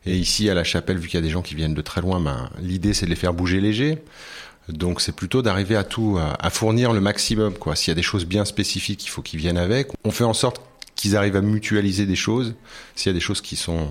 Et 0.05 0.15
ici, 0.15 0.47
à 0.47 0.53
la 0.53 0.63
chapelle, 0.63 0.99
vu 0.99 1.07
qu'il 1.07 1.17
y 1.19 1.23
a 1.23 1.25
des 1.25 1.31
gens 1.31 1.41
qui 1.41 1.55
viennent 1.55 1.73
de 1.73 1.81
très 1.81 2.01
loin, 2.01 2.19
ben, 2.19 2.51
l'idée 2.61 2.93
c'est 2.93 3.07
de 3.07 3.09
les 3.09 3.15
faire 3.15 3.33
bouger 3.33 3.59
léger. 3.59 3.97
Donc 4.69 5.01
c'est 5.01 5.15
plutôt 5.15 5.41
d'arriver 5.41 5.75
à 5.75 5.83
tout, 5.83 6.19
à, 6.19 6.33
à, 6.39 6.51
fournir 6.51 6.93
le 6.93 7.01
maximum, 7.01 7.55
quoi. 7.55 7.75
S'il 7.75 7.89
y 7.89 7.93
a 7.93 7.95
des 7.95 8.03
choses 8.03 8.25
bien 8.25 8.45
spécifiques, 8.45 9.03
il 9.05 9.09
faut 9.09 9.23
qu'ils 9.23 9.39
viennent 9.39 9.57
avec. 9.57 9.87
On 10.03 10.11
fait 10.11 10.23
en 10.23 10.35
sorte 10.35 10.61
qu'ils 10.95 11.17
arrivent 11.17 11.35
à 11.35 11.41
mutualiser 11.41 12.05
des 12.05 12.15
choses. 12.15 12.53
S'il 12.93 13.09
y 13.09 13.11
a 13.11 13.13
des 13.13 13.19
choses 13.19 13.41
qui 13.41 13.55
sont 13.55 13.87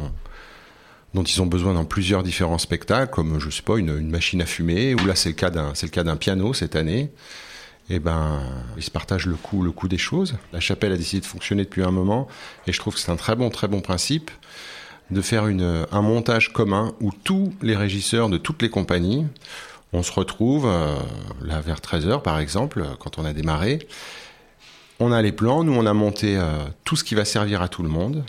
dont 1.15 1.23
ils 1.23 1.41
ont 1.41 1.47
besoin 1.47 1.75
dans 1.75 1.85
plusieurs 1.85 2.23
différents 2.23 2.59
spectacles, 2.59 3.11
comme 3.11 3.41
je 3.41 3.51
sais 3.51 3.63
pas 3.63 3.79
une, 3.79 4.09
machine 4.09 4.43
à 4.43 4.47
fumer, 4.47 4.95
ou 4.95 5.07
là 5.07 5.15
c'est 5.15 5.31
le 5.31 5.35
cas 5.35 5.51
d'un 5.51 5.75
c'est 5.75 5.87
le 5.87 5.91
cas 5.91 6.05
d'un 6.05 6.17
piano 6.17 6.53
cette 6.53 6.77
année. 6.77 7.11
et 7.89 7.99
ben, 7.99 8.43
ils 8.77 8.83
se 8.83 8.91
partagent 8.91 9.27
le 9.27 9.37
coût, 9.37 9.63
le 9.63 9.73
des 9.89 9.99
choses. 9.99 10.35
La 10.53 10.61
chapelle 10.61 10.93
a 10.93 10.97
décidé 10.97 11.21
de 11.21 11.27
fonctionner 11.27 11.65
depuis 11.65 11.83
un 11.83 11.91
moment, 11.91 12.29
et 12.67 12.73
je 12.73 12.79
trouve 12.79 12.95
que 12.95 13.01
c'est 13.01 13.13
un 13.13 13.17
très 13.17 13.37
bon, 13.37 13.51
très 13.51 13.69
bon 13.69 13.81
principe 13.81 14.31
de 15.11 15.21
faire 15.21 15.47
une, 15.47 15.87
un 15.93 16.03
montage 16.03 16.53
commun 16.53 16.93
où 17.01 17.13
tous 17.13 17.55
les 17.63 17.77
régisseurs 17.77 18.29
de 18.29 18.39
toutes 18.39 18.61
les 18.63 18.71
compagnies, 18.71 19.27
on 19.93 20.03
se 20.03 20.13
retrouve 20.13 20.67
euh, 20.67 20.97
là 21.43 21.61
vers 21.61 21.79
13h 21.79 22.23
par 22.23 22.39
exemple, 22.39 22.85
quand 22.99 23.19
on 23.19 23.25
a 23.25 23.33
démarré. 23.33 23.79
On 24.99 25.13
a 25.13 25.21
les 25.23 25.33
plans, 25.33 25.63
nous 25.63 25.75
on 25.75 25.87
a 25.87 25.93
monté 25.93 26.37
euh, 26.37 26.65
tout 26.85 26.97
ce 26.97 27.05
qui 27.05 27.15
va 27.15 27.25
servir 27.25 27.63
à 27.63 27.69
tout 27.69 27.83
le 27.83 27.89
monde. 27.89 28.25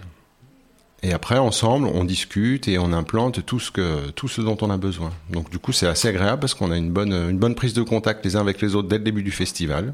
Et 1.04 1.14
après, 1.14 1.38
ensemble, 1.38 1.88
on 1.88 2.04
discute 2.04 2.68
et 2.68 2.80
on 2.80 2.92
implante 2.92 3.46
tout 3.46 3.60
ce, 3.60 3.70
que, 3.70 4.10
tout 4.12 4.28
ce 4.28 4.42
dont 4.42 4.58
on 4.62 4.72
a 4.72 4.78
besoin. 4.78 5.12
Donc 5.30 5.50
du 5.52 5.60
coup, 5.60 5.72
c'est 5.72 5.88
assez 5.88 6.08
agréable 6.08 6.40
parce 6.40 6.56
qu'on 6.56 6.72
a 6.72 6.78
une 6.78 6.92
bonne, 6.92 7.14
une 7.14 7.38
bonne 7.38 7.56
prise 7.56 7.74
de 7.74 7.84
contact 7.84 8.26
les 8.26 8.36
uns 8.36 8.42
avec 8.42 8.62
les 8.62 8.76
autres 8.76 8.88
dès 8.88 8.98
le 8.98 9.04
début 9.04 9.22
du 9.22 9.32
festival. 9.32 9.94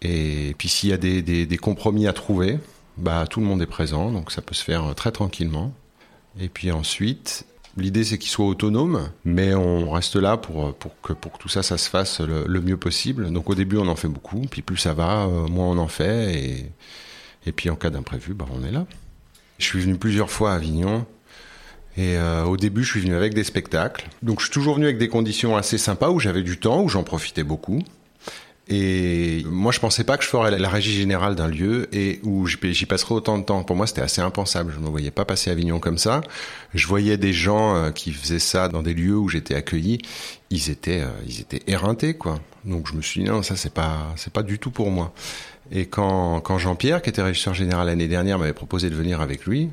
Et 0.00 0.54
puis 0.58 0.68
s'il 0.68 0.90
y 0.90 0.92
a 0.92 0.96
des, 0.96 1.22
des, 1.22 1.56
compromis 1.56 2.06
à 2.06 2.12
trouver, 2.12 2.58
bah, 2.96 3.26
tout 3.28 3.40
le 3.40 3.46
monde 3.46 3.60
est 3.60 3.66
présent, 3.66 4.12
donc 4.12 4.30
ça 4.30 4.42
peut 4.42 4.54
se 4.54 4.62
faire 4.62 4.94
très 4.94 5.10
tranquillement. 5.10 5.74
Et 6.38 6.48
puis 6.48 6.70
ensuite, 6.70 7.44
l'idée 7.76 8.04
c'est 8.04 8.16
qu'il 8.16 8.30
soit 8.30 8.46
autonome, 8.46 9.10
mais 9.24 9.54
on 9.54 9.90
reste 9.90 10.14
là 10.14 10.36
pour, 10.36 10.72
pour, 10.74 11.00
que, 11.00 11.12
pour 11.12 11.38
tout 11.38 11.48
ça, 11.48 11.64
ça 11.64 11.78
se 11.78 11.90
fasse 11.90 12.20
le, 12.20 12.44
le 12.46 12.60
mieux 12.60 12.76
possible. 12.76 13.32
Donc 13.32 13.50
au 13.50 13.56
début, 13.56 13.76
on 13.76 13.88
en 13.88 13.96
fait 13.96 14.06
beaucoup, 14.06 14.42
puis 14.42 14.62
plus 14.62 14.76
ça 14.76 14.94
va, 14.94 15.24
euh, 15.24 15.48
moins 15.48 15.66
on 15.66 15.78
en 15.78 15.88
fait, 15.88 16.32
et, 16.32 16.72
et 17.44 17.50
puis 17.50 17.70
en 17.70 17.74
cas 17.74 17.90
d'imprévu, 17.90 18.34
bah, 18.34 18.46
on 18.52 18.62
est 18.62 18.70
là. 18.70 18.86
Je 19.58 19.64
suis 19.64 19.80
venu 19.80 19.96
plusieurs 19.96 20.30
fois 20.30 20.52
à 20.52 20.54
Avignon. 20.54 21.06
Et 21.96 22.16
euh, 22.16 22.44
au 22.44 22.56
début, 22.56 22.84
je 22.84 22.92
suis 22.92 23.00
venu 23.00 23.14
avec 23.14 23.34
des 23.34 23.42
spectacles. 23.42 24.08
Donc, 24.22 24.38
je 24.38 24.44
suis 24.44 24.52
toujours 24.52 24.76
venu 24.76 24.86
avec 24.86 24.98
des 24.98 25.08
conditions 25.08 25.56
assez 25.56 25.78
sympas 25.78 26.10
où 26.10 26.20
j'avais 26.20 26.42
du 26.42 26.58
temps, 26.58 26.82
où 26.82 26.88
j'en 26.88 27.02
profitais 27.02 27.42
beaucoup. 27.42 27.82
Et 28.70 29.42
moi, 29.46 29.72
je 29.72 29.80
pensais 29.80 30.04
pas 30.04 30.18
que 30.18 30.24
je 30.24 30.28
ferais 30.28 30.56
la 30.56 30.68
régie 30.68 30.92
générale 30.92 31.34
d'un 31.34 31.48
lieu 31.48 31.88
et 31.92 32.20
où 32.22 32.46
j'y 32.46 32.84
passerais 32.84 33.14
autant 33.14 33.38
de 33.38 33.44
temps. 33.44 33.64
Pour 33.64 33.76
moi, 33.76 33.86
c'était 33.86 34.02
assez 34.02 34.20
impensable. 34.20 34.72
Je 34.74 34.78
ne 34.78 34.84
me 34.84 34.90
voyais 34.90 35.10
pas 35.10 35.24
passer 35.24 35.50
Avignon 35.50 35.80
comme 35.80 35.96
ça. 35.96 36.20
Je 36.74 36.86
voyais 36.86 37.16
des 37.16 37.32
gens 37.32 37.74
euh, 37.74 37.90
qui 37.90 38.12
faisaient 38.12 38.38
ça 38.38 38.68
dans 38.68 38.82
des 38.82 38.92
lieux 38.92 39.16
où 39.16 39.28
j'étais 39.28 39.54
accueilli. 39.54 39.98
Ils 40.50 40.70
étaient, 40.70 41.00
euh, 41.00 41.08
ils 41.26 41.40
étaient 41.40 41.62
éreintés, 41.66 42.14
quoi. 42.14 42.40
Donc, 42.66 42.88
je 42.88 42.94
me 42.94 43.00
suis 43.00 43.22
dit 43.22 43.28
non, 43.28 43.42
ça 43.42 43.56
c'est 43.56 43.72
pas, 43.72 44.12
c'est 44.16 44.32
pas 44.32 44.42
du 44.42 44.58
tout 44.58 44.70
pour 44.70 44.90
moi. 44.90 45.14
Et 45.70 45.86
quand, 45.86 46.40
quand 46.40 46.58
Jean-Pierre, 46.58 47.02
qui 47.02 47.10
était 47.10 47.22
régisseur 47.22 47.54
général 47.54 47.86
l'année 47.88 48.08
dernière, 48.08 48.38
m'avait 48.38 48.52
proposé 48.52 48.90
de 48.90 48.94
venir 48.94 49.20
avec 49.20 49.46
lui, 49.46 49.70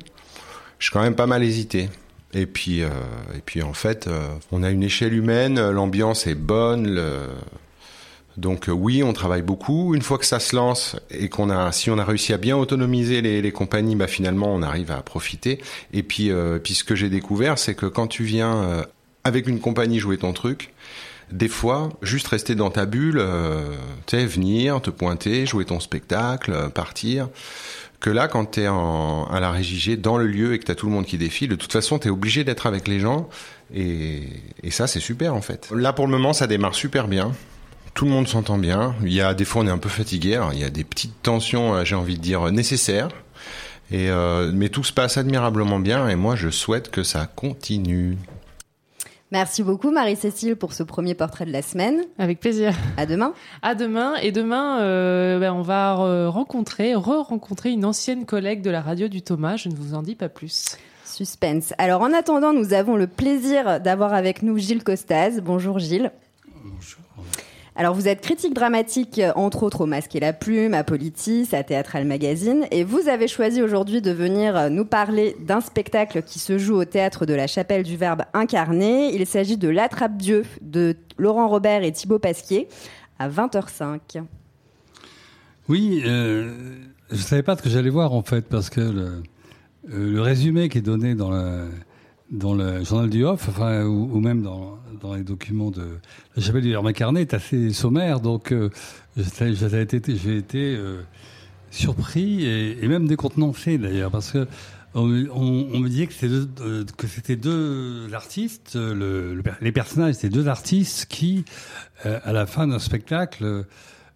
j'ai 0.78 0.90
quand 0.92 1.02
même 1.02 1.14
pas 1.14 1.26
mal 1.26 1.42
hésité. 1.42 1.88
Et 2.34 2.46
puis, 2.46 2.82
euh, 2.82 2.88
et 3.34 3.40
puis 3.44 3.62
en 3.62 3.72
fait, 3.72 4.06
euh, 4.06 4.28
on 4.52 4.62
a 4.62 4.70
une 4.70 4.82
échelle 4.82 5.14
humaine, 5.14 5.70
l'ambiance 5.70 6.26
est 6.26 6.34
bonne. 6.34 7.00
Donc 8.36 8.68
euh, 8.68 8.72
oui, 8.72 9.02
on 9.02 9.14
travaille 9.14 9.42
beaucoup. 9.42 9.94
Une 9.94 10.02
fois 10.02 10.18
que 10.18 10.26
ça 10.26 10.38
se 10.38 10.54
lance 10.54 10.96
et 11.10 11.30
qu'on 11.30 11.48
a, 11.48 11.72
si 11.72 11.90
on 11.90 11.96
a 11.96 12.04
réussi 12.04 12.34
à 12.34 12.36
bien 12.36 12.56
autonomiser 12.56 13.22
les, 13.22 13.40
les 13.40 13.52
compagnies, 13.52 13.96
bah 13.96 14.06
finalement 14.06 14.52
on 14.54 14.60
arrive 14.60 14.90
à 14.90 15.00
profiter. 15.00 15.60
Et 15.94 16.02
puis, 16.02 16.30
puis 16.62 16.74
ce 16.74 16.84
que 16.84 16.94
j'ai 16.94 17.08
découvert, 17.08 17.58
c'est 17.58 17.74
que 17.74 17.86
quand 17.86 18.06
tu 18.06 18.24
viens 18.24 18.84
avec 19.24 19.46
une 19.46 19.60
compagnie 19.60 19.98
jouer 19.98 20.18
ton 20.18 20.34
truc, 20.34 20.74
des 21.32 21.48
fois, 21.48 21.90
juste 22.02 22.28
rester 22.28 22.54
dans 22.54 22.70
ta 22.70 22.86
bulle, 22.86 23.18
euh, 23.18 23.76
venir, 24.12 24.80
te 24.80 24.90
pointer, 24.90 25.46
jouer 25.46 25.64
ton 25.64 25.80
spectacle, 25.80 26.52
euh, 26.52 26.68
partir. 26.68 27.28
Que 27.98 28.10
là, 28.10 28.28
quand 28.28 28.52
tu 28.52 28.60
es 28.60 28.66
à 28.66 29.40
la 29.40 29.50
régie 29.50 29.96
dans 29.96 30.18
le 30.18 30.26
lieu 30.26 30.52
et 30.54 30.58
que 30.58 30.64
tu 30.64 30.70
as 30.70 30.74
tout 30.74 30.86
le 30.86 30.92
monde 30.92 31.06
qui 31.06 31.18
défile, 31.18 31.48
de 31.48 31.56
toute 31.56 31.72
façon, 31.72 31.98
tu 31.98 32.08
es 32.08 32.10
obligé 32.10 32.44
d'être 32.44 32.66
avec 32.66 32.86
les 32.88 33.00
gens. 33.00 33.28
Et, 33.74 34.24
et 34.62 34.70
ça, 34.70 34.86
c'est 34.86 35.00
super 35.00 35.34
en 35.34 35.40
fait. 35.40 35.70
Là, 35.74 35.92
pour 35.92 36.06
le 36.06 36.12
moment, 36.12 36.32
ça 36.32 36.46
démarre 36.46 36.74
super 36.74 37.08
bien. 37.08 37.32
Tout 37.94 38.04
le 38.04 38.10
monde 38.10 38.28
s'entend 38.28 38.58
bien. 38.58 38.94
Il 39.02 39.12
y 39.12 39.22
a 39.22 39.32
des 39.32 39.46
fois, 39.46 39.62
on 39.62 39.66
est 39.66 39.70
un 39.70 39.78
peu 39.78 39.88
fatigué. 39.88 40.38
Il 40.52 40.58
y 40.58 40.64
a 40.64 40.70
des 40.70 40.84
petites 40.84 41.22
tensions, 41.22 41.74
euh, 41.74 41.84
j'ai 41.84 41.94
envie 41.94 42.16
de 42.16 42.22
dire, 42.22 42.52
nécessaires. 42.52 43.08
Euh, 43.92 44.50
mais 44.52 44.68
tout 44.68 44.84
se 44.84 44.92
passe 44.92 45.16
admirablement 45.16 45.78
bien. 45.78 46.08
Et 46.08 46.16
moi, 46.16 46.36
je 46.36 46.50
souhaite 46.50 46.90
que 46.90 47.02
ça 47.02 47.26
continue. 47.26 48.18
Merci 49.32 49.64
beaucoup 49.64 49.90
Marie-Cécile 49.90 50.54
pour 50.54 50.72
ce 50.72 50.84
premier 50.84 51.14
portrait 51.14 51.46
de 51.46 51.50
la 51.52 51.62
semaine. 51.62 52.02
Avec 52.18 52.38
plaisir. 52.38 52.72
À 52.96 53.06
demain. 53.06 53.34
À 53.62 53.74
demain. 53.74 54.14
Et 54.22 54.30
demain, 54.30 54.80
euh, 54.80 55.40
ben, 55.40 55.52
on 55.52 55.62
va 55.62 55.94
re- 55.96 56.26
rencontrer, 56.28 56.94
re-rencontrer 56.94 57.70
une 57.70 57.84
ancienne 57.84 58.24
collègue 58.24 58.62
de 58.62 58.70
la 58.70 58.80
radio 58.80 59.08
du 59.08 59.22
Thomas. 59.22 59.56
Je 59.56 59.68
ne 59.68 59.74
vous 59.74 59.94
en 59.94 60.02
dis 60.02 60.14
pas 60.14 60.28
plus. 60.28 60.76
Suspense. 61.04 61.72
Alors 61.78 62.02
en 62.02 62.12
attendant, 62.12 62.52
nous 62.52 62.72
avons 62.72 62.96
le 62.96 63.06
plaisir 63.08 63.80
d'avoir 63.80 64.14
avec 64.14 64.42
nous 64.42 64.58
Gilles 64.58 64.84
Costaz. 64.84 65.40
Bonjour 65.40 65.78
Gilles. 65.80 66.12
Alors 67.78 67.94
vous 67.94 68.08
êtes 68.08 68.22
critique 68.22 68.54
dramatique, 68.54 69.18
euh, 69.18 69.32
entre 69.36 69.62
autres 69.62 69.82
au 69.82 69.86
Masque 69.86 70.16
et 70.16 70.20
la 70.20 70.32
Plume, 70.32 70.72
à 70.72 70.82
Politis, 70.82 71.48
à 71.52 71.62
Théâtral 71.62 72.06
Magazine, 72.06 72.64
et 72.70 72.84
vous 72.84 73.10
avez 73.10 73.28
choisi 73.28 73.60
aujourd'hui 73.60 74.00
de 74.00 74.12
venir 74.12 74.56
euh, 74.56 74.68
nous 74.70 74.86
parler 74.86 75.36
d'un 75.40 75.60
spectacle 75.60 76.22
qui 76.22 76.38
se 76.38 76.56
joue 76.56 76.76
au 76.76 76.86
théâtre 76.86 77.26
de 77.26 77.34
la 77.34 77.46
Chapelle 77.46 77.82
du 77.82 77.98
Verbe 77.98 78.22
incarné. 78.32 79.14
Il 79.14 79.26
s'agit 79.26 79.58
de 79.58 79.68
L'Attrape-Dieu 79.68 80.44
de 80.62 80.96
Laurent 81.18 81.48
Robert 81.48 81.82
et 81.82 81.92
Thibaut 81.92 82.18
Pasquier 82.18 82.66
à 83.18 83.28
20h05. 83.28 84.22
Oui, 85.68 86.02
euh, 86.06 86.54
je 87.10 87.16
savais 87.16 87.42
pas 87.42 87.58
ce 87.58 87.62
que 87.62 87.68
j'allais 87.68 87.90
voir 87.90 88.14
en 88.14 88.22
fait, 88.22 88.46
parce 88.48 88.70
que 88.70 88.80
le, 88.80 89.22
le 89.86 90.20
résumé 90.22 90.70
qui 90.70 90.78
est 90.78 90.82
donné 90.82 91.14
dans 91.14 91.30
le, 91.30 91.68
dans 92.30 92.54
le 92.54 92.82
journal 92.84 93.08
du 93.10 93.24
Off, 93.24 93.48
enfin, 93.48 93.84
ou, 93.84 94.18
même 94.20 94.42
dans, 94.42 94.78
dans 95.00 95.14
les 95.14 95.22
documents 95.22 95.70
de 95.70 95.86
la 96.34 96.42
chapelle 96.42 96.62
du 96.62 96.74
incarné, 96.76 97.20
est 97.20 97.34
assez 97.34 97.72
sommaire. 97.72 98.20
Donc, 98.20 98.52
euh, 98.52 98.70
j'ai 99.16 99.80
été, 99.80 99.96
été 100.36 100.76
euh, 100.76 101.02
surpris 101.70 102.44
et, 102.44 102.84
et 102.84 102.88
même 102.88 103.06
décontenancé 103.06 103.78
d'ailleurs, 103.78 104.10
parce 104.10 104.32
que 104.32 104.46
on, 104.94 105.10
on- 105.30 105.68
on 105.74 105.78
me 105.78 105.88
disait 105.88 106.06
que 106.06 106.14
c'était 106.14 106.28
deux, 106.28 106.48
euh, 106.60 106.84
que 106.96 107.06
c'était 107.06 107.36
deux 107.36 108.12
artistes, 108.14 108.76
euh, 108.76 108.94
le, 108.94 109.34
le 109.34 109.42
les 109.60 109.72
personnages, 109.72 110.14
c'était 110.14 110.30
deux 110.30 110.48
artistes 110.48 111.06
qui, 111.06 111.44
euh, 112.06 112.18
à 112.24 112.32
la 112.32 112.46
fin 112.46 112.66
d'un 112.66 112.78
spectacle, 112.78 113.66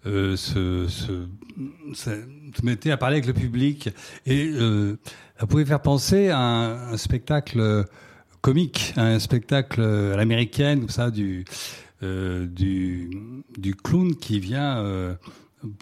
euh, 0.07 0.37
se, 0.37 0.89
se, 0.89 1.27
se 1.93 2.11
mettaient 2.63 2.91
à 2.91 2.97
parler 2.97 3.17
avec 3.17 3.27
le 3.27 3.35
public. 3.35 3.91
Et 4.25 4.51
euh, 4.55 4.97
ça 5.41 5.47
pouvait 5.47 5.65
faire 5.65 5.81
penser 5.81 6.29
à 6.29 6.39
un, 6.39 6.93
un 6.93 6.97
spectacle 6.99 7.87
comique, 8.43 8.93
à 8.97 9.05
un 9.07 9.19
spectacle 9.19 9.81
à 9.81 10.17
l'américaine, 10.17 10.81
comme 10.81 10.91
ça, 10.91 11.11
du, 11.11 11.45
euh, 12.03 12.47
du, 12.47 13.11
du 13.59 13.75
clown 13.75 14.17
qui 14.17 14.41
vient 14.41 14.79
euh, 14.79 15.15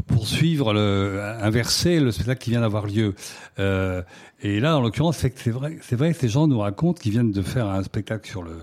poursuivre, 0.09 0.73
le, 0.73 1.21
inverser 1.41 2.01
le 2.01 2.11
spectacle 2.11 2.43
qui 2.43 2.51
vient 2.51 2.61
d'avoir 2.63 2.87
lieu. 2.87 3.15
Euh, 3.61 4.03
et 4.43 4.59
là, 4.59 4.79
en 4.79 4.81
l'occurrence, 4.81 5.19
c'est 5.19 5.51
vrai, 5.51 5.79
c'est 5.81 5.95
vrai 5.95 6.13
que 6.13 6.19
ces 6.19 6.29
gens 6.29 6.49
nous 6.49 6.59
racontent 6.59 7.01
qu'ils 7.01 7.13
viennent 7.13 7.31
de 7.31 7.43
faire 7.43 7.69
un 7.69 7.85
spectacle 7.85 8.29
sur 8.29 8.43
le 8.43 8.57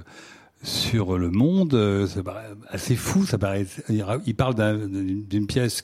sur 0.65 1.17
le 1.17 1.29
monde, 1.29 1.73
euh, 1.75 2.07
c'est 2.07 2.23
paraît 2.23 2.49
assez 2.69 2.95
fou. 2.95 3.25
Ça 3.25 3.37
paraît. 3.37 3.65
Il 3.89 4.35
parle 4.35 4.55
d'un- 4.55 4.77
d'une 4.87 5.47
pièce 5.47 5.83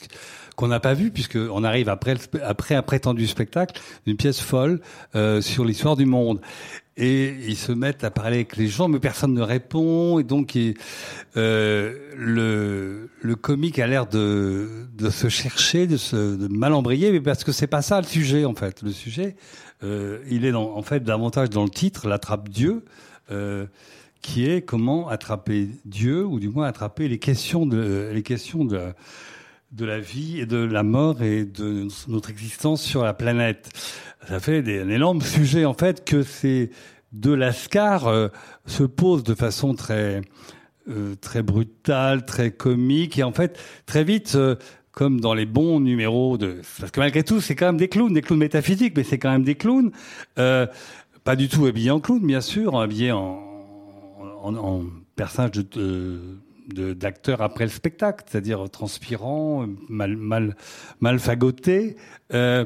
qu'on 0.55 0.67
n'a 0.67 0.79
pas 0.79 0.93
vue 0.93 1.11
puisque 1.11 1.37
on 1.37 1.63
arrive 1.63 1.87
après 1.87 2.15
après 2.43 2.75
un 2.75 2.81
prétendu 2.81 3.25
spectacle, 3.27 3.79
d'une 4.05 4.17
pièce 4.17 4.41
folle 4.41 4.81
euh, 5.15 5.39
sur 5.41 5.63
l'histoire 5.65 5.95
du 5.95 6.05
monde. 6.05 6.41
Et 6.97 7.33
ils 7.47 7.55
se 7.55 7.71
mettent 7.71 8.03
à 8.03 8.11
parler 8.11 8.35
avec 8.37 8.57
les 8.57 8.67
gens, 8.67 8.87
mais 8.89 8.99
personne 8.99 9.33
ne 9.33 9.41
répond. 9.41 10.19
Et 10.19 10.23
donc, 10.23 10.57
euh, 11.37 11.93
le, 12.17 13.09
le 13.21 13.35
comique 13.35 13.79
a 13.79 13.87
l'air 13.87 14.07
de, 14.07 14.67
de 14.97 15.09
se 15.09 15.29
chercher, 15.29 15.87
de 15.87 15.97
se 15.97 16.35
de 16.35 16.47
mal 16.49 16.73
embrayer, 16.73 17.11
mais 17.11 17.21
parce 17.21 17.43
que 17.43 17.51
c'est 17.51 17.67
pas 17.67 17.81
ça 17.81 18.01
le 18.01 18.07
sujet 18.07 18.45
en 18.45 18.55
fait. 18.55 18.81
Le 18.83 18.91
sujet, 18.91 19.35
euh, 19.83 20.19
il 20.29 20.43
est 20.45 20.51
dans, 20.51 20.75
en 20.75 20.81
fait 20.83 21.01
davantage 21.03 21.49
dans 21.49 21.63
le 21.63 21.69
titre, 21.69 22.07
l'attrape 22.07 22.49
Dieu. 22.49 22.83
Euh, 23.31 23.65
qui 24.21 24.49
est 24.49 24.61
comment 24.61 25.09
attraper 25.09 25.69
Dieu, 25.85 26.25
ou 26.25 26.39
du 26.39 26.49
moins 26.49 26.67
attraper 26.67 27.07
les 27.07 27.19
questions 27.19 27.65
de, 27.65 28.11
les 28.13 28.23
questions 28.23 28.65
de, 28.65 28.93
de 29.71 29.85
la 29.85 29.99
vie 29.99 30.39
et 30.39 30.45
de 30.45 30.57
la 30.57 30.83
mort 30.83 31.21
et 31.23 31.45
de 31.45 31.87
notre 32.07 32.29
existence 32.29 32.81
sur 32.81 33.03
la 33.03 33.13
planète. 33.13 33.69
Ça 34.27 34.39
fait 34.39 34.59
un 34.81 34.89
énorme 34.89 35.21
sujet, 35.21 35.65
en 35.65 35.73
fait, 35.73 36.05
que 36.05 36.23
ces 36.23 36.69
deux 37.11 37.35
lascars 37.35 38.07
euh, 38.07 38.27
se 38.65 38.83
posent 38.83 39.23
de 39.23 39.33
façon 39.33 39.73
très, 39.73 40.21
euh, 40.89 41.15
très 41.19 41.41
brutale, 41.41 42.25
très 42.25 42.51
comique, 42.51 43.17
et 43.17 43.23
en 43.23 43.31
fait, 43.31 43.59
très 43.85 44.03
vite, 44.03 44.35
euh, 44.35 44.55
comme 44.91 45.19
dans 45.19 45.33
les 45.33 45.45
bons 45.45 45.79
numéros 45.79 46.37
de... 46.37 46.61
Parce 46.79 46.91
que 46.91 46.99
malgré 46.99 47.23
tout, 47.23 47.41
c'est 47.41 47.55
quand 47.55 47.67
même 47.67 47.77
des 47.77 47.87
clowns, 47.87 48.13
des 48.13 48.21
clowns 48.21 48.39
métaphysiques, 48.39 48.93
mais 48.95 49.03
c'est 49.03 49.17
quand 49.17 49.31
même 49.31 49.43
des 49.43 49.55
clowns. 49.55 49.91
Pas 50.35 51.35
du 51.35 51.49
tout 51.49 51.65
habillés 51.65 51.91
en 51.91 51.99
clown, 51.99 52.19
bien 52.19 52.41
sûr, 52.41 52.79
habillés 52.79 53.11
en, 53.11 53.50
en, 54.41 54.55
en 54.55 54.83
personnage 55.15 55.51
de, 55.51 56.93
d'acteur 56.93 57.41
après 57.41 57.65
le 57.65 57.69
spectacle, 57.69 58.23
c'est-à-dire 58.27 58.69
transpirant, 58.69 59.67
mal, 59.89 60.15
mal, 60.15 60.55
mal 60.99 61.19
fagoté. 61.19 61.97
Euh, 62.33 62.65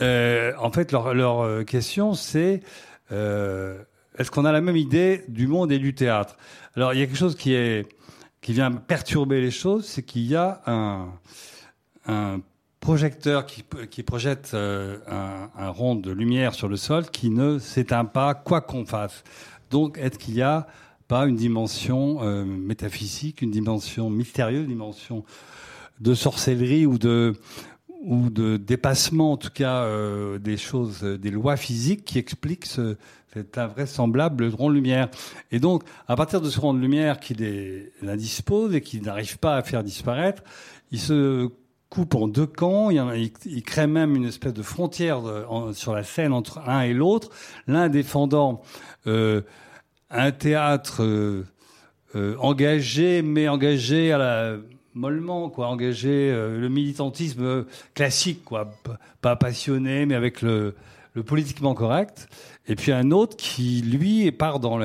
euh, 0.00 0.52
en 0.58 0.70
fait, 0.70 0.92
leur, 0.92 1.14
leur 1.14 1.40
euh, 1.40 1.64
question, 1.64 2.14
c'est 2.14 2.62
est-ce 3.10 4.30
qu'on 4.30 4.44
a 4.44 4.52
la 4.52 4.60
même 4.60 4.76
idée 4.76 5.24
du 5.28 5.46
monde 5.46 5.70
et 5.70 5.78
du 5.78 5.94
théâtre? 5.94 6.36
Alors, 6.74 6.92
il 6.94 7.00
y 7.00 7.02
a 7.02 7.06
quelque 7.06 7.18
chose 7.18 7.36
qui 7.36 7.54
est 7.54 7.86
qui 8.40 8.52
vient 8.52 8.70
perturber 8.70 9.40
les 9.40 9.50
choses, 9.50 9.86
c'est 9.86 10.04
qu'il 10.04 10.22
y 10.22 10.36
a 10.36 10.62
un, 10.66 11.08
un 12.06 12.40
projecteur 12.78 13.44
qui, 13.44 13.64
qui 13.90 14.04
projette 14.04 14.54
un 14.54 15.68
rond 15.70 15.96
de 15.96 16.12
lumière 16.12 16.54
sur 16.54 16.68
le 16.68 16.76
sol 16.76 17.06
qui 17.10 17.30
ne 17.30 17.58
s'éteint 17.58 18.04
pas 18.04 18.34
quoi 18.34 18.60
qu'on 18.60 18.86
fasse. 18.86 19.24
Donc, 19.70 19.98
est-ce 19.98 20.18
qu'il 20.18 20.34
y 20.34 20.42
a 20.42 20.66
pas 21.08 21.26
une 21.26 21.36
dimension 21.36 22.22
euh, 22.22 22.44
métaphysique, 22.44 23.42
une 23.42 23.50
dimension 23.50 24.10
mystérieuse, 24.10 24.64
une 24.64 24.70
dimension 24.70 25.24
de 26.00 26.14
sorcellerie 26.14 26.86
ou 26.86 26.98
de 26.98 27.34
ou 28.02 28.30
de 28.30 28.56
dépassement, 28.56 29.32
en 29.32 29.36
tout 29.36 29.50
cas, 29.50 29.82
euh, 29.82 30.38
des 30.38 30.56
choses, 30.56 31.02
des 31.02 31.30
lois 31.30 31.56
physiques 31.56 32.04
qui 32.04 32.18
expliquent 32.18 32.66
ce, 32.66 32.96
cet 33.32 33.58
invraisemblable 33.58 34.46
rond 34.46 34.68
de 34.68 34.74
lumière? 34.74 35.08
Et 35.50 35.58
donc, 35.58 35.82
à 36.06 36.14
partir 36.14 36.40
de 36.40 36.48
ce 36.48 36.60
rond 36.60 36.72
de 36.72 36.78
lumière 36.78 37.18
qui 37.18 37.34
les 37.34 37.90
indispose 38.06 38.74
et 38.74 38.80
qui 38.80 39.00
n'arrive 39.00 39.38
pas 39.38 39.56
à 39.56 39.62
faire 39.62 39.82
disparaître, 39.82 40.44
il 40.92 41.00
se 41.00 41.50
en 42.14 42.28
deux 42.28 42.46
camps. 42.46 42.90
Il, 42.90 42.96
y 42.96 43.00
en 43.00 43.08
a- 43.08 43.16
il- 43.16 43.62
crée 43.62 43.86
même 43.86 44.14
une 44.16 44.24
espèce 44.26 44.52
de 44.52 44.62
frontière 44.62 45.20
sur 45.72 45.94
la 45.94 46.02
scène 46.02 46.32
entre 46.32 46.58
un 46.68 46.82
et 46.82 46.92
l'autre. 46.92 47.30
L'un 47.66 47.88
défendant 47.88 48.62
euh, 49.06 49.42
un 50.10 50.30
théâtre 50.32 51.02
euh, 51.02 51.44
euh, 52.14 52.36
engagé, 52.38 53.22
mais 53.22 53.48
engagé 53.48 54.12
à 54.12 54.18
la 54.18 54.56
mollement, 54.94 55.50
quoi, 55.50 55.68
engagé 55.68 56.32
le 56.32 56.68
militantisme 56.70 57.66
classique, 57.92 58.44
quoi, 58.44 58.70
pas 59.20 59.36
passionné, 59.36 60.06
mais 60.06 60.14
avec 60.14 60.40
le, 60.40 60.74
politiquement 61.26 61.74
correct. 61.74 62.28
Et 62.66 62.76
puis 62.76 62.92
un 62.92 63.10
autre 63.10 63.36
qui, 63.36 63.82
lui, 63.82 64.32
part 64.32 64.58
dans, 64.58 64.80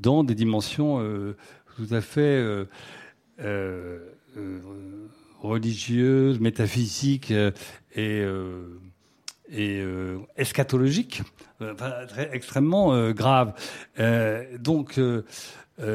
dans 0.00 0.24
des 0.24 0.34
dimensions 0.34 1.00
tout 1.76 1.86
à 1.94 2.00
fait 2.00 2.42
religieuses, 5.40 6.40
métaphysiques 6.40 7.30
euh, 7.30 7.50
et, 7.94 8.20
euh, 8.20 8.78
euh, 9.52 10.18
eschatologiques, 10.36 11.22
euh, 11.62 11.74
extrêmement. 12.32 12.92
Euh, 12.92 14.58
donc, 14.58 15.00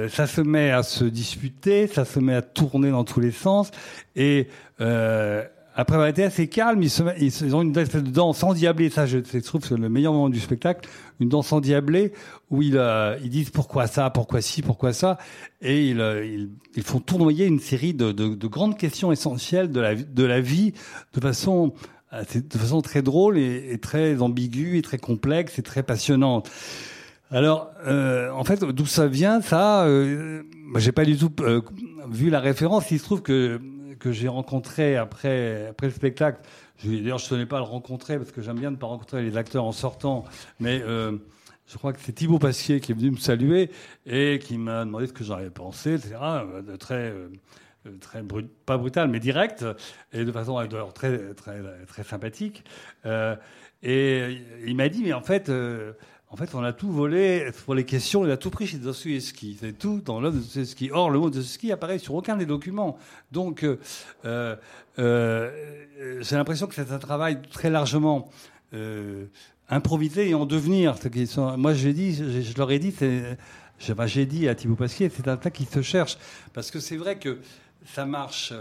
ça 0.09 0.27
se 0.27 0.41
met 0.41 0.71
à 0.71 0.81
se 0.81 1.03
disputer, 1.03 1.87
ça 1.87 2.05
se 2.05 2.19
met 2.19 2.35
à 2.35 2.41
tourner 2.41 2.89
dans 2.89 3.03
tous 3.03 3.19
les 3.19 3.31
sens, 3.31 3.71
et 4.15 4.47
après 5.75 5.95
avoir 5.95 6.07
été 6.07 6.23
assez 6.23 6.47
calme, 6.47 6.83
ils, 6.83 6.89
se, 6.89 7.03
ils, 7.19 7.55
ont 7.55 7.61
une 7.61 7.77
espèce 7.77 8.03
de 8.03 8.11
danse 8.11 8.43
endiablée, 8.43 8.89
ça 8.89 9.05
je, 9.05 9.17
trouve 9.39 9.61
que 9.61 9.67
c'est 9.67 9.77
le 9.77 9.89
meilleur 9.89 10.13
moment 10.13 10.29
du 10.29 10.39
spectacle, 10.39 10.87
une 11.19 11.29
danse 11.29 11.51
endiablée 11.51 12.13
où 12.51 12.61
ils, 12.61 12.77
euh, 12.77 13.17
ils 13.23 13.29
disent 13.29 13.49
pourquoi 13.49 13.87
ça, 13.87 14.09
pourquoi 14.09 14.41
ci, 14.41 14.61
pourquoi 14.61 14.93
ça, 14.93 15.17
et 15.61 15.89
ils, 15.89 15.99
euh, 15.99 16.25
ils, 16.25 16.49
ils 16.75 16.83
font 16.83 16.99
tournoyer 16.99 17.45
une 17.45 17.59
série 17.59 17.93
de, 17.93 18.11
de, 18.11 18.35
de 18.35 18.47
grandes 18.47 18.77
questions 18.77 19.11
essentielles 19.11 19.71
de 19.71 19.79
la, 19.79 19.95
de 19.95 20.23
la 20.23 20.41
vie 20.41 20.73
de 21.13 21.19
façon 21.19 21.73
assez- 22.11 22.41
de 22.41 22.57
façon 22.57 22.81
très 22.81 23.01
drôle 23.01 23.37
et, 23.37 23.71
et 23.71 23.77
très 23.79 24.21
ambiguë 24.21 24.77
et 24.77 24.81
très 24.81 24.97
complexe 24.97 25.59
et 25.59 25.63
très 25.63 25.83
passionnante. 25.83 26.49
Alors, 27.31 27.71
euh, 27.87 28.29
en 28.31 28.43
fait, 28.43 28.63
d'où 28.63 28.85
ça 28.85 29.07
vient, 29.07 29.41
ça 29.41 29.85
euh, 29.85 30.43
J'ai 30.77 30.91
pas 30.91 31.03
du 31.03 31.17
tout 31.17 31.31
euh, 31.41 31.61
vu 32.07 32.29
la 32.29 32.39
référence. 32.39 32.91
Il 32.91 32.99
se 32.99 33.03
trouve 33.03 33.23
que 33.23 33.59
que 34.03 34.11
j'ai 34.11 34.27
rencontré 34.27 34.97
après 34.97 35.67
après 35.67 35.87
le 35.87 35.93
spectacle. 35.93 36.41
D'ailleurs, 36.83 37.19
je 37.19 37.25
ne 37.25 37.29
tenais 37.29 37.45
pas 37.45 37.57
à 37.57 37.59
le 37.59 37.65
rencontrer 37.65 38.17
parce 38.17 38.31
que 38.31 38.41
j'aime 38.41 38.59
bien 38.59 38.71
ne 38.71 38.75
pas 38.75 38.87
rencontrer 38.87 39.23
les 39.23 39.37
acteurs 39.37 39.63
en 39.63 39.71
sortant, 39.71 40.25
mais 40.59 40.81
euh, 40.81 41.13
je 41.67 41.77
crois 41.77 41.93
que 41.93 42.01
c'est 42.01 42.11
Thibaut 42.11 42.39
Pasquier 42.39 42.81
qui 42.81 42.91
est 42.91 42.95
venu 42.95 43.11
me 43.11 43.17
saluer 43.17 43.71
et 44.05 44.39
qui 44.39 44.57
m'a 44.57 44.83
demandé 44.83 45.07
ce 45.07 45.13
que 45.13 45.23
j'en 45.23 45.35
avais 45.35 45.49
pensé, 45.49 45.93
etc. 45.93 46.15
euh, 46.21 46.61
De 46.61 46.75
très 46.75 47.13
euh, 47.85 47.97
très 48.01 48.21
brut, 48.21 48.49
pas 48.65 48.77
brutal, 48.77 49.07
mais 49.07 49.19
direct, 49.21 49.65
et 50.11 50.25
de 50.25 50.31
façon 50.31 50.55
d'ailleurs 50.55 50.93
très, 50.93 51.33
très, 51.33 51.61
très 51.87 52.03
sympathique. 52.03 52.65
Euh, 53.05 53.35
et 53.81 54.37
il 54.65 54.75
m'a 54.75 54.89
dit, 54.89 55.03
mais 55.03 55.13
en 55.13 55.21
fait, 55.21 55.49
euh, 55.49 55.93
en 56.33 56.35
fait, 56.35 56.55
on 56.55 56.63
a 56.63 56.73
tout 56.73 56.91
volé 56.91 57.51
pour 57.63 57.75
les 57.75 57.85
questions, 57.85 58.25
il 58.25 58.31
a 58.31 58.37
tout 58.37 58.49
pris 58.49 58.65
chez 58.65 58.79
Dostoevsky. 58.79 59.55
C'est 59.59 59.77
tout 59.77 60.01
dans 60.03 60.19
l'œuvre 60.19 60.37
de 60.37 60.41
Dostoevsky. 60.41 60.89
Or, 60.91 61.11
le 61.11 61.19
mot 61.19 61.29
Dostoevsky 61.29 61.71
apparaît 61.71 61.99
sur 61.99 62.15
aucun 62.15 62.37
des 62.37 62.47
documents. 62.47 62.97
Donc, 63.31 63.61
euh, 63.61 63.77
euh, 64.25 64.55
euh, 64.97 65.51
j'ai 66.21 66.35
l'impression 66.35 66.65
que 66.65 66.73
c'est 66.73 66.91
un 66.91 66.97
travail 66.97 67.39
très 67.51 67.69
largement 67.69 68.31
improvisé 69.69 70.29
et 70.29 70.33
en 70.33 70.47
devenir. 70.47 70.95
Moi, 71.55 71.75
j'ai 71.75 71.93
dit, 71.93 72.15
je, 72.15 72.41
je 72.41 72.57
leur 72.57 72.71
ai 72.71 72.79
dit, 72.79 72.95
enfin, 73.91 74.07
j'ai 74.07 74.25
dit 74.25 74.49
à 74.49 74.55
Thibaut 74.55 74.75
Pasquier, 74.75 75.11
c'est 75.15 75.27
un 75.27 75.37
tas 75.37 75.51
qui 75.51 75.65
se 75.65 75.83
cherche. 75.83 76.17
Parce 76.51 76.71
que 76.71 76.79
c'est 76.79 76.97
vrai 76.97 77.19
que 77.19 77.37
ça 77.85 78.07
marche 78.07 78.51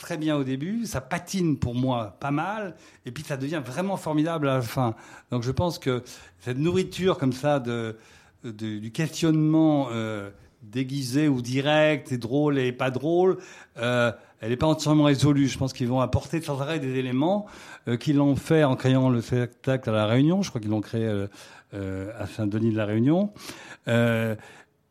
très 0.00 0.16
bien 0.16 0.36
au 0.36 0.44
début, 0.44 0.86
ça 0.86 1.00
patine 1.00 1.58
pour 1.58 1.74
moi 1.74 2.16
pas 2.18 2.30
mal, 2.30 2.74
et 3.06 3.12
puis 3.12 3.22
ça 3.22 3.36
devient 3.36 3.62
vraiment 3.64 3.96
formidable 3.96 4.48
à 4.48 4.54
la 4.54 4.62
fin. 4.62 4.94
Donc 5.30 5.42
je 5.42 5.50
pense 5.50 5.78
que 5.78 6.02
cette 6.40 6.58
nourriture 6.58 7.18
comme 7.18 7.32
ça 7.32 7.60
de, 7.60 7.96
du 8.42 8.90
questionnement 8.90 9.88
euh, 9.92 10.30
déguisé 10.62 11.28
ou 11.28 11.42
direct, 11.42 12.10
et 12.12 12.18
drôle 12.18 12.58
et 12.58 12.72
pas 12.72 12.90
drôle, 12.90 13.38
euh, 13.78 14.10
elle 14.40 14.50
n'est 14.50 14.56
pas 14.56 14.66
entièrement 14.66 15.04
résolue. 15.04 15.46
Je 15.46 15.58
pense 15.58 15.72
qu'ils 15.72 15.88
vont 15.88 16.00
apporter 16.00 16.40
sans 16.40 16.60
arrêt 16.60 16.80
des 16.80 16.96
éléments 16.96 17.46
euh, 17.86 17.96
qu'ils 17.96 18.16
l'ont 18.16 18.36
fait 18.36 18.64
en 18.64 18.74
créant 18.76 19.10
le 19.10 19.20
spectacle 19.20 19.90
à 19.90 19.92
La 19.92 20.06
Réunion. 20.06 20.42
Je 20.42 20.48
crois 20.48 20.60
qu'ils 20.60 20.70
l'ont 20.70 20.80
créé 20.80 21.26
à 21.72 22.26
Saint-Denis 22.26 22.72
de 22.72 22.76
la 22.76 22.86
Réunion. 22.86 23.32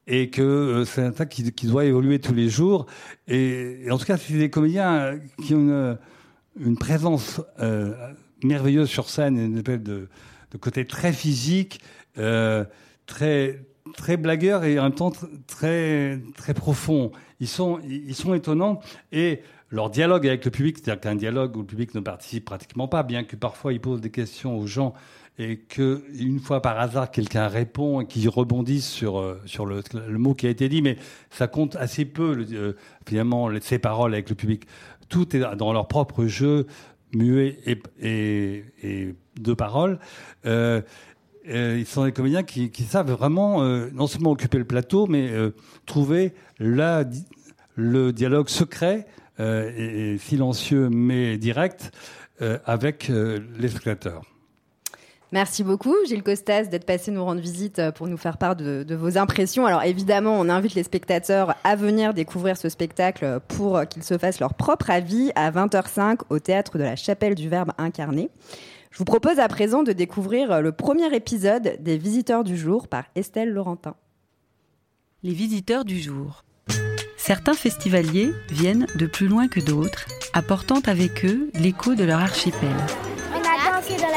Euh, 0.10 0.14
et 0.14 0.30
que 0.30 0.41
euh, 0.41 0.86
c'est 0.86 1.03
un 1.03 1.12
tas 1.12 1.26
qui, 1.26 1.43
doit 1.68 1.86
évoluer 1.86 2.20
tous 2.20 2.34
les 2.34 2.49
jours. 2.49 2.86
Et, 3.28 3.86
en 3.89 3.97
tout 3.97 4.05
cas, 4.05 4.18
c'est 4.18 4.34
des 4.34 4.49
comédiens 4.49 4.93
euh, 4.93 5.18
qui 5.43 5.53
ont 5.53 5.60
une, 5.60 5.97
une 6.60 6.78
présence 6.78 7.41
euh, 7.60 7.93
merveilleuse 8.43 8.89
sur 8.89 9.10
scène, 9.10 9.38
une 9.38 9.57
espèce 9.57 9.82
de, 9.82 10.07
côté 10.60 10.86
très 10.86 11.14
physique, 11.14 11.82
euh, 12.18 12.66
très 13.05 13.64
très 13.95 14.18
blagueur 14.18 14.66
et 14.66 14.78
en 14.78 14.84
même 14.84 14.93
temps 14.93 15.10
tr- 15.10 15.28
très 15.47 16.22
très 16.36 16.53
profond. 16.53 17.12
Ils 17.39 17.47
sont 17.47 17.80
ils 17.88 18.14
sont 18.14 18.36
étonnants 18.36 18.82
et 19.12 19.41
leur 19.72 19.89
dialogue 19.89 20.28
avec 20.28 20.45
le 20.45 20.51
public, 20.51 20.78
c'est-à-dire 20.78 21.01
qu'un 21.01 21.16
dialogue 21.16 21.55
où 21.55 21.62
le 21.62 21.66
public 21.66 21.95
ne 21.95 21.99
participe 21.99 22.45
pratiquement 22.45 22.88
pas, 22.88 23.01
bien 23.01 23.24
que 23.24 23.36
parfois 23.36 23.74
ils 23.74 23.82
posent 23.82 24.01
des 24.01 24.12
questions 24.12 24.57
aux 24.57 24.68
gens 24.68 24.93
et 25.40 25.58
que 25.58 26.04
une 26.20 26.40
fois 26.40 26.62
par 26.62 26.78
hasard 26.80 27.10
quelqu'un 27.12 27.48
répond 27.48 28.02
et 28.02 28.06
qu'ils 28.06 28.28
rebondissent 28.30 28.90
sur 28.90 29.18
euh, 29.20 29.42
sur 29.46 29.66
le, 29.66 29.82
mot 30.18 30.36
qui 30.36 30.46
a 30.46 30.50
été 30.50 30.68
dit, 30.68 30.82
mais 30.82 30.98
ça 31.32 31.48
compte 31.48 31.78
assez 31.78 32.04
peu 32.06 32.34
le- 32.36 32.46
euh, 32.54 32.74
finalement 33.08 33.50
ces 33.62 33.80
paroles 33.80 34.14
avec 34.14 34.30
le 34.30 34.36
public. 34.36 34.64
Tout 35.08 35.36
est 35.36 35.40
dans 35.56 35.74
leur 35.74 35.88
propre 35.88 36.26
jeu 36.26 36.68
muet 37.16 37.58
et, 37.66 37.82
et, 38.02 38.66
et 38.84 39.16
de 39.40 39.54
paroles. 39.54 39.98
Euh, 40.46 40.82
euh, 41.48 41.78
ils 41.80 41.86
sont 41.88 42.04
des 42.04 42.12
comédiens 42.12 42.44
qui, 42.44 42.70
qui 42.70 42.84
savent 42.84 43.12
vraiment 43.12 43.64
euh, 43.64 43.90
non 43.94 44.06
seulement 44.08 44.32
occuper 44.32 44.60
le 44.60 44.66
plateau, 44.66 45.08
mais 45.08 45.32
trouver 45.86 46.34
la, 46.60 47.06
le 47.76 48.12
dialogue 48.12 48.50
secret 48.50 49.08
et, 49.40 50.14
et 50.14 50.18
silencieux 50.18 50.90
mais 50.90 51.38
direct 51.38 51.92
avec 52.66 53.10
les 53.10 53.70
spectateurs. 53.70 54.22
Merci 55.32 55.63
beaucoup, 55.63 55.93
Gilles 56.07 56.23
Costas, 56.23 56.63
d'être 56.63 56.86
passé 56.86 57.11
nous 57.11 57.23
rendre 57.23 57.39
visite 57.39 57.77
euh, 57.77 57.91
pour 57.91 58.07
nous 58.07 58.17
faire 58.17 58.38
part 58.38 58.55
de, 58.55 58.95
vos 58.95 59.17
impressions. 59.19 59.67
Alors 59.67 59.84
évidemment, 59.84 60.39
on 60.39 60.49
invite 60.49 60.73
les 60.73 60.84
spectateurs 60.84 61.55
à 61.63 61.75
venir 61.75 62.15
découvrir 62.15 62.57
ce 62.57 62.67
spectacle 62.67 63.39
pour 63.47 63.80
qu'ils 63.88 64.03
se 64.03 64.17
fassent 64.17 64.39
leur 64.39 64.55
propre 64.55 64.89
avis 64.89 65.32
à 65.36 65.51
20h05 65.51 66.21
au 66.30 66.39
théâtre 66.39 66.80
de 66.80 66.84
la 66.84 66.95
Chapelle 66.95 67.36
du 67.36 67.47
Verbe 67.47 67.73
incarné. 67.77 68.32
Je 68.89 68.97
vous 68.97 69.05
propose 69.05 69.39
à 69.39 69.47
présent 69.47 69.84
de 69.84 69.91
découvrir 69.91 70.51
euh, 70.51 70.61
le 70.61 70.71
premier 70.71 71.13
épisode 71.15 71.77
des 71.80 71.97
Visiteurs 71.97 72.43
du 72.43 72.57
jour 72.57 72.88
par 72.88 73.03
Estelle 73.15 73.51
Laurentin. 73.51 73.95
Les 75.21 75.34
visiteurs 75.34 75.86
du 75.86 75.99
jour. 75.99 76.43
Certains 77.17 77.53
festivaliers 77.53 78.32
viennent 78.49 78.88
de 78.95 79.05
plus 79.05 79.27
loin 79.27 79.47
que 79.47 79.59
d'autres, 79.59 80.05
apportant 80.34 80.80
avec 80.88 81.23
eux 81.25 81.51
l'écho 81.53 81.93
de 81.93 82.03
leur 82.03 82.19
archipel. 82.19 82.75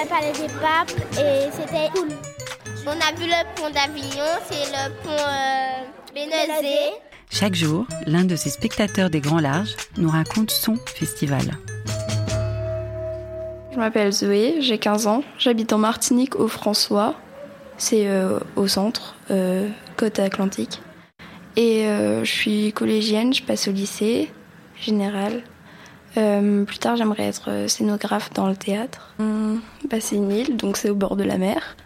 On 0.02 0.04
a 0.04 0.08
dansé 0.08 0.08
dans 0.08 0.08
le 0.08 0.08
palais 0.08 0.32
des 0.32 0.52
papes 0.60 0.92
et 1.18 1.50
c'était 1.52 1.90
cool. 1.94 2.08
On 2.86 2.90
a 2.90 3.12
vu 3.16 3.26
le 3.26 3.54
pont 3.54 3.70
d'Avignon, 3.70 4.24
c'est 4.50 4.66
le 4.70 4.90
pont 5.02 5.10
euh. 5.10 5.82
Chaque 7.30 7.54
jour, 7.54 7.86
l'un 8.06 8.24
de 8.24 8.36
ces 8.36 8.50
spectateurs 8.50 9.10
des 9.10 9.20
Grands 9.20 9.40
Larges 9.40 9.76
nous 9.96 10.10
raconte 10.10 10.50
son 10.50 10.76
festival. 10.86 11.42
Je 13.72 13.78
m'appelle 13.78 14.12
Zoé, 14.12 14.56
j'ai 14.60 14.78
15 14.78 15.06
ans, 15.06 15.22
j'habite 15.38 15.72
en 15.72 15.78
Martinique 15.78 16.36
au 16.36 16.48
François, 16.48 17.14
c'est 17.78 18.06
euh, 18.08 18.38
au 18.56 18.66
centre, 18.68 19.16
euh, 19.30 19.68
côte 19.96 20.18
atlantique. 20.18 20.82
Et 21.56 21.86
euh, 21.86 22.24
je 22.24 22.30
suis 22.30 22.72
collégienne, 22.72 23.32
je 23.32 23.42
passe 23.42 23.68
au 23.68 23.72
lycée 23.72 24.30
général. 24.78 25.42
Euh, 26.16 26.64
plus 26.64 26.78
tard, 26.78 26.96
j'aimerais 26.96 27.24
être 27.24 27.48
euh, 27.48 27.68
scénographe 27.68 28.32
dans 28.34 28.46
le 28.46 28.56
théâtre. 28.56 29.14
Hum, 29.18 29.60
bah, 29.88 29.98
c'est 30.00 30.16
une 30.16 30.30
île, 30.30 30.56
donc 30.56 30.76
c'est 30.76 30.90
au 30.90 30.94
bord 30.94 31.16
de 31.16 31.24
la 31.24 31.38
mer. 31.38 31.76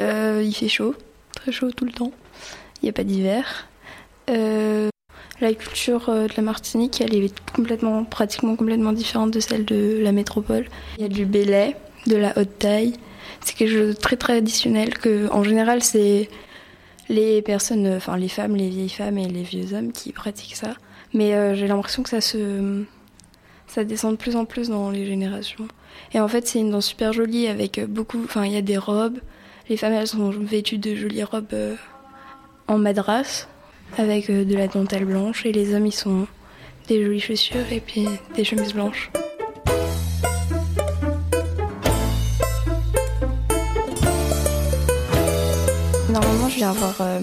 Euh, 0.00 0.42
il 0.44 0.54
fait 0.54 0.68
chaud, 0.68 0.94
très 1.34 1.52
chaud 1.52 1.70
tout 1.70 1.84
le 1.84 1.92
temps. 1.92 2.12
Il 2.80 2.86
n'y 2.86 2.88
a 2.88 2.92
pas 2.92 3.04
d'hiver. 3.04 3.68
Euh, 4.30 4.88
La 5.40 5.52
culture 5.54 6.06
de 6.06 6.34
la 6.36 6.42
Martinique, 6.42 7.00
elle 7.00 7.14
est 7.14 7.34
complètement, 7.50 8.04
pratiquement 8.04 8.54
complètement 8.56 8.92
différente 8.92 9.32
de 9.32 9.40
celle 9.40 9.64
de 9.64 9.98
la 10.00 10.12
métropole. 10.12 10.66
Il 10.96 11.02
y 11.02 11.04
a 11.04 11.08
du 11.08 11.26
belay, 11.26 11.76
de 12.06 12.16
la 12.16 12.32
haute 12.38 12.58
taille. 12.58 12.94
C'est 13.40 13.56
quelque 13.56 13.72
chose 13.72 13.88
de 13.88 14.00
très 14.00 14.16
traditionnel 14.16 14.96
que, 14.98 15.28
en 15.32 15.42
général, 15.42 15.82
c'est 15.82 16.28
les 17.08 17.42
personnes, 17.42 17.88
enfin 17.96 18.16
les 18.16 18.28
femmes, 18.28 18.54
les 18.54 18.68
vieilles 18.68 18.88
femmes 18.88 19.18
et 19.18 19.26
les 19.26 19.42
vieux 19.42 19.74
hommes 19.74 19.90
qui 19.90 20.12
pratiquent 20.12 20.54
ça. 20.54 20.74
Mais 21.12 21.56
j'ai 21.56 21.66
l'impression 21.66 22.04
que 22.04 22.08
ça 22.08 22.20
se, 22.20 22.84
ça 23.72 23.84
descend 23.84 24.12
de 24.12 24.16
plus 24.18 24.36
en 24.36 24.44
plus 24.44 24.68
dans 24.68 24.90
les 24.90 25.06
générations. 25.06 25.66
Et 26.12 26.20
en 26.20 26.28
fait, 26.28 26.46
c'est 26.46 26.58
une 26.58 26.70
danse 26.70 26.84
super 26.84 27.14
jolie 27.14 27.48
avec 27.48 27.80
beaucoup, 27.88 28.20
enfin 28.22 28.44
il 28.44 28.52
y 28.52 28.56
a 28.56 28.60
des 28.60 28.76
robes. 28.76 29.18
Les 29.70 29.78
femmes 29.78 29.94
elles 29.94 30.06
sont 30.06 30.28
vêtues 30.28 30.76
de 30.76 30.94
jolies 30.94 31.22
robes 31.22 31.46
euh, 31.54 31.74
en 32.68 32.76
madras 32.76 33.46
avec 33.96 34.28
euh, 34.28 34.44
de 34.44 34.54
la 34.54 34.68
dentelle 34.68 35.06
blanche 35.06 35.46
et 35.46 35.52
les 35.52 35.74
hommes 35.74 35.86
ils 35.86 35.92
sont 35.92 36.26
des 36.86 37.02
jolies 37.02 37.20
chaussures 37.20 37.72
et 37.72 37.80
puis 37.80 38.06
des 38.34 38.44
chemises 38.44 38.74
blanches. 38.74 39.10
Normalement, 46.10 46.48
je 46.50 46.56
viens 46.56 46.72
voir 46.72 46.96
euh, 47.00 47.20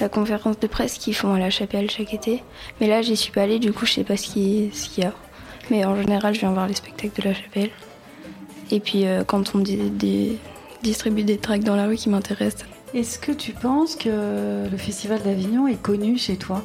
la 0.00 0.08
conférence 0.08 0.58
de 0.58 0.66
presse 0.66 0.98
qu'ils 0.98 1.14
font 1.14 1.34
à 1.34 1.38
la 1.38 1.50
chapelle 1.50 1.88
chaque 1.88 2.12
été. 2.12 2.42
Mais 2.80 2.88
là, 2.88 3.00
j'y 3.00 3.16
suis 3.16 3.30
pas 3.30 3.42
allée, 3.42 3.60
du 3.60 3.72
coup, 3.72 3.86
je 3.86 3.92
sais 3.92 4.04
pas 4.04 4.16
ce 4.16 4.26
qu'il 4.26 4.72
y 4.96 5.04
a. 5.04 5.14
Mais 5.70 5.84
en 5.84 5.96
général, 5.96 6.34
je 6.34 6.40
viens 6.40 6.50
voir 6.52 6.66
les 6.66 6.74
spectacles 6.74 7.20
de 7.22 7.28
la 7.28 7.34
chapelle. 7.34 7.70
Et 8.70 8.80
puis, 8.80 9.06
euh, 9.06 9.24
quand 9.24 9.54
on 9.54 9.58
dit- 9.58 9.76
des- 9.90 10.38
distribue 10.82 11.24
des 11.24 11.38
tracts 11.38 11.64
dans 11.64 11.76
la 11.76 11.86
rue 11.86 11.96
qui 11.96 12.08
m'intéressent. 12.08 12.64
Est-ce 12.94 13.18
que 13.18 13.32
tu 13.32 13.52
penses 13.52 13.96
que 13.96 14.66
le 14.70 14.76
Festival 14.78 15.20
d'Avignon 15.22 15.66
est 15.68 15.80
connu 15.80 16.16
chez 16.16 16.36
toi? 16.36 16.62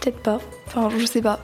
Peut-être 0.00 0.22
pas. 0.22 0.38
Enfin, 0.66 0.90
je 0.96 1.04
sais 1.06 1.22
pas. 1.22 1.40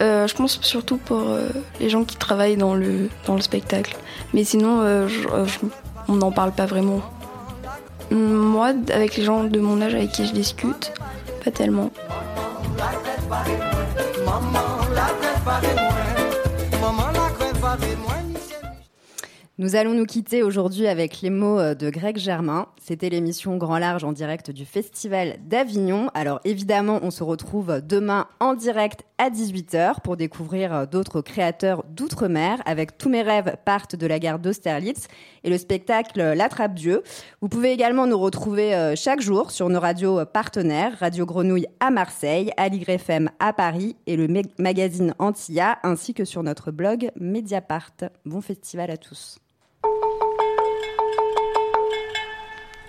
Euh, 0.00 0.26
je 0.26 0.34
pense 0.34 0.60
surtout 0.62 0.96
pour 0.96 1.20
euh, 1.28 1.48
les 1.80 1.88
gens 1.88 2.04
qui 2.04 2.16
travaillent 2.16 2.56
dans 2.56 2.74
le, 2.74 3.08
dans 3.26 3.34
le 3.34 3.40
spectacle. 3.40 3.96
Mais 4.34 4.44
sinon, 4.44 5.06
je- 5.08 5.28
je- 5.46 5.58
on 6.08 6.14
n'en 6.14 6.32
parle 6.32 6.52
pas 6.52 6.66
vraiment. 6.66 7.00
Moi, 8.10 8.72
avec 8.92 9.16
les 9.16 9.24
gens 9.24 9.44
de 9.44 9.58
mon 9.60 9.80
âge 9.80 9.94
avec 9.94 10.12
qui 10.12 10.26
je 10.26 10.32
discute, 10.32 10.92
pas 11.44 11.50
tellement. 11.50 11.90
Nous 19.58 19.76
allons 19.76 19.92
nous 19.92 20.06
quitter 20.06 20.42
aujourd'hui 20.42 20.86
avec 20.86 21.20
les 21.20 21.28
mots 21.28 21.60
euh, 21.60 21.74
de 21.74 21.90
Greg 21.90 22.16
Germain. 22.16 22.68
C'était 22.80 23.10
l'émission 23.10 23.58
Grand 23.58 23.76
Large 23.78 24.02
en 24.02 24.12
direct 24.12 24.50
du 24.50 24.64
Festival 24.64 25.36
d'Avignon. 25.46 26.08
Alors 26.14 26.40
évidemment, 26.44 26.98
on 27.02 27.10
se 27.10 27.22
retrouve 27.22 27.82
demain 27.86 28.26
en 28.40 28.54
direct 28.54 29.04
à 29.18 29.28
18h 29.28 30.00
pour 30.02 30.16
découvrir 30.16 30.74
euh, 30.74 30.86
d'autres 30.86 31.20
créateurs 31.20 31.84
d'outre-mer 31.90 32.62
avec 32.64 32.96
Tous 32.96 33.10
mes 33.10 33.20
rêves 33.20 33.56
partent 33.66 33.94
de 33.94 34.06
la 34.06 34.18
gare 34.18 34.38
d'Austerlitz 34.38 35.06
et 35.44 35.50
le 35.50 35.58
spectacle 35.58 36.32
L'Attrape 36.32 36.74
Dieu. 36.74 37.02
Vous 37.42 37.50
pouvez 37.50 37.72
également 37.72 38.06
nous 38.06 38.18
retrouver 38.18 38.74
euh, 38.74 38.94
chaque 38.96 39.20
jour 39.20 39.50
sur 39.50 39.68
nos 39.68 39.80
radios 39.80 40.24
partenaires, 40.24 40.96
Radio 40.98 41.26
Grenouille 41.26 41.66
à 41.78 41.90
Marseille, 41.90 42.52
Aligre 42.56 42.88
FM 42.88 43.28
à 43.38 43.52
Paris 43.52 43.96
et 44.06 44.16
le 44.16 44.28
mag- 44.28 44.46
magazine 44.58 45.14
Antilla 45.18 45.78
ainsi 45.82 46.14
que 46.14 46.24
sur 46.24 46.42
notre 46.42 46.70
blog 46.70 47.10
Mediapart. 47.20 47.92
Bon 48.24 48.40
festival 48.40 48.90
à 48.90 48.96
tous. 48.96 49.36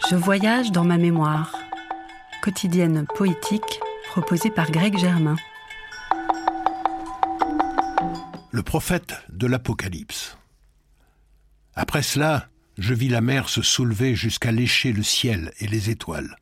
Je 0.10 0.16
voyage 0.16 0.72
dans 0.72 0.84
ma 0.84 0.98
mémoire. 0.98 1.56
Quotidienne 2.42 3.06
poétique 3.16 3.80
proposée 4.10 4.52
par 4.52 4.70
Greg 4.72 4.98
Germain. 4.98 5.36
le 8.54 8.62
prophète 8.62 9.16
de 9.30 9.48
l'Apocalypse. 9.48 10.38
Après 11.74 12.04
cela, 12.04 12.50
je 12.78 12.94
vis 12.94 13.10
la 13.10 13.20
mer 13.20 13.50
se 13.50 13.64
soulever 13.64 14.14
jusqu'à 14.16 14.52
lécher 14.52 14.94
le 14.94 15.02
ciel 15.02 15.52
et 15.60 15.68
les 15.68 15.90
étoiles. 15.90 16.36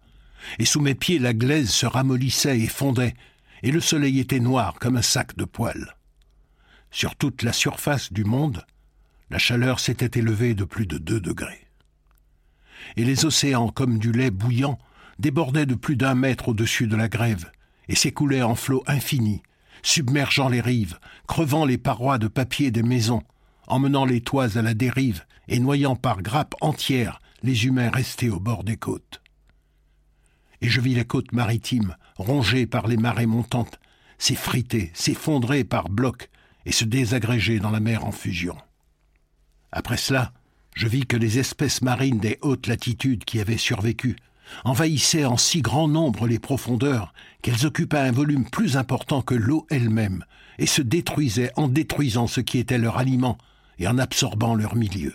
Et 0.59 0.65
sous 0.65 0.81
mes 0.81 0.93
pieds, 0.93 1.19
la 1.19 1.33
glaise 1.33 1.69
se 1.69 1.85
ramollissait 1.85 2.59
et 2.59 2.67
fondait, 2.67 3.15
et 3.63 3.71
le 3.71 3.79
soleil 3.79 4.19
était 4.19 4.41
noir 4.41 4.75
comme 4.77 4.97
un 4.97 5.01
sac 5.01 5.37
de 5.37 5.45
poils. 5.45 5.95
Sur 6.91 7.15
toute 7.15 7.43
la 7.43 7.53
surface 7.53 8.11
du 8.11 8.25
monde, 8.25 8.65
la 9.29 9.37
chaleur 9.37 9.79
s'était 9.79 10.19
élevée 10.19 10.53
de 10.53 10.65
plus 10.65 10.87
de 10.87 10.97
deux 10.97 11.21
degrés. 11.21 11.60
Et 12.97 13.03
les 13.05 13.25
océans, 13.25 13.69
comme 13.69 13.99
du 13.99 14.11
lait 14.11 14.31
bouillant, 14.31 14.77
débordaient 15.19 15.65
de 15.65 15.75
plus 15.75 15.95
d'un 15.95 16.15
mètre 16.15 16.49
au-dessus 16.49 16.87
de 16.87 16.95
la 16.95 17.07
grève, 17.07 17.51
et 17.87 17.95
s'écoulaient 17.95 18.41
en 18.41 18.55
flots 18.55 18.83
infinis, 18.87 19.43
submergeant 19.83 20.49
les 20.49 20.61
rives, 20.61 20.99
crevant 21.27 21.65
les 21.65 21.77
parois 21.77 22.17
de 22.17 22.27
papier 22.27 22.71
des 22.71 22.83
maisons, 22.83 23.23
emmenant 23.67 24.05
les 24.05 24.21
toits 24.21 24.57
à 24.57 24.61
la 24.61 24.73
dérive 24.73 25.23
et 25.47 25.59
noyant 25.59 25.95
par 25.95 26.21
grappes 26.21 26.55
entières 26.61 27.21
les 27.43 27.65
humains 27.65 27.89
restés 27.89 28.29
au 28.29 28.39
bord 28.39 28.63
des 28.63 28.77
côtes. 28.77 29.21
Et 30.61 30.69
je 30.69 30.79
vis 30.81 30.93
les 30.93 31.05
côtes 31.05 31.31
maritimes, 31.31 31.95
rongées 32.17 32.67
par 32.67 32.87
les 32.87 32.97
marées 32.97 33.25
montantes, 33.25 33.79
s'effriter, 34.17 34.91
s'effondrer 34.93 35.63
par 35.63 35.89
blocs 35.89 36.29
et 36.65 36.71
se 36.71 36.85
désagréger 36.85 37.59
dans 37.59 37.71
la 37.71 37.79
mer 37.79 38.05
en 38.05 38.11
fusion. 38.11 38.55
Après 39.71 39.97
cela, 39.97 40.33
je 40.75 40.87
vis 40.87 41.05
que 41.05 41.17
les 41.17 41.39
espèces 41.39 41.81
marines 41.81 42.19
des 42.19 42.37
hautes 42.41 42.67
latitudes 42.67 43.25
qui 43.25 43.39
avaient 43.39 43.57
survécu 43.57 44.15
envahissaient 44.63 45.25
en 45.25 45.37
si 45.37 45.61
grand 45.61 45.87
nombre 45.87 46.27
les 46.27 46.39
profondeurs 46.39 47.13
qu'elles 47.41 47.65
occupaient 47.65 47.97
un 47.97 48.11
volume 48.11 48.49
plus 48.49 48.77
important 48.77 49.21
que 49.21 49.35
l'eau 49.35 49.65
elle-même 49.69 50.25
et 50.59 50.65
se 50.65 50.81
détruisaient 50.81 51.51
en 51.55 51.67
détruisant 51.67 52.27
ce 52.27 52.41
qui 52.41 52.57
était 52.57 52.77
leur 52.77 52.97
aliment 52.97 53.37
et 53.79 53.87
en 53.87 53.97
absorbant 53.97 54.55
leur 54.55 54.75
milieu. 54.75 55.13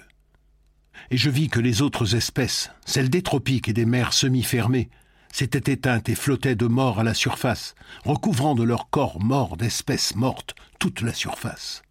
Et 1.10 1.16
je 1.16 1.30
vis 1.30 1.48
que 1.48 1.60
les 1.60 1.82
autres 1.82 2.16
espèces, 2.16 2.70
celles 2.84 3.10
des 3.10 3.22
tropiques 3.22 3.68
et 3.68 3.72
des 3.72 3.86
mers 3.86 4.12
semi-fermées, 4.12 4.90
s'étaient 5.32 5.72
éteintes 5.72 6.08
et 6.08 6.14
flottaient 6.14 6.56
de 6.56 6.66
mort 6.66 6.98
à 6.98 7.04
la 7.04 7.14
surface, 7.14 7.74
recouvrant 8.04 8.54
de 8.54 8.62
leur 8.62 8.88
corps 8.88 9.20
mort 9.22 9.56
d'espèces 9.56 10.16
mortes 10.16 10.54
toute 10.78 11.02
la 11.02 11.12
surface. 11.12 11.82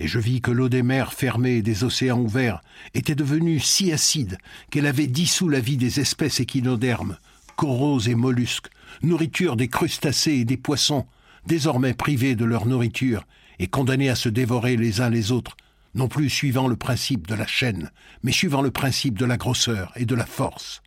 Et 0.00 0.08
je 0.08 0.18
vis 0.18 0.40
que 0.40 0.50
l'eau 0.50 0.70
des 0.70 0.82
mers 0.82 1.12
fermées 1.12 1.56
et 1.56 1.62
des 1.62 1.84
océans 1.84 2.18
ouverts 2.18 2.62
était 2.94 3.14
devenue 3.14 3.60
si 3.60 3.92
acide 3.92 4.38
qu'elle 4.70 4.86
avait 4.86 5.06
dissous 5.06 5.50
la 5.50 5.60
vie 5.60 5.76
des 5.76 6.00
espèces 6.00 6.40
échinodermes, 6.40 7.18
coraux 7.54 8.00
et 8.00 8.14
mollusques, 8.14 8.70
nourriture 9.02 9.56
des 9.56 9.68
crustacés 9.68 10.32
et 10.32 10.44
des 10.46 10.56
poissons, 10.56 11.06
désormais 11.46 11.92
privés 11.92 12.34
de 12.34 12.46
leur 12.46 12.64
nourriture 12.64 13.26
et 13.58 13.66
condamnés 13.66 14.08
à 14.08 14.14
se 14.14 14.30
dévorer 14.30 14.78
les 14.78 15.02
uns 15.02 15.10
les 15.10 15.32
autres, 15.32 15.54
non 15.94 16.08
plus 16.08 16.30
suivant 16.30 16.66
le 16.66 16.76
principe 16.76 17.26
de 17.26 17.34
la 17.34 17.46
chaîne, 17.46 17.90
mais 18.22 18.32
suivant 18.32 18.62
le 18.62 18.70
principe 18.70 19.18
de 19.18 19.26
la 19.26 19.36
grosseur 19.36 19.92
et 19.96 20.06
de 20.06 20.14
la 20.14 20.24
force, 20.24 20.80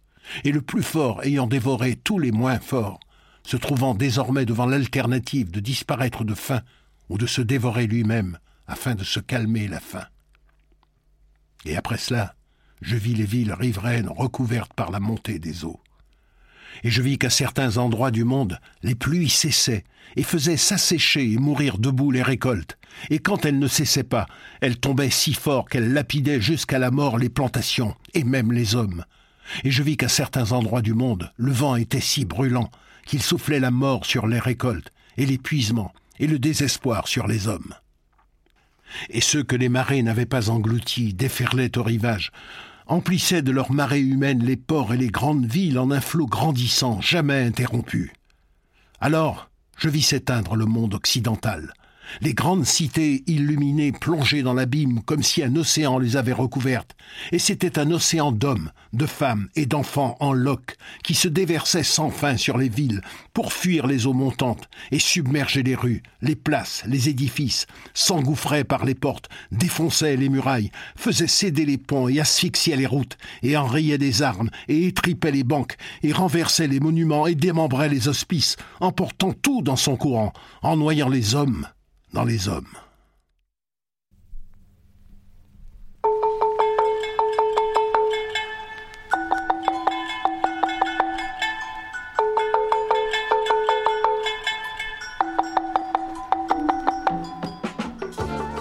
et 0.43 0.51
le 0.51 0.63
plus 0.63 0.81
fort 0.81 1.23
ayant 1.23 1.45
dévoré 1.45 1.97
tous 1.97 2.17
les 2.17 2.31
moins 2.31 2.59
forts, 2.59 2.99
se 3.45 3.57
trouvant 3.57 3.93
désormais 3.93 4.45
devant 4.45 4.65
l'alternative 4.65 5.51
de 5.51 5.59
disparaître 5.59 6.23
de 6.23 6.33
faim 6.33 6.61
ou 7.09 7.19
de 7.19 7.27
se 7.27 7.41
dévorer 7.41 7.85
lui-même 7.85 8.39
afin 8.67 8.95
de 8.95 9.03
se 9.03 9.19
calmer 9.19 9.67
la 9.67 9.79
faim. 9.79 10.05
Et 11.65 11.75
après 11.77 11.97
cela, 11.97 12.35
je 12.81 12.97
vis 12.97 13.15
les 13.15 13.25
villes 13.25 13.53
riveraines 13.53 14.09
recouvertes 14.09 14.73
par 14.73 14.91
la 14.91 14.99
montée 14.99 15.39
des 15.39 15.63
eaux. 15.63 15.79
Et 16.83 16.89
je 16.89 17.01
vis 17.01 17.17
qu'à 17.17 17.29
certains 17.29 17.77
endroits 17.77 18.11
du 18.11 18.23
monde, 18.23 18.59
les 18.81 18.95
pluies 18.95 19.29
cessaient 19.29 19.83
et 20.15 20.23
faisaient 20.23 20.57
s'assécher 20.57 21.31
et 21.31 21.37
mourir 21.37 21.77
debout 21.77 22.11
les 22.11 22.23
récoltes, 22.23 22.77
et 23.09 23.19
quand 23.19 23.45
elles 23.45 23.59
ne 23.59 23.67
cessaient 23.67 24.03
pas, 24.03 24.27
elles 24.61 24.79
tombaient 24.79 25.09
si 25.09 25.33
fort 25.33 25.69
qu'elles 25.69 25.93
lapidaient 25.93 26.41
jusqu'à 26.41 26.79
la 26.79 26.91
mort 26.91 27.17
les 27.17 27.29
plantations, 27.29 27.95
et 28.13 28.23
même 28.23 28.51
les 28.51 28.75
hommes. 28.75 29.05
Et 29.63 29.71
je 29.71 29.83
vis 29.83 29.97
qu'à 29.97 30.09
certains 30.09 30.51
endroits 30.51 30.81
du 30.81 30.93
monde, 30.93 31.31
le 31.37 31.51
vent 31.51 31.75
était 31.75 32.01
si 32.01 32.25
brûlant 32.25 32.69
qu'il 33.05 33.21
soufflait 33.21 33.59
la 33.59 33.71
mort 33.71 34.05
sur 34.05 34.27
les 34.27 34.39
récoltes, 34.39 34.91
et 35.17 35.25
l'épuisement, 35.25 35.93
et 36.19 36.27
le 36.27 36.39
désespoir 36.39 37.07
sur 37.07 37.27
les 37.27 37.47
hommes. 37.47 37.73
Et 39.09 39.21
ceux 39.21 39.43
que 39.43 39.55
les 39.55 39.69
marées 39.69 40.03
n'avaient 40.03 40.25
pas 40.25 40.49
engloutis 40.49 41.13
déferlaient 41.13 41.77
au 41.77 41.83
rivage, 41.83 42.31
emplissaient 42.87 43.41
de 43.41 43.51
leurs 43.51 43.71
marées 43.71 44.01
humaines 44.01 44.43
les 44.43 44.57
ports 44.57 44.93
et 44.93 44.97
les 44.97 45.09
grandes 45.09 45.45
villes 45.45 45.79
en 45.79 45.91
un 45.91 46.01
flot 46.01 46.27
grandissant, 46.27 47.01
jamais 47.01 47.41
interrompu. 47.41 48.13
Alors, 48.99 49.49
je 49.77 49.89
vis 49.89 50.01
s'éteindre 50.01 50.55
le 50.55 50.65
monde 50.65 50.93
occidental, 50.93 51.73
Les 52.21 52.33
grandes 52.33 52.65
cités 52.65 53.23
illuminées 53.27 53.91
plongeaient 53.91 54.43
dans 54.43 54.53
l'abîme 54.53 55.01
comme 55.01 55.23
si 55.23 55.43
un 55.43 55.55
océan 55.55 55.97
les 55.97 56.15
avait 56.15 56.33
recouvertes, 56.33 56.95
et 57.31 57.39
c'était 57.39 57.79
un 57.79 57.91
océan 57.91 58.31
d'hommes, 58.31 58.71
de 58.93 59.05
femmes 59.05 59.49
et 59.55 59.65
d'enfants 59.65 60.17
en 60.19 60.33
loques 60.33 60.77
qui 61.03 61.15
se 61.15 61.27
déversait 61.27 61.83
sans 61.83 62.09
fin 62.09 62.37
sur 62.37 62.57
les 62.57 62.69
villes 62.69 63.01
pour 63.33 63.53
fuir 63.53 63.87
les 63.87 64.05
eaux 64.05 64.13
montantes 64.13 64.69
et 64.91 64.99
submerger 64.99 65.63
les 65.63 65.75
rues, 65.75 66.03
les 66.21 66.35
places, 66.35 66.83
les 66.87 67.09
édifices, 67.09 67.67
s'engouffrait 67.93 68.63
par 68.63 68.85
les 68.85 68.95
portes, 68.95 69.29
défonçait 69.51 70.17
les 70.17 70.29
murailles, 70.29 70.71
faisait 70.95 71.27
céder 71.27 71.65
les 71.65 71.77
ponts 71.77 72.07
et 72.07 72.19
asphyxiait 72.19 72.75
les 72.75 72.85
routes, 72.85 73.17
et 73.41 73.57
enrayait 73.57 73.97
des 73.97 74.21
armes, 74.21 74.49
et 74.67 74.87
étripait 74.87 75.31
les 75.31 75.43
banques, 75.43 75.77
et 76.03 76.13
renversait 76.13 76.67
les 76.67 76.79
monuments, 76.79 77.27
et 77.27 77.35
démembrait 77.35 77.89
les 77.89 78.07
hospices, 78.07 78.55
emportant 78.79 79.33
tout 79.33 79.61
dans 79.61 79.75
son 79.75 79.95
courant, 79.95 80.33
en 80.61 80.77
noyant 80.77 81.09
les 81.09 81.35
hommes 81.35 81.67
dans 82.13 82.23
les 82.23 82.47
hommes. 82.47 82.63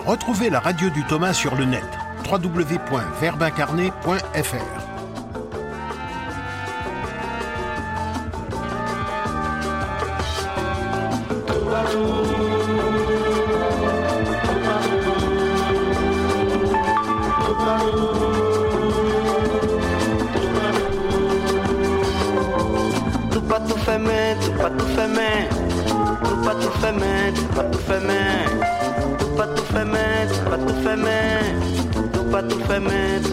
Retrouvez 0.06 0.50
la 0.50 0.60
radio 0.60 0.90
du 0.90 1.04
Thomas 1.04 1.32
sur 1.32 1.54
le 1.54 1.64
net 1.64 1.86
www.verbincarné.fr. 2.30 4.81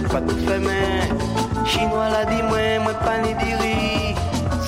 pas 0.09 0.21
tout 0.21 0.37
fait 0.37 0.59
main. 0.59 1.65
Chinois 1.65 2.09
l'a 2.09 2.25
dit 2.25 2.41
moi, 2.43 2.79
moi 2.83 2.93
pas 2.93 3.19
ni 3.19 3.33
di 3.35 3.53
riz, 3.61 4.15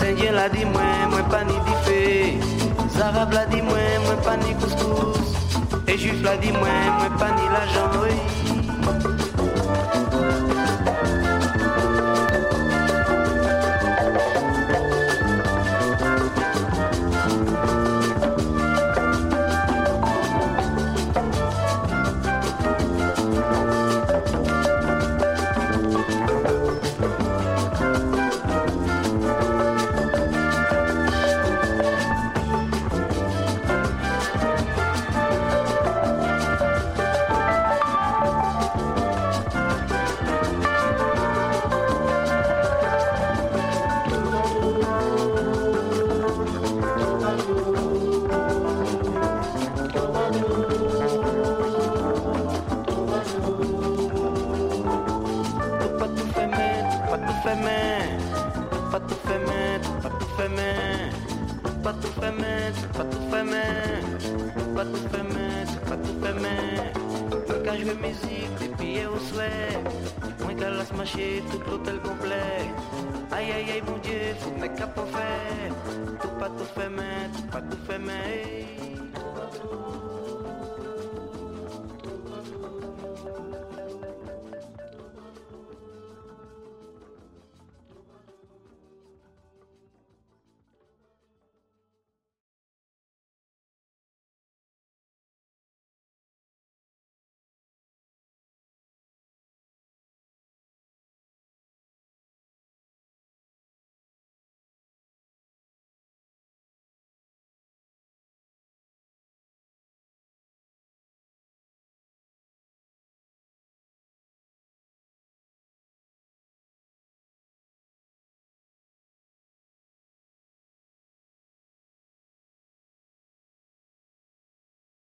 Indien 0.01 0.31
l'a 0.33 0.49
dit 0.49 0.65
moi, 0.65 0.81
moi 1.09 1.21
pas 1.29 1.43
ni 1.43 1.53
di 1.53 1.73
fée, 1.83 2.39
Arabe 3.01 3.33
l'a 3.33 3.45
dit 3.47 3.61
moi, 3.61 3.77
moi 4.05 4.15
pas 4.23 4.37
ni 4.37 4.53
couscous, 4.53 5.17
et 5.87 5.97
Juif 5.97 6.23
l'a 6.23 6.37
dit 6.37 6.51
moi, 6.51 6.69
moi 6.99 7.09
pas 7.17 7.31
ni 7.35 7.41
oui. 8.03 8.50